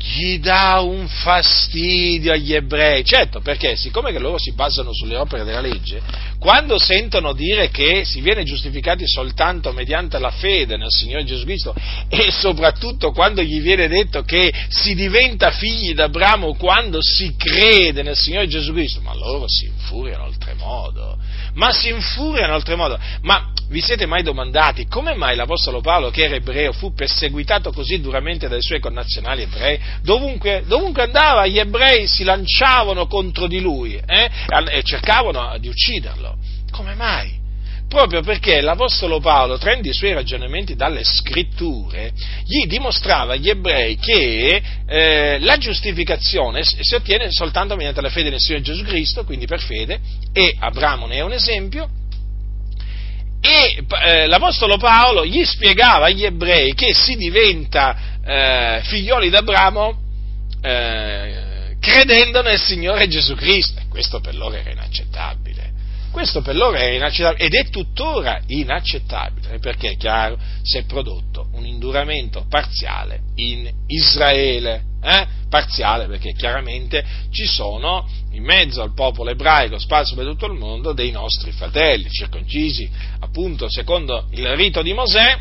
gli 0.00 0.38
dà 0.38 0.80
un 0.80 1.08
fastidio 1.08 2.32
agli 2.32 2.54
ebrei. 2.54 3.04
Certo, 3.04 3.40
perché 3.40 3.76
siccome 3.76 4.12
che 4.12 4.18
loro 4.18 4.38
si 4.38 4.52
basano 4.52 4.92
sulle 4.92 5.16
opere 5.16 5.44
della 5.44 5.60
legge, 5.60 6.00
quando 6.38 6.78
sentono 6.78 7.32
dire 7.32 7.68
che 7.70 8.04
si 8.04 8.20
viene 8.20 8.44
giustificati 8.44 9.06
soltanto 9.06 9.72
mediante 9.72 10.18
la 10.18 10.30
fede 10.30 10.76
nel 10.76 10.90
Signore 10.90 11.24
Gesù 11.24 11.44
Cristo 11.44 11.74
e 12.08 12.30
soprattutto 12.30 13.10
quando 13.10 13.42
gli 13.42 13.60
viene 13.60 13.88
detto 13.88 14.22
che 14.22 14.52
si 14.68 14.94
diventa 14.94 15.50
figli 15.50 15.94
d'Abramo 15.94 16.54
quando 16.54 16.98
si 17.02 17.34
crede 17.36 18.02
nel 18.02 18.16
Signore 18.16 18.46
Gesù 18.46 18.72
Cristo, 18.72 19.00
ma 19.00 19.14
loro 19.14 19.46
si 19.48 19.66
infuriano 19.66 20.24
oltremodo. 20.24 21.18
Ma 21.58 21.72
si 21.72 21.88
infuriano 21.88 22.54
oltremodo. 22.54 22.98
Ma 23.22 23.52
vi 23.68 23.82
siete 23.82 24.06
mai 24.06 24.22
domandati 24.22 24.86
come 24.86 25.14
mai 25.14 25.36
l'Apostolo 25.36 25.80
Paolo, 25.80 26.10
che 26.10 26.24
era 26.24 26.36
ebreo, 26.36 26.72
fu 26.72 26.94
perseguitato 26.94 27.72
così 27.72 28.00
duramente 28.00 28.48
dai 28.48 28.62
suoi 28.62 28.80
connazionali 28.80 29.42
ebrei? 29.42 29.78
Dovunque, 30.02 30.62
dovunque 30.66 31.02
andava, 31.02 31.46
gli 31.46 31.58
ebrei 31.58 32.06
si 32.06 32.24
lanciavano 32.24 33.06
contro 33.06 33.46
di 33.46 33.60
lui 33.60 34.00
eh? 34.06 34.30
e 34.70 34.82
cercavano 34.84 35.58
di 35.58 35.68
ucciderlo. 35.68 36.36
Come 36.70 36.94
mai? 36.94 37.37
Proprio 37.88 38.20
perché 38.20 38.60
l'Apostolo 38.60 39.18
Paolo, 39.18 39.56
traendo 39.56 39.88
i 39.88 39.94
suoi 39.94 40.12
ragionamenti 40.12 40.76
dalle 40.76 41.02
scritture, 41.02 42.12
gli 42.44 42.66
dimostrava 42.66 43.32
agli 43.32 43.48
ebrei 43.48 43.96
che 43.96 44.62
eh, 44.86 45.38
la 45.40 45.56
giustificazione 45.56 46.62
si 46.62 46.94
ottiene 46.94 47.30
soltanto 47.30 47.74
mediante 47.74 48.02
la 48.02 48.10
fede 48.10 48.30
nel 48.30 48.40
Signore 48.40 48.62
Gesù 48.62 48.84
Cristo, 48.84 49.24
quindi 49.24 49.46
per 49.46 49.60
fede, 49.60 49.98
e 50.32 50.54
Abramo 50.58 51.06
ne 51.06 51.16
è 51.16 51.20
un 51.22 51.32
esempio, 51.32 51.88
e 53.40 53.84
eh, 54.04 54.26
l'Apostolo 54.26 54.76
Paolo 54.76 55.24
gli 55.24 55.44
spiegava 55.44 56.06
agli 56.06 56.24
ebrei 56.24 56.74
che 56.74 56.92
si 56.92 57.16
diventa 57.16 57.96
eh, 58.24 58.80
figlioli 58.82 59.30
d'Abramo 59.30 59.98
eh, 60.60 61.76
credendo 61.80 62.42
nel 62.42 62.58
Signore 62.58 63.06
Gesù 63.08 63.34
Cristo. 63.34 63.80
E 63.80 63.88
questo 63.88 64.20
per 64.20 64.34
loro 64.34 64.56
era 64.56 64.70
inaccettabile. 64.70 65.47
Questo 66.10 66.40
per 66.40 66.56
loro 66.56 66.76
era 66.76 66.94
inaccettabile 66.94 67.44
ed 67.44 67.54
è 67.54 67.68
tuttora 67.68 68.40
inaccettabile 68.46 69.58
perché 69.58 69.90
è 69.90 69.96
chiaro 69.96 70.38
si 70.62 70.78
è 70.78 70.84
prodotto 70.84 71.48
un 71.52 71.66
induramento 71.66 72.46
parziale 72.48 73.20
in 73.36 73.70
Israele. 73.86 74.84
Eh? 75.02 75.26
Parziale 75.48 76.06
perché 76.06 76.32
chiaramente 76.32 77.04
ci 77.30 77.46
sono 77.46 78.06
in 78.32 78.42
mezzo 78.42 78.82
al 78.82 78.94
popolo 78.94 79.30
ebraico 79.30 79.78
sparso 79.78 80.14
per 80.14 80.26
tutto 80.26 80.46
il 80.46 80.58
mondo 80.58 80.92
dei 80.92 81.10
nostri 81.10 81.52
fratelli, 81.52 82.08
circoncisi 82.10 82.90
appunto 83.20 83.68
secondo 83.70 84.26
il 84.32 84.46
rito 84.56 84.82
di 84.82 84.92
Mosè, 84.92 85.38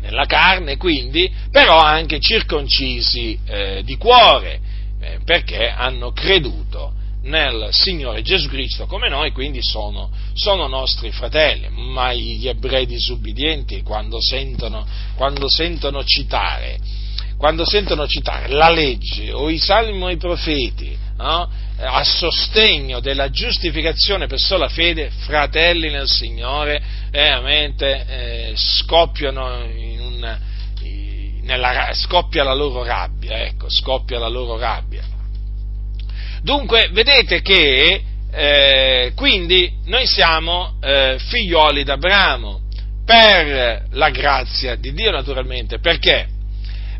nella 0.00 0.26
carne 0.26 0.76
quindi, 0.76 1.32
però 1.50 1.78
anche 1.78 2.20
circoncisi 2.20 3.38
eh, 3.46 3.82
di 3.84 3.96
cuore, 3.96 4.60
eh, 5.00 5.18
perché 5.24 5.68
hanno 5.68 6.12
creduto 6.12 6.92
nel 7.24 7.68
Signore 7.70 8.22
Gesù 8.22 8.48
Cristo 8.48 8.86
come 8.86 9.08
noi, 9.08 9.32
quindi 9.32 9.60
sono, 9.62 10.10
sono 10.34 10.66
nostri 10.66 11.10
fratelli, 11.10 11.68
ma 11.70 12.12
gli 12.12 12.48
ebrei 12.48 12.86
disubbidienti 12.86 13.82
quando 13.82 14.20
sentono, 14.20 14.86
quando 15.16 15.48
sentono 15.48 16.04
citare, 16.04 16.78
quando 17.36 17.64
sentono 17.64 18.06
citare 18.06 18.48
la 18.48 18.70
legge 18.70 19.32
o 19.32 19.50
i 19.50 19.58
salmi 19.58 20.02
o 20.02 20.10
i 20.10 20.16
profeti, 20.16 20.96
no? 21.16 21.48
a 21.76 22.04
sostegno 22.04 23.00
della 23.00 23.30
giustificazione 23.30 24.26
per 24.26 24.38
sola 24.38 24.68
fede, 24.68 25.10
fratelli 25.10 25.90
nel 25.90 26.08
Signore, 26.08 26.82
veramente 27.10 28.06
eh, 28.06 28.52
scoppiano 28.54 29.64
in 29.64 30.00
un, 30.00 30.38
nella, 31.42 31.90
scoppia 31.92 32.42
la 32.42 32.54
loro 32.54 32.82
rabbia, 32.82 33.42
ecco, 33.42 33.66
scoppia 33.68 34.18
la 34.18 34.28
loro 34.28 34.56
rabbia. 34.58 35.13
Dunque, 36.44 36.90
vedete 36.92 37.40
che 37.40 38.02
eh, 38.30 39.12
quindi 39.14 39.72
noi 39.86 40.06
siamo 40.06 40.74
eh, 40.82 41.16
figlioli 41.18 41.84
d'Abramo 41.84 42.60
per 43.02 43.86
la 43.92 44.10
grazia 44.10 44.74
di 44.74 44.92
Dio 44.92 45.10
naturalmente, 45.10 45.78
perché? 45.78 46.28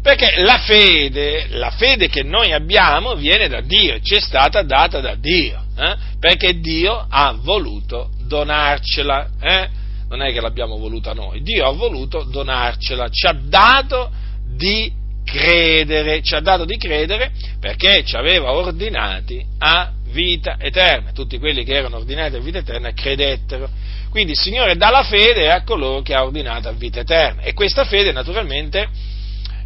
Perché 0.01 0.41
la 0.41 0.61
fede, 0.61 1.49
la 1.51 1.71
fede 1.71 2.09
che 2.09 2.23
noi 2.23 2.53
abbiamo 2.53 3.17
viene 3.17 3.49
da 3.49 3.61
Dio, 3.61 4.01
ci 4.01 4.15
è 4.15 4.21
stata 4.21 4.63
data 4.63 5.01
da 5.01 5.15
Dio, 5.15 5.63
eh? 5.77 5.95
perché 6.19 6.59
Dio 6.61 7.07
ha 7.07 7.37
voluto 7.39 8.13
donarcela, 8.27 9.29
eh? 9.43 9.69
non 10.09 10.23
è 10.23 10.33
che 10.33 10.41
l'abbiamo 10.41 10.79
voluta 10.79 11.13
noi, 11.13 11.43
Dio 11.43 11.69
ha 11.69 11.73
voluto 11.73 12.23
donarcela, 12.23 13.11
ci 13.11 13.27
ha 13.27 13.39
dato 13.39 14.11
di 14.57 14.91
credere, 15.25 16.23
ci 16.23 16.35
ha 16.35 16.41
dato 16.41 16.65
di 16.65 16.77
credere 16.77 17.33
perché 17.59 18.05
ci 18.05 18.17
aveva 18.17 18.53
ordinati 18.53 19.45
a 19.59 19.91
vita 20.13 20.57
eterna, 20.61 21.11
tutti 21.13 21.39
quelli 21.39 21.65
che 21.65 21.75
erano 21.75 21.97
ordinati 21.97 22.37
a 22.37 22.41
vita 22.41 22.59
eterna 22.59 22.93
credettero. 22.93 23.69
Quindi 24.11 24.33
il 24.33 24.39
Signore 24.39 24.77
dà 24.77 24.91
la 24.91 25.03
fede 25.03 25.51
a 25.51 25.65
coloro 25.65 26.03
che 26.03 26.15
ha 26.15 26.23
ordinato 26.23 26.69
a 26.69 26.73
vita 26.73 27.01
eterna 27.01 27.43
e 27.43 27.53
questa 27.53 27.85
fede 27.85 28.13
naturalmente 28.13 28.89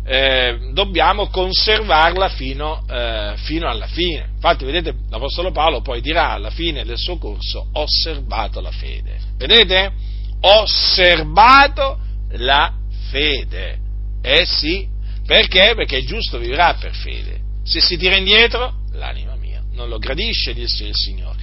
eh, 0.07 0.71
dobbiamo 0.73 1.29
conservarla 1.29 2.31
fino, 2.31 2.83
eh, 2.89 3.35
fino, 3.37 3.69
alla 3.69 3.87
fine. 3.87 4.29
Infatti, 4.37 4.65
vedete, 4.65 4.95
l'Apostolo 5.11 5.53
Paolo 5.53 5.83
poi 5.83 6.01
dirà 6.01 6.31
alla 6.31 6.49
fine 6.49 6.83
del 6.85 6.97
suo 6.97 7.19
corso: 7.19 7.67
osservato 7.73 8.63
la 8.63 8.71
fede. 8.71 9.19
Vedete? 9.37 9.93
Osservato 10.41 11.99
la 12.31 12.73
fede. 13.11 13.77
Eh 14.23 14.47
sì, 14.47 14.89
perché? 15.29 15.75
Perché 15.77 15.99
il 15.99 16.07
giusto 16.07 16.39
vivrà 16.39 16.73
per 16.81 16.95
fede. 16.95 17.39
Se 17.63 17.81
si 17.81 17.99
tira 17.99 18.17
indietro, 18.17 18.77
l'anima 18.93 19.37
mia 19.37 19.63
non 19.73 19.91
lo 19.91 19.99
gradisce, 19.99 20.55
disse 20.55 20.85
il 20.85 20.95
Signore. 20.95 21.37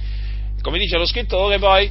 Come 0.60 0.80
dice 0.80 0.98
lo 0.98 1.06
scrittore 1.06 1.60
poi, 1.60 1.88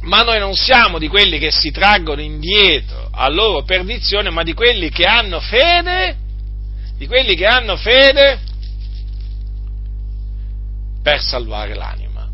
ma 0.00 0.24
noi 0.24 0.40
non 0.40 0.54
siamo 0.54 0.98
di 0.98 1.06
quelli 1.06 1.38
che 1.38 1.52
si 1.52 1.70
traggono 1.70 2.20
indietro 2.20 3.10
a 3.12 3.28
loro 3.28 3.62
perdizione, 3.62 4.30
ma 4.30 4.42
di 4.42 4.54
quelli 4.54 4.90
che 4.90 5.04
hanno 5.04 5.38
fede, 5.38 6.16
di 6.96 7.06
quelli 7.06 7.36
che 7.36 7.46
hanno 7.46 7.76
fede 7.76 8.40
per 11.00 11.20
salvare 11.20 11.76
l'anima. 11.76 12.28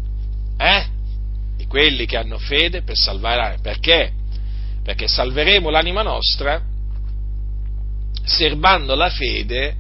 Eh? 0.57 0.87
Di 1.55 1.67
quelli 1.67 2.07
che 2.07 2.17
hanno 2.17 2.39
fede 2.39 2.81
per 2.81 2.97
salvare 2.97 3.37
l'anima. 3.37 3.61
Perché? 3.61 4.11
Perché 4.83 5.07
salveremo 5.07 5.69
l'anima 5.69 6.01
nostra 6.01 6.69
serbando 8.25 8.95
la 8.95 9.11
fede 9.11 9.77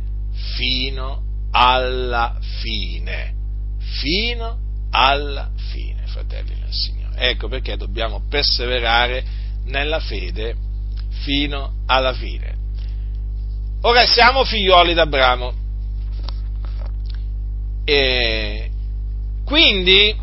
fino 0.57 1.23
alla 1.51 2.37
fine. 2.61 3.35
Fino 3.79 4.59
alla 4.91 5.51
fine, 5.73 6.03
fratelli 6.07 6.55
del 6.55 6.73
Signore. 6.73 7.17
Ecco 7.17 7.49
perché 7.49 7.77
dobbiamo 7.77 8.23
perseverare 8.29 9.25
nella 9.67 10.01
fede 10.01 10.57
fino 11.23 11.75
alla 11.87 12.13
fine. 12.13 12.57
Ora 13.83 14.07
siamo 14.07 14.45
figlioli 14.45 14.95
d'Abramo. 14.95 15.55
E 17.85 18.71
quindi 19.45 20.15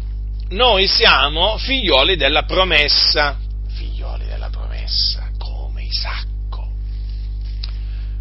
noi 0.50 0.88
siamo 0.88 1.58
figlioli 1.58 2.16
della 2.16 2.44
promessa. 2.44 3.38
Figlioli 3.68 4.26
della 4.26 4.50
promessa, 4.50 5.30
come 5.38 5.84
Isacco. 5.84 6.17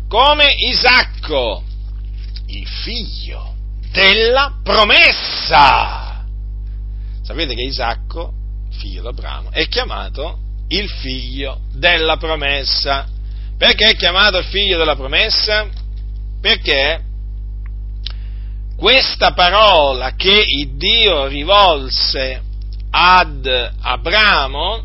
Come 0.09 0.55
Isacco, 0.57 1.65
il 2.47 2.67
figlio 2.67 3.55
della 3.91 4.61
promessa. 4.63 6.25
sapete 7.23 7.55
che 7.55 7.63
Isacco, 7.63 8.33
figlio 8.71 9.03
di 9.03 9.09
Abramo, 9.09 9.51
è 9.51 9.67
chiamato 9.67 10.39
il 10.69 10.89
figlio 10.89 11.63
della 11.73 12.17
promessa. 12.19 13.09
Perché 13.59 13.87
è 13.87 13.97
chiamato 13.97 14.39
il 14.39 14.45
figlio 14.45 14.79
della 14.79 14.95
promessa? 14.95 15.67
Perché 16.41 17.03
questa 18.77 19.33
parola 19.33 20.15
che 20.15 20.45
Dio 20.77 21.27
rivolse 21.27 22.43
ad 22.91 23.73
Abramo, 23.81 24.85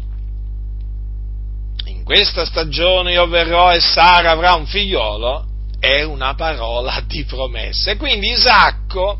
in 2.01 2.03
questa 2.03 2.45
stagione 2.45 3.11
io 3.11 3.27
verrò 3.27 3.71
e 3.71 3.79
Sara 3.79 4.31
avrà 4.31 4.55
un 4.55 4.65
figliolo, 4.65 5.45
è 5.79 6.01
una 6.01 6.33
parola 6.33 6.99
di 7.05 7.23
promessa. 7.25 7.91
E 7.91 7.97
quindi 7.97 8.31
Isacco 8.31 9.19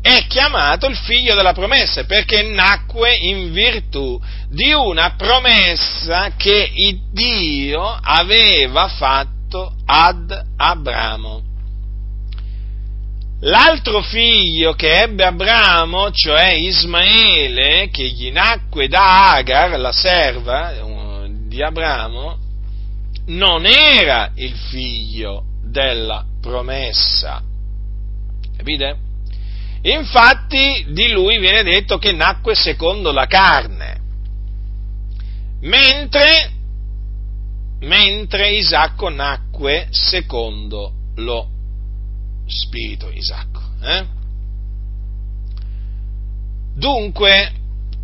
è 0.00 0.24
chiamato 0.28 0.86
il 0.86 0.96
figlio 0.96 1.34
della 1.34 1.52
promessa 1.52 2.04
perché 2.04 2.42
nacque 2.42 3.12
in 3.12 3.52
virtù 3.52 4.20
di 4.48 4.72
una 4.72 5.14
promessa 5.16 6.30
che 6.36 6.70
Dio 7.12 7.98
aveva 8.00 8.86
fatto 8.86 9.74
ad 9.84 10.30
Abramo. 10.56 11.42
L'altro 13.40 14.00
figlio 14.00 14.74
che 14.74 15.02
ebbe 15.02 15.24
Abramo, 15.24 16.10
cioè 16.12 16.52
Ismaele, 16.52 17.90
che 17.90 18.08
gli 18.08 18.30
nacque 18.30 18.86
da 18.86 19.34
Agar, 19.34 19.78
la 19.78 19.92
serva 19.92 20.72
di 21.56 21.62
Abramo, 21.62 22.36
non 23.28 23.64
era 23.64 24.30
il 24.34 24.54
figlio 24.54 25.44
della 25.64 26.22
promessa. 26.38 27.42
Capite? 28.54 28.98
Infatti 29.80 30.84
di 30.90 31.10
lui 31.10 31.38
viene 31.38 31.62
detto 31.62 31.96
che 31.96 32.12
nacque 32.12 32.54
secondo 32.54 33.10
la 33.10 33.24
carne, 33.24 34.00
mentre, 35.60 36.50
mentre 37.80 38.56
Isacco 38.56 39.08
nacque 39.08 39.86
secondo 39.90 40.92
lo 41.16 41.48
spirito 42.46 43.10
Isacco. 43.10 43.62
Eh? 43.80 44.06
Dunque, 46.74 47.52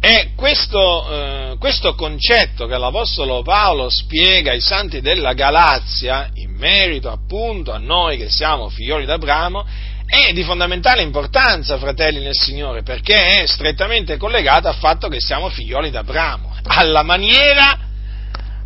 è 0.03 0.31
questo, 0.35 1.09
eh, 1.13 1.57
questo, 1.61 1.95
concetto 1.95 2.67
che 2.67 2.77
l'Apostolo 2.77 3.43
Paolo 3.43 3.89
spiega 3.89 4.51
ai 4.51 4.61
santi 4.61 5.01
della 5.01 5.33
Galazia, 5.33 6.29
in 6.35 6.57
merito 6.57 7.09
appunto 7.09 7.71
a 7.71 7.79
noi 7.79 8.17
che 8.17 8.29
siamo 8.29 8.69
figlioli 8.69 9.05
d'Abramo, 9.05 9.65
è 10.05 10.33
di 10.33 10.43
fondamentale 10.43 11.03
importanza, 11.03 11.79
fratelli 11.79 12.19
nel 12.19 12.35
Signore, 12.35 12.83
perché 12.83 13.43
è 13.43 13.47
strettamente 13.47 14.17
collegato 14.17 14.67
al 14.67 14.75
fatto 14.75 15.07
che 15.07 15.21
siamo 15.21 15.51
figlioli 15.51 15.91
d'Abramo, 15.91 16.57
alla 16.67 17.05
maniera 17.05 17.79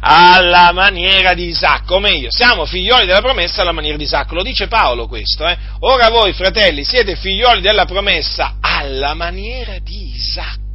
alla 0.00 0.72
maniera 0.72 1.34
di 1.34 1.48
Isacco, 1.48 1.96
o 1.96 2.00
meglio, 2.00 2.28
siamo 2.30 2.64
figlioli 2.64 3.04
della 3.04 3.20
promessa 3.20 3.60
alla 3.60 3.72
maniera 3.72 3.98
di 3.98 4.04
Isacco, 4.04 4.36
lo 4.36 4.42
dice 4.42 4.68
Paolo 4.68 5.06
questo, 5.06 5.46
eh? 5.46 5.56
Ora 5.80 6.08
voi, 6.08 6.32
fratelli, 6.32 6.82
siete 6.82 7.14
figlioli 7.14 7.60
della 7.60 7.84
promessa 7.84 8.56
alla 8.60 9.12
maniera 9.12 9.78
di 9.80 10.14
Isacco. 10.14 10.65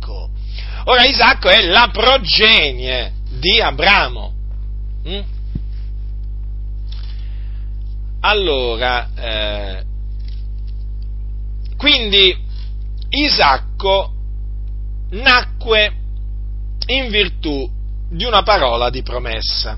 Ora 0.86 1.06
Isacco 1.06 1.50
è 1.50 1.62
la 1.62 1.90
progenie 1.92 3.14
di 3.30 3.62
Abramo. 3.62 4.34
Mm? 5.08 5.22
Allora, 8.22 9.10
eh, 9.16 9.84
quindi 11.78 12.36
Isacco 13.10 14.14
nacque 15.12 15.96
in 16.88 17.10
virtù 17.10 17.70
di 18.10 18.26
una 18.26 18.44
parola 18.44 18.90
di 18.90 19.02
promessa. 19.02 19.78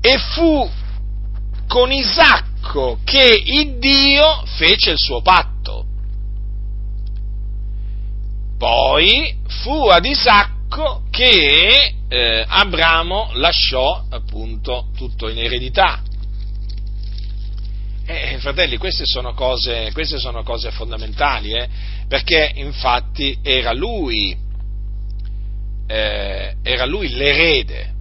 E 0.00 0.18
fu 0.18 0.68
con 1.66 1.92
Isacco 1.92 2.98
che 3.04 3.42
il 3.44 3.78
Dio 3.78 4.42
fece 4.56 4.90
il 4.92 4.98
suo 4.98 5.20
patto. 5.20 5.49
Poi 8.60 9.36
fu 9.62 9.86
ad 9.86 10.04
Isacco 10.04 11.04
che 11.08 11.94
eh, 12.06 12.44
Abramo 12.46 13.30
lasciò 13.32 14.04
appunto 14.10 14.88
tutto 14.94 15.30
in 15.30 15.38
eredità. 15.38 16.02
Eh, 18.04 18.36
fratelli, 18.38 18.76
queste 18.76 19.06
sono 19.06 19.32
cose, 19.32 19.88
queste 19.94 20.18
sono 20.18 20.42
cose 20.42 20.70
fondamentali, 20.72 21.54
eh, 21.54 21.68
perché 22.06 22.52
infatti 22.56 23.38
era 23.42 23.72
lui 23.72 24.36
eh, 25.86 26.56
era 26.62 26.84
lui 26.84 27.08
l'erede, 27.08 27.94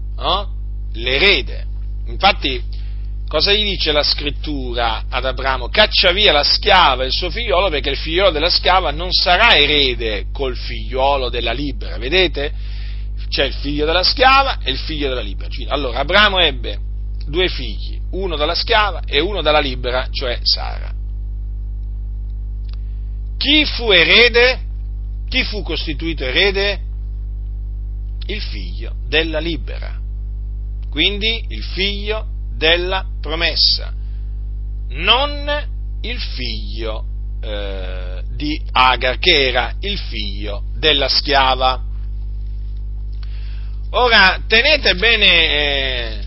l'erede. 0.91 1.68
Infatti, 2.07 2.62
cosa 3.30 3.54
gli 3.54 3.64
dice 3.64 3.94
la 3.94 4.04
scrittura 4.04 5.06
ad 5.08 5.24
Abramo? 5.24 5.70
Caccia 5.70 6.12
via 6.12 6.34
la 6.34 6.44
schiava 6.44 7.04
e 7.04 7.06
il 7.06 7.14
suo 7.14 7.30
figliolo 7.30 7.70
perché 7.70 7.92
il 7.92 7.98
figliolo 7.98 8.32
della 8.32 8.50
schiava 8.50 8.92
non 8.92 9.12
sarà 9.12 9.56
erede 9.56 10.26
col 10.34 10.58
figliolo 10.58 11.30
della 11.30 11.54
libera, 11.54 11.98
vedete? 11.98 12.52
C'è 13.30 13.46
il 13.46 13.54
figlio 13.54 13.86
della 13.86 14.04
schiava 14.04 14.58
e 14.62 14.72
il 14.72 14.78
figlio 14.78 15.08
della 15.08 15.22
libera. 15.22 15.50
Allora, 15.68 16.00
Abramo 16.00 16.40
ebbe 16.40 16.80
due 17.28 17.48
figli, 17.48 18.00
uno 18.12 18.36
dalla 18.36 18.56
schiava 18.56 19.04
e 19.06 19.22
uno 19.22 19.42
dalla 19.42 19.60
libera, 19.60 20.08
cioè 20.12 20.40
Sara. 20.42 20.92
Chi 23.38 23.64
fu 23.66 23.92
erede? 23.92 24.60
Chi 25.30 25.44
fu 25.44 25.62
costituito 25.62 26.26
erede? 26.26 26.88
il 28.30 28.42
figlio 28.42 28.94
della 29.08 29.40
libera, 29.40 30.00
quindi 30.90 31.46
il 31.48 31.64
figlio 31.64 32.26
della 32.60 33.05
promessa, 33.22 33.93
non 34.89 35.97
il 36.01 36.20
figlio 36.20 37.05
eh, 37.41 38.22
di 38.36 38.62
Agar, 38.72 39.18
che 39.18 39.47
era 39.47 39.74
il 39.80 39.97
figlio 39.97 40.64
della 40.76 41.07
schiava. 41.07 41.82
Ora, 43.91 44.43
tenete 44.45 44.93
bene, 44.95 45.26
eh, 45.26 46.20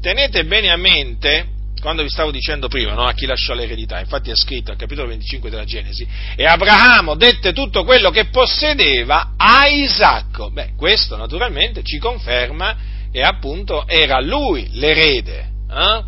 tenete 0.00 0.44
bene 0.46 0.70
a 0.70 0.76
mente 0.76 1.50
quando 1.78 2.02
vi 2.02 2.08
stavo 2.08 2.30
dicendo 2.30 2.66
prima, 2.68 2.94
no? 2.94 3.04
a 3.04 3.12
chi 3.12 3.26
lasciò 3.26 3.52
l'eredità, 3.52 4.00
infatti 4.00 4.30
è 4.30 4.34
scritto 4.34 4.72
al 4.72 4.78
capitolo 4.78 5.08
25 5.08 5.50
della 5.50 5.64
Genesi, 5.64 6.08
e 6.34 6.44
Abramo 6.44 7.14
dette 7.14 7.52
tutto 7.52 7.84
quello 7.84 8.10
che 8.10 8.24
possedeva 8.26 9.34
a 9.36 9.68
Isacco. 9.68 10.50
Beh, 10.50 10.72
questo 10.74 11.16
naturalmente 11.16 11.82
ci 11.84 11.98
conferma 11.98 12.95
che 13.10 13.22
appunto 13.22 13.86
era 13.86 14.20
lui 14.20 14.68
l'erede. 14.72 15.50
Eh? 15.70 16.04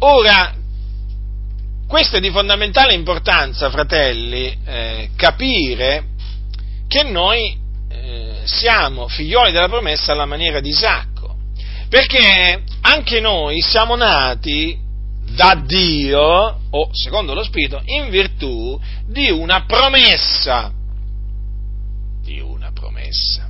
Ora, 0.00 0.54
questo 1.86 2.16
è 2.16 2.20
di 2.20 2.30
fondamentale 2.30 2.94
importanza, 2.94 3.70
fratelli, 3.70 4.58
eh, 4.64 5.10
capire 5.16 6.04
che 6.88 7.02
noi 7.04 7.56
eh, 7.88 8.40
siamo 8.44 9.08
figlioli 9.08 9.52
della 9.52 9.68
promessa 9.68 10.12
alla 10.12 10.26
maniera 10.26 10.60
di 10.60 10.70
Isacco 10.70 11.22
perché 11.92 12.64
anche 12.80 13.20
noi 13.20 13.60
siamo 13.60 13.96
nati 13.96 14.78
da 15.34 15.62
Dio, 15.62 16.58
o 16.70 16.88
secondo 16.90 17.34
lo 17.34 17.44
Spirito, 17.44 17.82
in 17.84 18.08
virtù 18.08 18.80
di 19.04 19.30
una 19.30 19.66
promessa. 19.66 20.72
Di 22.22 22.40
una 22.40 22.72
promessa. 22.72 23.41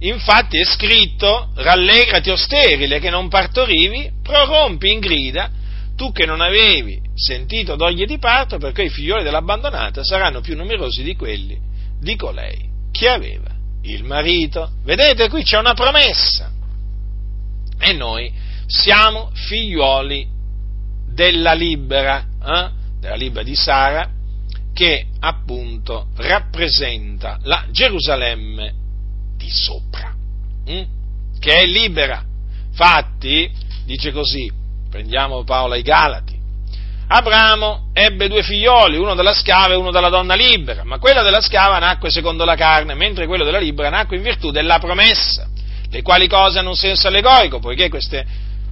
Infatti 0.00 0.58
è 0.58 0.64
scritto, 0.64 1.50
rallegrati 1.54 2.30
o 2.30 2.36
sterile 2.36 2.98
che 2.98 3.10
non 3.10 3.28
partorivi, 3.28 4.10
prorompi 4.22 4.92
in 4.92 4.98
grida, 4.98 5.50
tu 5.96 6.12
che 6.12 6.26
non 6.26 6.40
avevi 6.40 7.00
sentito 7.14 7.76
doglie 7.76 8.06
di 8.06 8.18
parto, 8.18 8.58
perché 8.58 8.82
i 8.82 8.88
figlioli 8.88 9.22
dell'abbandonata 9.22 10.02
saranno 10.02 10.40
più 10.40 10.56
numerosi 10.56 11.02
di 11.02 11.14
quelli 11.14 11.58
di 12.00 12.16
colei 12.16 12.68
che 12.90 13.08
aveva 13.08 13.50
il 13.82 14.04
marito. 14.04 14.72
Vedete, 14.82 15.28
qui 15.28 15.42
c'è 15.42 15.58
una 15.58 15.74
promessa 15.74 16.50
e 17.78 17.92
noi 17.92 18.32
siamo 18.66 19.30
figlioli 19.32 20.26
della 21.12 21.52
libera, 21.52 22.26
eh? 22.44 22.70
della 22.98 23.14
libera 23.14 23.44
di 23.44 23.54
Sara, 23.54 24.10
che 24.72 25.06
appunto 25.20 26.08
rappresenta 26.16 27.38
la 27.42 27.66
Gerusalemme 27.70 28.82
di 29.44 29.50
sopra, 29.50 30.14
hm? 30.64 30.82
che 31.38 31.58
è 31.58 31.66
libera. 31.66 32.24
Infatti, 32.70 33.50
dice 33.84 34.10
così, 34.10 34.50
prendiamo 34.90 35.44
Paolo 35.44 35.74
ai 35.74 35.82
Galati, 35.82 36.34
Abramo 37.06 37.90
ebbe 37.92 38.28
due 38.28 38.42
figlioli, 38.42 38.96
uno 38.96 39.14
della 39.14 39.34
schiava 39.34 39.74
e 39.74 39.76
uno 39.76 39.90
della 39.90 40.08
donna 40.08 40.34
libera, 40.34 40.84
ma 40.84 40.98
quella 40.98 41.22
della 41.22 41.42
schiava 41.42 41.78
nacque 41.78 42.10
secondo 42.10 42.44
la 42.44 42.56
carne, 42.56 42.94
mentre 42.94 43.26
quello 43.26 43.44
della 43.44 43.58
libera 43.58 43.90
nacque 43.90 44.16
in 44.16 44.22
virtù 44.22 44.50
della 44.50 44.78
promessa 44.78 45.48
le 45.90 46.02
quali 46.02 46.26
cose 46.26 46.58
hanno 46.58 46.70
un 46.70 46.76
senso 46.76 47.06
allegorico, 47.06 47.60
poiché 47.60 47.88
queste 47.88 48.26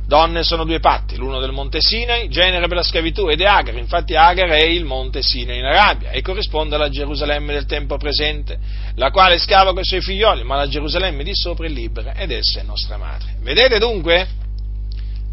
donne 0.07 0.43
sono 0.43 0.65
due 0.65 0.81
patti, 0.81 1.17
l'uno 1.17 1.41
del 1.41 1.53
monte 1.53 1.81
Sinai, 1.81 2.29
genere 2.29 2.67
per 2.67 2.77
la 2.77 2.83
schiavitù, 2.83 3.29
ed 3.29 3.41
è 3.41 3.45
Agar, 3.45 3.77
infatti 3.77 4.15
Agar 4.15 4.49
è 4.49 4.65
il 4.65 4.85
monte 4.85 5.23
Sinai 5.23 5.59
in 5.59 5.65
Arabia 5.65 6.11
e 6.11 6.21
corrisponde 6.23 6.75
alla 6.75 6.89
Gerusalemme 6.89 7.53
del 7.53 7.67
tempo 7.67 7.97
presente, 7.97 8.59
la 8.97 9.11
quale 9.11 9.35
è 9.35 9.39
schiava 9.39 9.73
con 9.73 9.81
i 9.81 9.85
suoi 9.85 10.01
figlioli, 10.01 10.43
ma 10.45 10.57
la 10.57 10.69
Gerusalemme 10.69 11.25
di 11.25 11.35
sopra 11.35 11.67
è 11.67 11.71
libera 11.71 12.15
ed 12.15 12.31
essa 12.31 12.61
è 12.61 12.65
nostra 12.65 12.97
madre. 12.97 13.37
Vedete 13.41 13.79
dunque? 13.79 14.29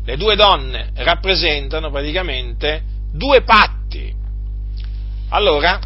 Le 0.06 0.18
due 0.18 0.36
donne 0.36 0.92
rappresentano 0.96 1.92
praticamente 1.92 2.84
due 3.12 3.42
patti. 3.42 4.14
Allora, 5.30 5.80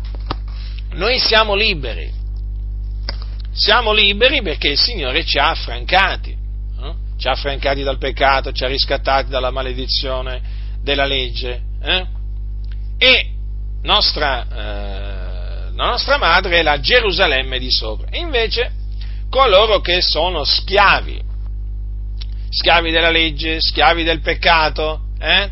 noi 0.91 1.19
siamo 1.19 1.55
liberi, 1.55 2.09
siamo 3.51 3.91
liberi 3.91 4.41
perché 4.41 4.69
il 4.69 4.77
Signore 4.77 5.25
ci 5.25 5.37
ha 5.37 5.49
affrancati 5.49 6.42
ci 7.17 7.27
ha 7.27 7.31
affrancati 7.31 7.83
dal 7.83 7.97
peccato, 7.97 8.51
ci 8.51 8.63
ha 8.63 8.67
riscattati 8.67 9.29
dalla 9.29 9.51
maledizione 9.51 10.41
della 10.81 11.05
legge. 11.05 11.61
Eh? 11.81 12.05
E 12.97 13.29
nostra, 13.83 14.43
eh, 14.43 15.71
la 15.75 15.85
nostra 15.85 16.17
madre 16.17 16.59
è 16.59 16.61
la 16.61 16.79
Gerusalemme 16.79 17.59
di 17.59 17.71
sopra. 17.71 18.07
Invece 18.17 18.71
coloro 19.29 19.81
che 19.81 20.01
sono 20.01 20.43
schiavi, 20.43 21.21
schiavi 22.49 22.91
della 22.91 23.09
legge, 23.09 23.59
schiavi 23.59 24.03
del 24.03 24.21
peccato, 24.21 25.07
eh? 25.19 25.49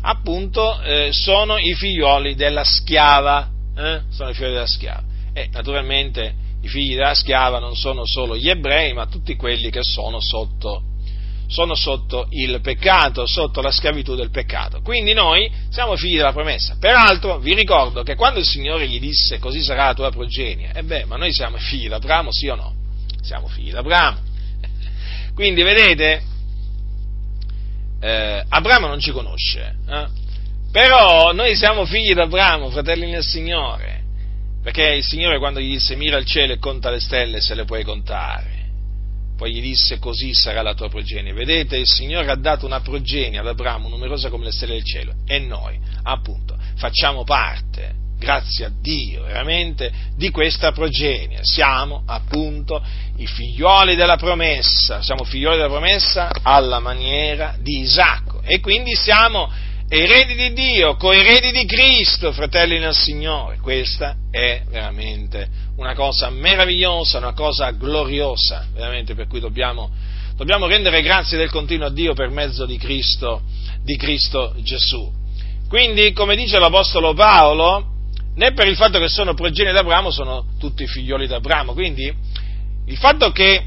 appunto 0.00 0.80
eh, 0.80 1.10
sono 1.12 1.58
i 1.58 1.74
figlioli 1.74 2.34
della 2.34 2.64
schiava, 2.64 3.48
eh? 3.76 4.02
sono 4.10 4.30
i 4.30 4.34
figlioli 4.34 4.54
della 4.54 4.66
schiava. 4.66 5.02
E 5.34 5.48
naturalmente 5.52 6.34
i 6.62 6.68
figli 6.68 6.94
della 6.94 7.14
schiava 7.14 7.58
non 7.58 7.76
sono 7.76 8.04
solo 8.04 8.36
gli 8.36 8.48
ebrei, 8.48 8.92
ma 8.92 9.06
tutti 9.06 9.36
quelli 9.36 9.70
che 9.70 9.82
sono 9.82 10.20
sotto 10.20 10.82
sono 11.48 11.74
sotto 11.74 12.26
il 12.30 12.60
peccato, 12.60 13.26
sotto 13.26 13.62
la 13.62 13.70
schiavitù 13.70 14.14
del 14.14 14.30
peccato. 14.30 14.80
Quindi 14.82 15.14
noi 15.14 15.50
siamo 15.70 15.96
figli 15.96 16.16
della 16.16 16.32
promessa. 16.32 16.76
Peraltro 16.78 17.38
vi 17.38 17.54
ricordo 17.54 18.02
che 18.02 18.14
quando 18.14 18.38
il 18.38 18.46
Signore 18.46 18.86
gli 18.86 19.00
disse 19.00 19.38
così 19.38 19.62
sarà 19.62 19.86
la 19.86 19.94
tua 19.94 20.10
progenie, 20.10 20.72
e 20.74 20.82
beh, 20.82 21.06
ma 21.06 21.16
noi 21.16 21.32
siamo 21.32 21.56
figli 21.56 21.88
d'Abramo, 21.88 22.30
sì 22.30 22.48
o 22.48 22.54
no? 22.54 22.74
Siamo 23.22 23.48
figli 23.48 23.70
d'Abramo. 23.70 24.18
Quindi 25.34 25.62
vedete, 25.62 26.22
eh, 28.00 28.44
Abramo 28.46 28.86
non 28.86 29.00
ci 29.00 29.10
conosce, 29.10 29.74
eh? 29.88 30.06
però 30.70 31.32
noi 31.32 31.56
siamo 31.56 31.86
figli 31.86 32.12
d'Abramo, 32.12 32.68
fratelli 32.70 33.10
nel 33.10 33.24
Signore, 33.24 34.02
perché 34.62 34.94
il 34.94 35.04
Signore 35.04 35.38
quando 35.38 35.60
gli 35.60 35.70
disse 35.70 35.96
mira 35.96 36.18
il 36.18 36.26
cielo 36.26 36.52
e 36.52 36.58
conta 36.58 36.90
le 36.90 37.00
stelle 37.00 37.40
se 37.40 37.54
le 37.54 37.64
puoi 37.64 37.84
contare, 37.84 38.57
poi 39.38 39.52
gli 39.52 39.60
disse 39.60 40.00
così 40.00 40.34
sarà 40.34 40.62
la 40.62 40.74
tua 40.74 40.88
progenie. 40.88 41.32
Vedete, 41.32 41.76
il 41.76 41.86
Signore 41.86 42.28
ha 42.28 42.34
dato 42.34 42.66
una 42.66 42.80
progenie 42.80 43.38
ad 43.38 43.46
Abramo 43.46 43.88
numerosa 43.88 44.30
come 44.30 44.46
le 44.46 44.50
stelle 44.50 44.74
del 44.74 44.84
cielo 44.84 45.12
e 45.24 45.38
noi, 45.38 45.78
appunto, 46.02 46.58
facciamo 46.74 47.22
parte, 47.22 47.94
grazie 48.18 48.64
a 48.64 48.70
Dio, 48.82 49.22
veramente, 49.22 49.92
di 50.16 50.30
questa 50.30 50.72
progenie. 50.72 51.38
Siamo, 51.42 52.02
appunto, 52.04 52.84
i 53.18 53.28
figlioli 53.28 53.94
della 53.94 54.16
promessa, 54.16 55.02
siamo 55.02 55.22
figlioli 55.22 55.56
della 55.56 55.68
promessa 55.68 56.30
alla 56.42 56.80
maniera 56.80 57.54
di 57.60 57.78
Isacco 57.78 58.42
e 58.42 58.58
quindi 58.58 58.96
siamo 58.96 59.48
eredi 59.88 60.34
di 60.34 60.52
Dio, 60.52 60.96
coeredi 60.96 61.50
di 61.50 61.64
Cristo, 61.64 62.32
fratelli 62.32 62.78
nel 62.78 62.94
Signore. 62.94 63.58
Questa 63.58 64.16
è 64.30 64.62
veramente 64.68 65.48
una 65.76 65.94
cosa 65.94 66.28
meravigliosa, 66.28 67.18
una 67.18 67.32
cosa 67.32 67.70
gloriosa, 67.70 68.66
veramente, 68.74 69.14
per 69.14 69.26
cui 69.26 69.40
dobbiamo, 69.40 69.90
dobbiamo 70.36 70.66
rendere 70.66 71.00
grazie 71.00 71.38
del 71.38 71.50
continuo 71.50 71.86
a 71.86 71.90
Dio 71.90 72.12
per 72.12 72.28
mezzo 72.28 72.66
di 72.66 72.76
Cristo, 72.76 73.42
di 73.82 73.96
Cristo 73.96 74.54
Gesù. 74.58 75.10
Quindi, 75.68 76.12
come 76.12 76.36
dice 76.36 76.58
l'Apostolo 76.58 77.14
Paolo, 77.14 77.96
né 78.34 78.52
per 78.52 78.68
il 78.68 78.76
fatto 78.76 78.98
che 78.98 79.08
sono 79.08 79.34
progenie 79.34 79.72
d'Abramo 79.72 80.10
sono 80.10 80.44
tutti 80.58 80.86
figlioli 80.86 81.26
d'Abramo, 81.26 81.72
quindi 81.72 82.12
il 82.86 82.96
fatto 82.96 83.32
che 83.32 83.64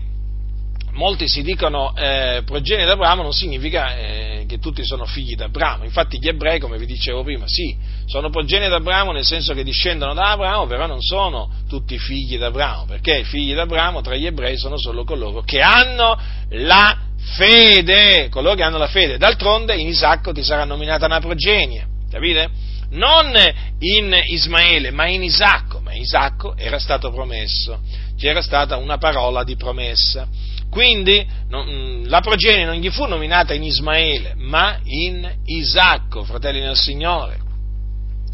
molti 0.93 1.27
si 1.27 1.41
dicono 1.41 1.95
eh, 1.95 2.41
progenie 2.45 2.85
d'Abramo 2.85 3.21
non 3.21 3.33
significa 3.33 3.97
eh, 3.97 4.45
che 4.47 4.59
tutti 4.59 4.83
sono 4.85 5.05
figli 5.05 5.35
d'Abramo. 5.35 5.83
Infatti 5.83 6.19
gli 6.19 6.27
ebrei, 6.27 6.59
come 6.59 6.77
vi 6.77 6.85
dicevo 6.85 7.23
prima, 7.23 7.45
sì, 7.47 7.75
sono 8.05 8.29
progenie 8.29 8.69
d'Abramo 8.69 9.11
nel 9.11 9.25
senso 9.25 9.53
che 9.53 9.63
discendono 9.63 10.13
da 10.13 10.31
Abramo, 10.31 10.67
però 10.67 10.87
non 10.87 11.01
sono 11.01 11.49
tutti 11.67 11.97
figli 11.97 12.37
d'Abramo, 12.37 12.85
perché 12.85 13.19
i 13.19 13.23
figli 13.23 13.53
d'Abramo 13.53 14.01
tra 14.01 14.15
gli 14.15 14.25
ebrei 14.25 14.57
sono 14.57 14.77
solo 14.77 15.03
coloro 15.03 15.41
che 15.41 15.61
hanno 15.61 16.19
la 16.49 16.97
fede, 17.37 18.27
coloro 18.29 18.55
che 18.55 18.63
hanno 18.63 18.77
la 18.77 18.87
fede. 18.87 19.17
D'altronde 19.17 19.75
in 19.75 19.87
Isacco 19.87 20.33
ti 20.33 20.43
sarà 20.43 20.65
nominata 20.65 21.05
una 21.05 21.19
progenie, 21.19 21.87
capite? 22.09 22.49
Non 22.89 23.31
in 23.79 24.21
Ismaele, 24.25 24.91
ma 24.91 25.07
in 25.07 25.23
Isacco, 25.23 25.79
ma 25.79 25.93
Isacco 25.93 26.57
era 26.57 26.77
stato 26.77 27.09
promesso, 27.09 27.79
c'era 28.17 28.41
stata 28.41 28.75
una 28.75 28.97
parola 28.97 29.45
di 29.45 29.55
promessa. 29.55 30.27
Quindi 30.71 31.27
non, 31.49 31.67
mm, 31.69 32.05
la 32.05 32.21
progenie 32.21 32.63
non 32.63 32.75
gli 32.75 32.89
fu 32.89 33.05
nominata 33.05 33.53
in 33.53 33.61
Ismaele, 33.61 34.35
ma 34.37 34.79
in 34.85 35.29
Isacco, 35.45 36.23
fratelli 36.23 36.61
del 36.61 36.77
Signore. 36.77 37.39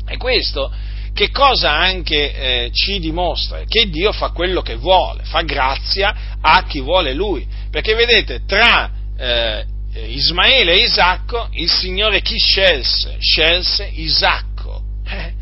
E 0.07 0.17
questo 0.17 0.71
che 1.17 1.31
cosa 1.31 1.71
anche 1.71 2.31
eh, 2.31 2.71
ci 2.71 2.99
dimostra? 2.99 3.63
Che 3.67 3.89
Dio 3.89 4.11
fa 4.11 4.29
quello 4.29 4.61
che 4.61 4.75
vuole, 4.75 5.23
fa 5.23 5.41
grazia 5.41 6.37
a 6.39 6.63
chi 6.65 6.79
vuole 6.79 7.15
Lui. 7.15 7.43
Perché 7.71 7.95
vedete, 7.95 8.45
tra 8.45 8.91
eh, 9.17 9.65
Ismaele 9.95 10.73
e 10.73 10.83
Isacco, 10.83 11.47
il 11.53 11.71
Signore 11.71 12.21
chi 12.21 12.37
scelse? 12.37 13.15
Scelse 13.17 13.89
Isacco. 13.95 14.83
Eh? 15.07 15.33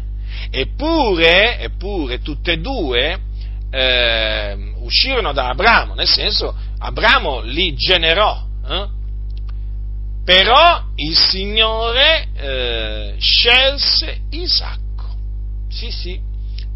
Eppure, 0.49 1.59
eppure, 1.59 2.21
tutte 2.21 2.53
e 2.53 2.59
due 2.59 3.19
eh, 3.69 4.55
uscirono 4.79 5.33
da 5.33 5.49
Abramo, 5.49 5.93
nel 5.93 6.07
senso 6.07 6.55
Abramo 6.79 7.41
li 7.41 7.75
generò, 7.75 8.43
eh? 8.67 8.87
però 10.23 10.83
il 10.95 11.15
Signore 11.15 12.27
eh, 12.35 13.15
scelse 13.17 14.21
Isacco. 14.31 15.15
Sì, 15.69 15.91
sì, 15.91 16.19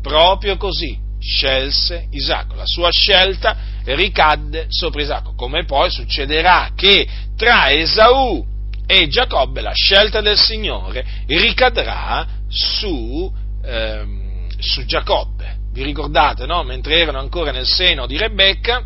proprio 0.02 0.58
così, 0.58 0.98
scelse 1.20 2.08
Isacco. 2.12 2.56
La 2.56 2.66
sua 2.66 2.90
scelta 2.92 3.58
ricadde 3.86 4.68
sopra 4.70 5.02
Isacco, 5.02 5.34
come 5.36 5.66
poi 5.66 5.90
succederà 5.90 6.72
che 6.76 7.08
tra 7.36 7.72
Esaù 7.72 8.46
e 8.86 9.08
Giacobbe 9.08 9.62
la 9.62 9.74
scelta 9.74 10.22
del 10.22 10.38
Signore 10.38 11.06
ricadrà 11.28 12.28
su, 12.48 13.32
ehm, 13.64 14.48
su 14.60 14.86
Giacobbe. 14.86 15.58
Vi 15.72 15.84
ricordate, 15.84 16.46
no? 16.46 16.64
Mentre 16.64 17.00
erano 17.00 17.20
ancora 17.20 17.52
nel 17.52 17.68
seno 17.68 18.08
di 18.08 18.18
Rebecca, 18.18 18.84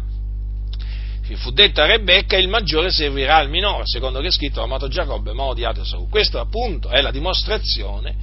fu 1.35 1.51
detta 1.51 1.83
a 1.83 1.87
Rebecca, 1.87 2.37
il 2.37 2.47
maggiore 2.47 2.91
servirà 2.91 3.37
al 3.37 3.49
minore, 3.49 3.83
secondo 3.85 4.19
che 4.19 4.27
è 4.27 4.31
scritto, 4.31 4.61
amato 4.61 4.87
Giacobbe, 4.87 5.33
ma 5.33 5.43
odiato 5.43 5.81
Esaù. 5.81 6.09
Questo 6.09 6.39
appunto 6.39 6.89
è 6.89 7.01
la 7.01 7.11
dimostrazione 7.11 8.15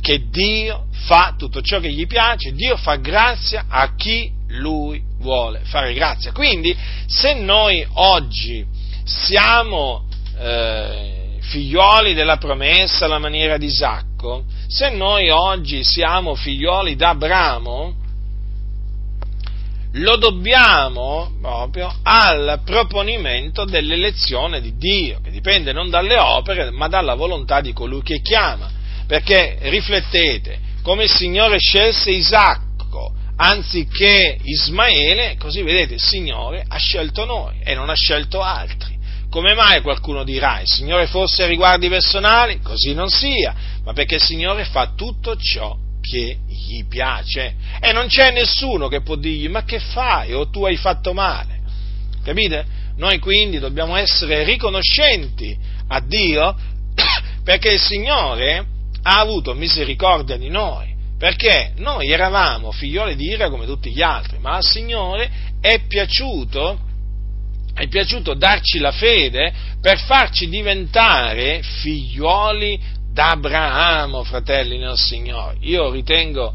che 0.00 0.28
Dio 0.28 0.86
fa 0.90 1.34
tutto 1.36 1.60
ciò 1.60 1.80
che 1.80 1.92
gli 1.92 2.06
piace, 2.06 2.52
Dio 2.52 2.76
fa 2.76 2.96
grazia 2.96 3.66
a 3.68 3.94
chi 3.94 4.30
lui 4.48 5.02
vuole 5.18 5.60
fare 5.64 5.92
grazia. 5.92 6.32
Quindi, 6.32 6.76
se 7.06 7.34
noi 7.34 7.86
oggi 7.94 8.64
siamo 9.04 10.06
eh, 10.38 11.38
figlioli 11.40 12.14
della 12.14 12.36
promessa 12.36 13.04
alla 13.04 13.18
maniera 13.18 13.56
di 13.56 13.66
Isacco, 13.66 14.44
se 14.66 14.90
noi 14.90 15.30
oggi 15.30 15.82
siamo 15.84 16.34
figlioli 16.34 16.96
d'Abramo, 16.96 17.94
lo 19.92 20.16
dobbiamo 20.16 21.32
proprio 21.40 21.92
al 22.02 22.60
proponimento 22.64 23.64
dell'elezione 23.64 24.60
di 24.60 24.76
Dio, 24.76 25.20
che 25.22 25.30
dipende 25.30 25.72
non 25.72 25.88
dalle 25.88 26.18
opere, 26.18 26.70
ma 26.70 26.88
dalla 26.88 27.14
volontà 27.14 27.60
di 27.60 27.72
colui 27.72 28.02
che 28.02 28.20
chiama. 28.20 28.70
Perché 29.06 29.56
riflettete, 29.62 30.58
come 30.82 31.04
il 31.04 31.10
Signore 31.10 31.58
scelse 31.58 32.10
Isacco 32.10 33.12
anziché 33.36 34.38
Ismaele, 34.42 35.36
così 35.38 35.62
vedete 35.62 35.94
il 35.94 36.02
Signore 36.02 36.64
ha 36.66 36.76
scelto 36.76 37.24
noi 37.24 37.58
e 37.62 37.74
non 37.74 37.88
ha 37.88 37.94
scelto 37.94 38.42
altri. 38.42 38.96
Come 39.30 39.54
mai 39.54 39.80
qualcuno 39.80 40.24
dirà, 40.24 40.60
il 40.60 40.68
Signore 40.68 41.06
forse 41.06 41.46
riguardi 41.46 41.88
personali? 41.88 42.60
Così 42.60 42.94
non 42.94 43.08
sia, 43.08 43.54
ma 43.84 43.92
perché 43.92 44.16
il 44.16 44.22
Signore 44.22 44.64
fa 44.64 44.92
tutto 44.94 45.36
ciò 45.36 45.76
che 46.08 46.38
gli 46.46 46.84
piace. 46.86 47.54
E 47.80 47.92
non 47.92 48.06
c'è 48.06 48.30
nessuno 48.30 48.88
che 48.88 49.02
può 49.02 49.16
dirgli 49.16 49.48
ma 49.48 49.64
che 49.64 49.78
fai 49.78 50.32
o 50.32 50.48
tu 50.48 50.64
hai 50.64 50.76
fatto 50.76 51.12
male. 51.12 51.60
Capite? 52.24 52.76
Noi 52.96 53.18
quindi 53.18 53.58
dobbiamo 53.58 53.96
essere 53.96 54.42
riconoscenti 54.44 55.56
a 55.88 56.00
Dio 56.00 56.56
perché 57.44 57.72
il 57.72 57.80
Signore 57.80 58.66
ha 59.02 59.20
avuto 59.20 59.54
misericordia 59.54 60.36
di 60.36 60.48
noi. 60.48 60.96
Perché 61.18 61.72
noi 61.76 62.10
eravamo 62.10 62.70
figlioli 62.70 63.16
di 63.16 63.26
ira 63.26 63.50
come 63.50 63.66
tutti 63.66 63.90
gli 63.90 64.02
altri, 64.02 64.38
ma 64.38 64.54
al 64.54 64.64
Signore 64.64 65.30
è 65.60 65.80
piaciuto 65.88 66.86
è 67.74 67.86
piaciuto 67.86 68.34
darci 68.34 68.80
la 68.80 68.90
fede 68.90 69.52
per 69.80 70.00
farci 70.00 70.48
diventare 70.48 71.60
figliuoli 73.18 73.40
d'Abramo, 73.40 74.22
fratelli 74.22 74.78
nel 74.78 74.96
Signore. 74.96 75.56
Io 75.60 75.90
ritengo 75.90 76.54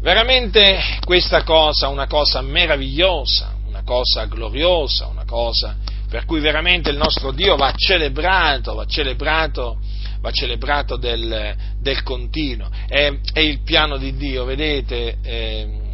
veramente 0.00 0.98
questa 1.04 1.42
cosa 1.42 1.88
una 1.88 2.06
cosa 2.06 2.40
meravigliosa, 2.40 3.54
una 3.66 3.82
cosa 3.84 4.24
gloriosa, 4.24 5.06
una 5.06 5.24
cosa 5.26 5.76
per 6.08 6.24
cui 6.24 6.40
veramente 6.40 6.88
il 6.88 6.96
nostro 6.96 7.32
Dio 7.32 7.56
va 7.56 7.72
celebrato, 7.76 8.74
va 8.74 8.86
celebrato, 8.86 9.78
va 10.20 10.30
celebrato 10.30 10.96
del, 10.96 11.54
del 11.80 12.02
continuo. 12.02 12.70
È, 12.86 13.12
è, 13.32 13.40
il 13.40 13.60
piano 13.62 13.98
di 13.98 14.16
Dio, 14.16 14.44
vedete? 14.44 15.18
Eh, 15.20 15.84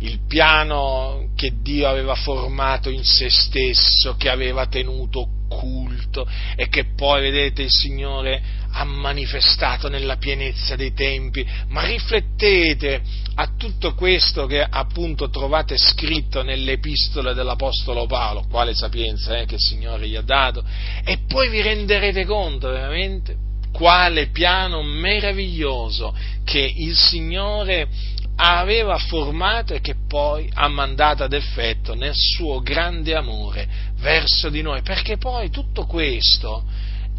il 0.00 0.20
piano 0.26 1.30
che 1.34 1.54
Dio 1.60 1.88
aveva 1.88 2.14
formato 2.14 2.88
in 2.90 3.04
se 3.04 3.30
stesso, 3.30 4.16
che 4.16 4.28
aveva 4.28 4.66
tenuto 4.66 5.28
occulto 5.48 6.28
e 6.56 6.68
che 6.68 6.92
poi, 6.94 7.22
vedete, 7.22 7.62
il 7.62 7.70
Signore 7.70 8.42
ha 8.70 8.84
manifestato 8.84 9.88
nella 9.88 10.16
pienezza 10.16 10.76
dei 10.76 10.92
tempi. 10.92 11.44
Ma 11.68 11.84
riflettete 11.84 13.02
a 13.34 13.52
tutto 13.56 13.94
questo 13.94 14.46
che 14.46 14.62
appunto 14.62 15.30
trovate 15.30 15.76
scritto 15.76 16.42
nelle 16.42 16.72
epistole 16.72 17.34
dell'Apostolo 17.34 18.06
Paolo, 18.06 18.46
quale 18.48 18.74
sapienza 18.74 19.38
eh, 19.38 19.46
che 19.46 19.54
il 19.54 19.60
Signore 19.60 20.08
gli 20.08 20.16
ha 20.16 20.22
dato, 20.22 20.62
e 21.04 21.18
poi 21.26 21.48
vi 21.48 21.62
renderete 21.62 22.24
conto 22.24 22.68
veramente 22.68 23.46
quale 23.72 24.28
piano 24.28 24.82
meraviglioso 24.82 26.14
che 26.44 26.72
il 26.76 26.96
Signore 26.96 27.86
aveva 28.40 28.96
formato 28.98 29.74
e 29.74 29.80
che 29.80 29.96
poi 30.06 30.48
ha 30.54 30.68
mandato 30.68 31.24
ad 31.24 31.32
effetto 31.32 31.94
nel 31.94 32.14
suo 32.14 32.60
grande 32.60 33.16
amore 33.16 33.68
verso 33.96 34.48
di 34.48 34.62
noi, 34.62 34.82
perché 34.82 35.16
poi 35.16 35.50
tutto 35.50 35.86
questo, 35.86 36.62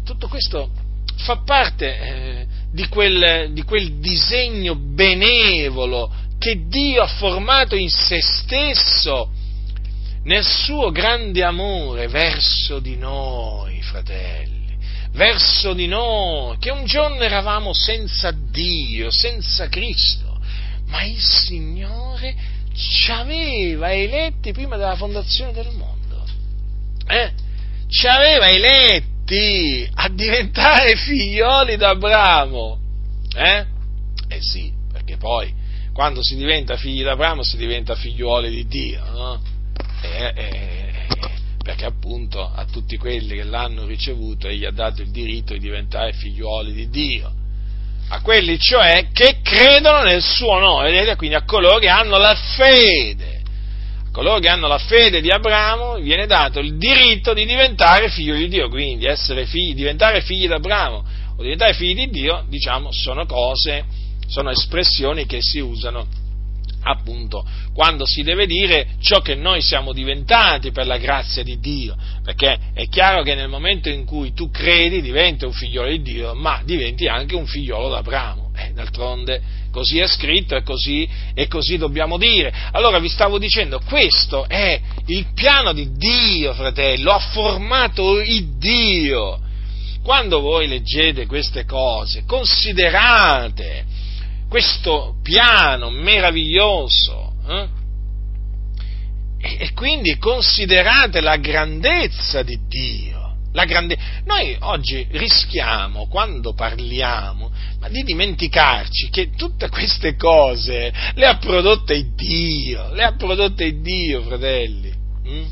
tutto 0.02 0.28
questo 0.28 0.70
fa 1.16 1.42
parte 1.44 1.98
eh, 1.98 2.46
di, 2.72 2.88
quel, 2.88 3.52
di 3.52 3.62
quel 3.64 3.98
disegno 3.98 4.74
benevolo 4.74 6.10
che 6.38 6.66
Dio 6.68 7.02
ha 7.02 7.06
formato 7.06 7.76
in 7.76 7.90
se 7.90 8.22
stesso 8.22 9.30
nel 10.22 10.44
suo 10.44 10.90
grande 10.90 11.44
amore 11.44 12.08
verso 12.08 12.78
di 12.78 12.96
noi, 12.96 13.82
fratelli, 13.82 14.74
verso 15.12 15.74
di 15.74 15.86
noi, 15.86 16.56
che 16.58 16.70
un 16.70 16.86
giorno 16.86 17.20
eravamo 17.20 17.74
senza 17.74 18.30
Dio, 18.30 19.10
senza 19.10 19.68
Cristo 19.68 20.29
ma 20.90 21.04
il 21.04 21.20
Signore 21.20 22.34
ci 22.74 23.10
aveva 23.10 23.92
eletti 23.92 24.52
prima 24.52 24.76
della 24.76 24.96
fondazione 24.96 25.52
del 25.52 25.70
mondo. 25.72 26.24
Eh? 27.06 27.32
Ci 27.88 28.06
aveva 28.06 28.48
eletti 28.48 29.88
a 29.94 30.08
diventare 30.08 30.96
figlioli 30.96 31.76
d'Abramo. 31.76 32.78
Eh? 33.36 33.66
Eh 34.28 34.40
sì, 34.40 34.72
perché 34.92 35.16
poi 35.16 35.52
quando 35.92 36.22
si 36.22 36.36
diventa 36.36 36.76
figli 36.76 37.02
d'Abramo 37.02 37.42
si 37.42 37.56
diventa 37.56 37.94
figliuoli 37.94 38.50
di 38.50 38.66
Dio, 38.66 39.04
no? 39.10 39.42
Eh, 40.02 40.32
eh, 40.34 40.92
perché 41.62 41.84
appunto 41.84 42.42
a 42.42 42.64
tutti 42.64 42.96
quelli 42.96 43.36
che 43.36 43.42
l'hanno 43.42 43.86
ricevuto 43.86 44.48
egli 44.48 44.64
ha 44.64 44.70
dato 44.70 45.02
il 45.02 45.10
diritto 45.10 45.52
di 45.52 45.58
diventare 45.58 46.12
figliuoli 46.12 46.72
di 46.72 46.88
Dio 46.88 47.38
a 48.12 48.20
quelli 48.22 48.58
cioè 48.58 49.08
che 49.12 49.38
credono 49.42 50.02
nel 50.02 50.22
suo 50.22 50.58
nome, 50.58 50.90
vedete? 50.90 51.14
Quindi 51.16 51.36
a 51.36 51.44
coloro 51.44 51.78
che 51.78 51.88
hanno 51.88 52.18
la 52.18 52.34
fede, 52.34 53.42
a 54.06 54.10
coloro 54.10 54.40
che 54.40 54.48
hanno 54.48 54.66
la 54.66 54.78
fede 54.78 55.20
di 55.20 55.30
Abramo 55.30 55.94
viene 55.94 56.26
dato 56.26 56.58
il 56.58 56.76
diritto 56.76 57.32
di 57.34 57.46
diventare 57.46 58.08
figlio 58.08 58.34
di 58.34 58.48
Dio, 58.48 58.68
quindi 58.68 59.06
essere 59.06 59.46
figli, 59.46 59.74
diventare 59.74 60.22
figli 60.22 60.48
di 60.48 60.52
Abramo 60.52 61.04
o 61.36 61.42
diventare 61.42 61.72
figli 61.74 61.94
di 61.94 62.10
Dio, 62.10 62.44
diciamo, 62.48 62.88
sono 62.90 63.26
cose, 63.26 63.84
sono 64.26 64.50
espressioni 64.50 65.26
che 65.26 65.38
si 65.40 65.60
usano 65.60 66.06
appunto 66.82 67.44
quando 67.72 68.06
si 68.06 68.22
deve 68.22 68.46
dire 68.46 68.88
ciò 69.00 69.20
che 69.20 69.34
noi 69.34 69.62
siamo 69.62 69.92
diventati 69.92 70.70
per 70.70 70.86
la 70.86 70.98
grazia 70.98 71.42
di 71.42 71.58
Dio, 71.58 71.96
perché 72.22 72.58
è 72.74 72.88
chiaro 72.88 73.22
che 73.22 73.34
nel 73.34 73.48
momento 73.48 73.88
in 73.88 74.04
cui 74.04 74.32
tu 74.32 74.50
credi 74.50 75.00
diventi 75.00 75.44
un 75.44 75.52
figliolo 75.52 75.88
di 75.88 76.02
Dio, 76.02 76.34
ma 76.34 76.60
diventi 76.64 77.06
anche 77.06 77.34
un 77.34 77.46
figliolo 77.46 77.88
d'Abramo, 77.88 78.52
eh, 78.56 78.72
d'altronde 78.72 79.58
così 79.70 79.98
è 79.98 80.06
scritto 80.06 80.56
e 80.56 80.62
così, 80.62 81.08
e 81.34 81.46
così 81.46 81.78
dobbiamo 81.78 82.18
dire. 82.18 82.52
Allora 82.72 82.98
vi 82.98 83.08
stavo 83.08 83.38
dicendo, 83.38 83.80
questo 83.80 84.48
è 84.48 84.80
il 85.06 85.26
piano 85.32 85.72
di 85.72 85.92
Dio, 85.92 86.52
fratello, 86.54 87.12
ha 87.12 87.18
formato 87.18 88.20
il 88.20 88.58
Dio. 88.58 89.40
Quando 90.02 90.40
voi 90.40 90.66
leggete 90.66 91.26
queste 91.26 91.64
cose, 91.64 92.24
considerate 92.26 93.84
questo 94.50 95.14
piano 95.22 95.90
meraviglioso. 95.90 97.32
Eh? 97.46 97.68
E, 99.38 99.56
e, 99.60 99.72
quindi 99.74 100.18
considerate 100.18 101.20
la 101.20 101.36
grandezza 101.36 102.42
di 102.42 102.58
Dio. 102.66 103.18
Grande... 103.52 103.96
Noi 104.24 104.56
oggi 104.60 105.06
rischiamo, 105.12 106.08
quando 106.08 106.52
parliamo, 106.52 107.50
di 107.90 108.02
dimenticarci 108.02 109.08
che 109.08 109.30
tutte 109.30 109.68
queste 109.68 110.16
cose 110.16 110.92
le 111.14 111.26
ha 111.26 111.36
prodotte 111.38 112.12
Dio, 112.14 112.92
le 112.92 113.04
ha 113.04 113.14
prodotte 113.14 113.80
Dio, 113.80 114.22
fratelli. 114.22 114.92
Mm? 115.28 115.44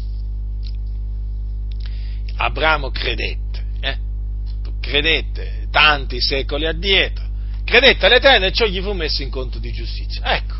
Abramo 2.36 2.90
credette, 2.90 3.64
eh? 3.80 3.96
credette 4.80 5.68
tanti 5.70 6.20
secoli 6.20 6.66
addietro 6.66 7.27
credette 7.68 8.06
all'Eterno 8.06 8.46
e 8.46 8.52
ciò 8.52 8.64
gli 8.64 8.80
fu 8.80 8.92
messo 8.92 9.22
in 9.22 9.30
conto 9.30 9.58
di 9.58 9.70
giustizia. 9.72 10.22
Ecco, 10.34 10.54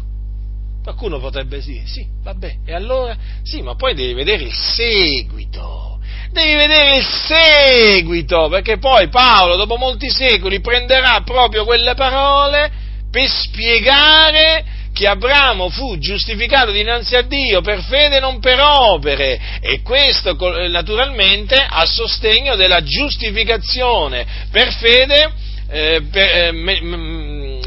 qualcuno 0.83 1.19
potrebbe 1.19 1.61
dire, 1.61 1.87
sì, 1.87 2.07
vabbè, 2.23 2.59
e 2.67 2.75
allora? 2.75 3.17
Sì, 3.43 3.63
ma 3.63 3.75
poi 3.75 3.95
devi 3.95 4.13
vedere 4.13 4.45
il 4.45 4.53
seguito, 4.53 5.99
devi 6.31 6.55
vedere 6.55 6.99
il 6.99 7.05
seguito, 7.05 8.49
perché 8.49 8.79
poi 8.79 9.09
Paolo, 9.09 9.57
dopo 9.57 9.77
molti 9.77 10.11
secoli, 10.11 10.61
prenderà 10.61 11.23
proprio 11.23 11.65
quelle 11.65 11.95
parole 11.95 12.71
per 13.11 13.27
spiegare 13.27 14.77
che 14.93 15.07
Abramo 15.07 15.71
fu 15.71 15.97
giustificato 15.99 16.73
dinanzi 16.73 17.15
a 17.15 17.23
Dio 17.23 17.61
per 17.61 17.83
fede 17.83 18.17
e 18.17 18.21
non 18.21 18.41
per 18.41 18.59
opere 18.61 19.41
e 19.61 19.81
questo 19.81 20.37
naturalmente 20.69 21.55
a 21.55 21.87
sostegno 21.87 22.57
della 22.57 22.83
giustificazione 22.83 24.27
per 24.51 24.73
fede 24.73 25.33
eh, 25.69 26.03
per, 26.11 26.37
eh, 26.37 26.53
me, 26.53 26.81
mm, 26.83 27.61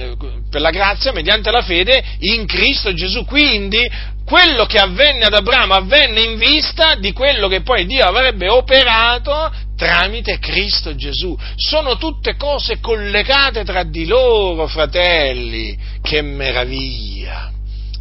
per 0.49 0.61
la 0.61 0.71
grazia 0.71 1.11
mediante 1.13 1.51
la 1.51 1.61
fede 1.61 2.03
in 2.19 2.45
Cristo 2.45 2.93
Gesù. 2.93 3.25
Quindi 3.25 3.89
quello 4.25 4.65
che 4.65 4.77
avvenne 4.77 5.25
ad 5.25 5.33
Abramo 5.33 5.73
avvenne 5.73 6.21
in 6.21 6.37
vista 6.37 6.95
di 6.95 7.11
quello 7.11 7.47
che 7.47 7.61
poi 7.61 7.85
Dio 7.85 8.05
avrebbe 8.05 8.49
operato 8.49 9.51
tramite 9.75 10.39
Cristo 10.39 10.95
Gesù. 10.95 11.37
Sono 11.55 11.97
tutte 11.97 12.35
cose 12.35 12.79
collegate 12.79 13.63
tra 13.63 13.83
di 13.83 14.05
loro, 14.05 14.67
fratelli. 14.67 15.77
Che 16.01 16.21
meraviglia! 16.21 17.51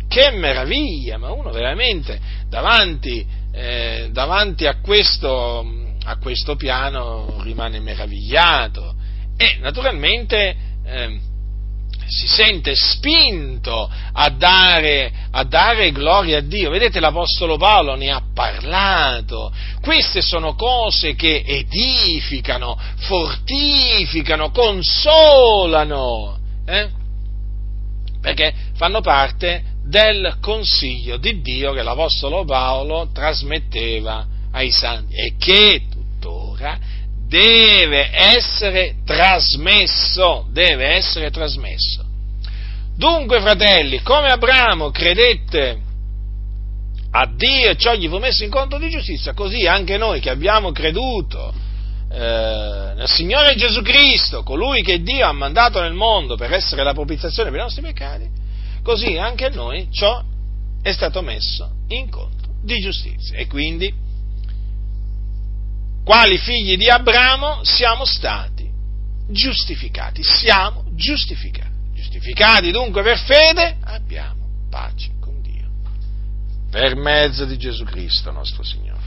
Che 0.09 0.30
meraviglia! 0.32 1.18
Ma 1.18 1.30
uno 1.30 1.51
veramente 1.51 2.18
davanti, 2.48 3.24
eh, 3.53 4.09
davanti 4.12 4.66
a, 4.66 4.80
questo, 4.80 5.66
a 6.05 6.16
questo 6.18 6.57
piano 6.57 7.40
rimane 7.42 7.80
meravigliato 7.80 8.98
e 9.41 9.57
naturalmente 9.61 10.55
eh, 10.84 11.18
si 12.07 12.26
sente 12.26 12.74
spinto 12.74 13.91
a 14.12 14.28
dare, 14.28 15.11
a 15.30 15.45
dare, 15.45 15.93
gloria 15.93 16.38
a 16.38 16.43
Dio. 16.43 16.68
Vedete, 16.68 17.01
l'Apostolo 17.01 17.57
Paolo 17.57 17.95
ne 17.95 18.11
ha 18.11 18.22
parlato. 18.34 19.51
Queste 19.80 20.20
sono 20.20 20.55
cose 20.57 21.14
che 21.14 21.43
edificano, 21.47 22.78
fortificano, 22.97 24.51
consolano, 24.51 26.38
eh? 26.66 26.91
perché 28.20 28.53
fanno 28.74 29.01
parte 29.01 29.62
del 29.86 30.36
consiglio 30.43 31.16
di 31.16 31.41
Dio 31.41 31.72
che 31.72 31.82
l'Apostolo 31.82 32.45
Paolo 32.45 33.09
trasmetteva 33.11 34.26
ai 34.53 34.70
santi 34.70 35.14
e 35.14 35.36
che 35.38 35.86
tuttora 35.91 36.78
deve 37.31 38.11
essere 38.12 38.97
trasmesso, 39.05 40.49
deve 40.51 40.97
essere 40.97 41.31
trasmesso. 41.31 42.05
Dunque, 42.97 43.41
fratelli, 43.41 44.03
come 44.03 44.31
Abramo 44.31 44.91
credette 44.91 45.81
a 47.12 47.26
Dio 47.33 47.70
e 47.70 47.76
ciò 47.76 47.95
gli 47.95 48.09
fu 48.09 48.18
messo 48.18 48.43
in 48.43 48.51
conto 48.51 48.78
di 48.78 48.91
giustizia, 48.91 49.33
così 49.33 49.64
anche 49.64 49.97
noi 49.97 50.18
che 50.18 50.28
abbiamo 50.28 50.72
creduto 50.72 51.55
eh, 52.11 52.93
nel 52.97 53.09
Signore 53.09 53.55
Gesù 53.55 53.81
Cristo, 53.83 54.43
colui 54.43 54.83
che 54.83 55.01
Dio 55.01 55.24
ha 55.24 55.33
mandato 55.33 55.81
nel 55.81 55.93
mondo 55.93 56.35
per 56.35 56.53
essere 56.53 56.83
la 56.83 56.93
propiziazione 56.93 57.51
per 57.51 57.61
i 57.61 57.62
nostri 57.62 57.83
peccati, 57.83 58.28
così 58.83 59.16
anche 59.16 59.47
a 59.47 59.51
noi 59.51 59.87
ciò 59.93 60.20
è 60.83 60.91
stato 60.91 61.22
messo 61.22 61.70
in 61.89 62.11
conto 62.11 62.49
di 62.61 62.81
giustizia. 62.81 63.39
E 63.39 63.47
quindi 63.47 63.93
quali 66.05 66.38
figli 66.38 66.76
di 66.76 66.88
Abramo, 66.88 67.62
siamo 67.62 68.05
stati 68.05 68.68
giustificati. 69.28 70.22
Siamo 70.22 70.84
giustificati. 70.94 71.68
Giustificati 71.94 72.70
dunque 72.70 73.03
per 73.03 73.18
fede, 73.18 73.76
abbiamo 73.84 74.68
pace 74.70 75.11
con 75.20 75.40
Dio. 75.42 75.68
Per 76.70 76.96
mezzo 76.96 77.44
di 77.44 77.57
Gesù 77.57 77.84
Cristo, 77.84 78.30
nostro 78.30 78.62
Signore. 78.62 78.98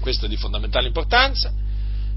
Questo 0.00 0.26
è 0.26 0.28
di 0.28 0.36
fondamentale 0.36 0.86
importanza 0.86 1.52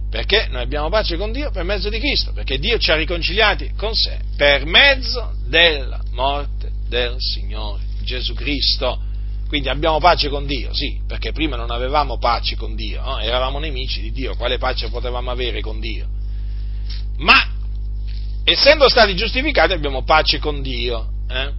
perché 0.10 0.48
noi 0.50 0.62
abbiamo 0.62 0.90
pace 0.90 1.18
con 1.18 1.32
Dio 1.32 1.52
per 1.52 1.64
mezzo 1.64 1.90
di 1.90 2.00
Cristo, 2.00 2.32
perché 2.32 2.60
Dio 2.60 2.78
ci 2.78 2.92
ha 2.92 2.96
riconciliati 2.96 3.74
con 3.76 3.94
sé 3.94 4.20
per 4.38 4.66
mezzo 4.66 5.34
della 5.46 6.02
morte 6.12 6.72
del 6.88 7.16
Signore 7.18 7.84
Gesù 8.04 8.34
Cristo. 8.34 9.02
Quindi 9.48 9.70
abbiamo 9.70 10.00
pace 10.00 10.30
con 10.30 10.46
Dio, 10.46 10.74
sì, 10.74 11.00
perché 11.08 11.32
prima 11.32 11.56
non 11.56 11.72
avevamo 11.72 12.18
pace 12.18 12.56
con 12.56 12.76
Dio, 12.76 13.02
no? 13.02 13.20
eravamo 13.20 13.60
nemici 13.60 14.02
di 14.02 14.12
Dio, 14.12 14.36
quale 14.36 14.58
pace 14.58 14.90
potevamo 14.90 15.32
avere 15.32 15.62
con 15.62 15.80
Dio? 15.80 16.08
Ma 17.18 17.54
essendo 18.44 18.90
stati 18.90 19.16
giustificati 19.16 19.74
abbiamo 19.74 20.04
pace 20.04 20.40
con 20.40 20.62
Dio, 20.62 21.10
eh? 21.30 21.52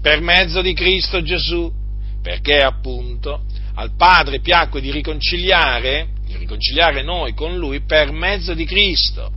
per 0.00 0.20
mezzo 0.20 0.62
di 0.62 0.72
Cristo 0.72 1.22
Gesù, 1.22 1.70
perché 2.22 2.62
appunto 2.62 3.42
al 3.74 3.94
Padre 3.96 4.40
piacque 4.40 4.80
di 4.80 4.90
riconciliare 4.90 6.08
di 6.34 6.36
riconciliare 6.36 7.02
noi 7.02 7.34
con 7.34 7.56
Lui 7.56 7.80
per 7.80 8.10
mezzo 8.10 8.54
di 8.54 8.64
Cristo. 8.64 9.30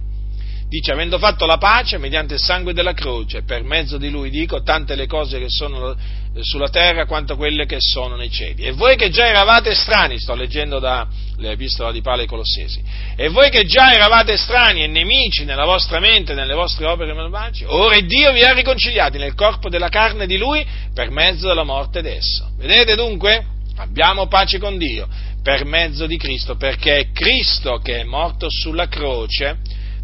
Dice, 0.70 0.92
avendo 0.92 1.18
fatto 1.18 1.46
la 1.46 1.58
pace 1.58 1.98
mediante 1.98 2.34
il 2.34 2.42
sangue 2.42 2.74
della 2.74 2.94
croce, 2.94 3.44
per 3.44 3.64
mezzo 3.64 3.98
di 3.98 4.10
Lui 4.10 4.30
dico 4.30 4.64
tante 4.64 4.96
le 4.96 5.08
cose 5.08 5.40
che 5.40 5.48
sono 5.48 5.96
sulla 6.42 6.68
terra 6.68 7.06
quanto 7.06 7.38
quelle 7.38 7.66
che 7.66 7.78
sono 7.80 8.18
nei 8.18 8.30
cieli. 8.30 8.64
E 8.64 8.72
voi 8.74 8.98
che 8.98 9.10
già 9.10 9.28
eravate 9.28 9.74
strani, 9.74 10.20
sto 10.20 10.36
leggendo 10.36 10.80
dall'epistola 10.80 11.94
di 11.94 12.02
Pale 12.02 12.24
ai 12.24 12.28
Colossesi, 12.28 12.84
e 13.16 13.30
voi 13.30 13.50
che 13.50 13.64
già 13.64 13.94
eravate 13.94 14.36
strani 14.36 14.84
e 14.84 14.88
nemici 14.88 15.46
nella 15.46 15.64
vostra 15.64 16.00
mente, 16.00 16.34
nelle 16.34 16.54
vostre 16.54 16.86
opere 16.86 17.14
malvagie, 17.14 17.66
ora 17.66 17.98
Dio 18.02 18.34
vi 18.34 18.42
ha 18.42 18.52
riconciliati 18.52 19.18
nel 19.18 19.36
corpo 19.36 19.70
della 19.70 19.90
carne 19.90 20.28
di 20.28 20.38
Lui 20.38 20.66
per 20.94 21.12
mezzo 21.12 21.48
della 21.48 21.64
morte 21.64 22.02
d'esso. 22.02 22.52
Vedete 22.58 22.96
dunque? 22.96 23.46
Abbiamo 23.78 24.28
pace 24.28 24.58
con 24.60 24.78
Dio 24.78 25.08
per 25.42 25.64
mezzo 25.64 26.08
di 26.08 26.18
Cristo, 26.18 26.58
perché 26.58 26.98
è 26.98 27.12
Cristo 27.14 27.78
che 27.78 28.00
è 28.00 28.04
morto 28.04 28.48
sulla 28.50 28.90
croce 28.90 29.60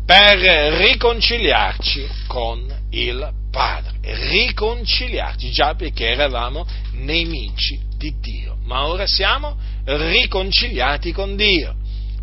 per 0.05 0.37
riconciliarci 0.37 2.07
con 2.27 2.65
il 2.91 3.31
Padre. 3.51 3.91
Riconciliarci, 4.01 5.51
già 5.51 5.75
perché 5.75 6.09
eravamo 6.09 6.65
nemici 6.93 7.79
di 7.97 8.15
Dio, 8.19 8.57
ma 8.63 8.87
ora 8.87 9.05
siamo 9.07 9.55
riconciliati 9.85 11.11
con 11.11 11.35
Dio 11.35 11.75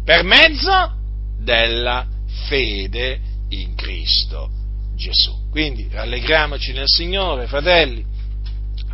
per 0.05 0.24
mezzo 0.24 0.95
della 1.39 2.07
fede 2.49 3.20
in 3.51 3.74
Cristo 3.74 4.51
Gesù. 4.97 5.49
Quindi 5.51 5.89
rallegriamoci 5.91 6.72
nel 6.72 6.87
Signore, 6.87 7.47
fratelli, 7.47 8.05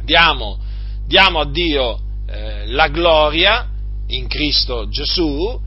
diamo, 0.03 0.59
diamo 1.07 1.41
a 1.41 1.51
Dio 1.51 2.01
eh, 2.29 2.67
la 2.67 2.89
gloria 2.89 3.69
in 4.09 4.27
Cristo 4.29 4.89
Gesù, 4.89 5.61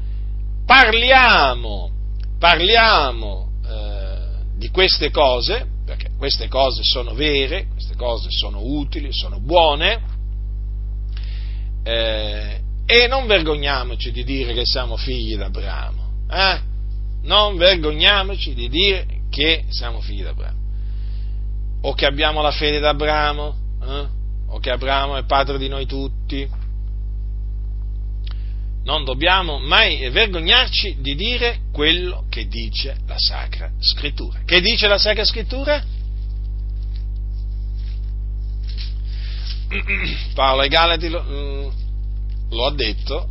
parliamo, 0.66 1.92
parliamo 2.40 3.52
eh, 3.66 4.18
di 4.58 4.70
queste 4.70 5.12
cose, 5.12 5.68
perché 5.86 6.10
queste 6.18 6.48
cose 6.48 6.82
sono 6.84 7.14
vere, 7.14 7.68
queste 7.68 7.96
cose 7.96 8.30
sono 8.32 8.62
utili, 8.62 9.10
sono 9.12 9.40
buone, 9.40 10.02
eh, 11.84 12.62
e 12.86 13.08
non 13.08 13.28
vergogniamoci 13.28 14.12
di 14.12 14.24
dire 14.24 14.54
che 14.54 14.66
siamo 14.66 14.96
figli 14.96 15.36
d'Abramo, 15.36 16.12
eh? 16.32 16.62
non 17.24 17.58
vergogniamoci 17.58 18.54
di 18.54 18.70
dire 18.70 19.06
che 19.30 19.66
siamo 19.70 20.00
figli 20.00 20.24
d'Abramo, 20.24 20.58
o 21.82 21.94
che 21.94 22.06
abbiamo 22.06 22.42
la 22.42 22.52
fede 22.52 22.80
d'Abramo, 22.80 23.56
eh? 23.84 24.08
o 24.48 24.60
che 24.60 24.72
Abramo 24.72 25.18
è 25.18 25.26
padre 25.26 25.58
di 25.58 25.68
noi 25.68 25.86
tutti, 25.86 26.50
non 28.90 29.04
dobbiamo 29.04 29.60
mai 29.60 30.10
vergognarci 30.10 30.98
di 31.00 31.14
dire 31.14 31.60
quello 31.72 32.26
che 32.28 32.48
dice 32.48 32.98
la 33.06 33.20
Sacra 33.20 33.70
Scrittura. 33.80 34.40
Che 34.44 34.62
dice 34.62 34.88
la 34.88 34.98
Sacra 34.98 35.24
Scrittura? 35.26 35.80
Paolo 40.34 40.62
ai 40.62 40.70
Galati 40.70 41.08
lo, 41.08 41.24
mm, 41.24 41.68
lo 42.50 42.66
ha 42.66 42.72
detto, 42.72 43.30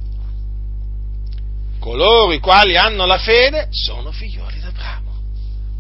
coloro 1.81 2.31
i 2.33 2.39
quali 2.39 2.77
hanno 2.77 3.05
la 3.05 3.19
fede 3.19 3.67
sono 3.71 4.13
figlioli 4.13 4.61
d'Abramo. 4.61 5.13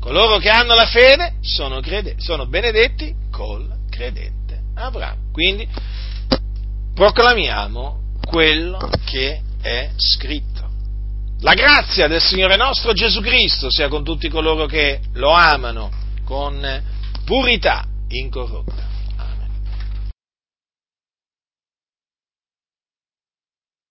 Coloro 0.00 0.38
che 0.38 0.48
hanno 0.48 0.74
la 0.74 0.86
fede 0.86 1.34
sono, 1.40 1.78
crede, 1.78 2.16
sono 2.18 2.48
benedetti 2.48 3.14
col 3.30 3.72
credente 3.88 4.60
Abramo. 4.74 5.30
Quindi 5.30 5.68
proclamiamo 6.94 8.16
quello 8.26 8.90
che 9.04 9.46
è 9.60 9.90
scritto. 9.96 10.66
La 11.40 11.54
grazia 11.54 12.08
del 12.08 12.20
Signore 12.20 12.56
nostro 12.56 12.92
Gesù 12.92 13.20
Cristo 13.20 13.70
sia 13.70 13.88
con 13.88 14.02
tutti 14.02 14.28
coloro 14.28 14.66
che 14.66 15.00
lo 15.14 15.30
amano 15.30 15.90
con 16.24 16.82
purità 17.24 17.84
incorrotta. 18.08 18.87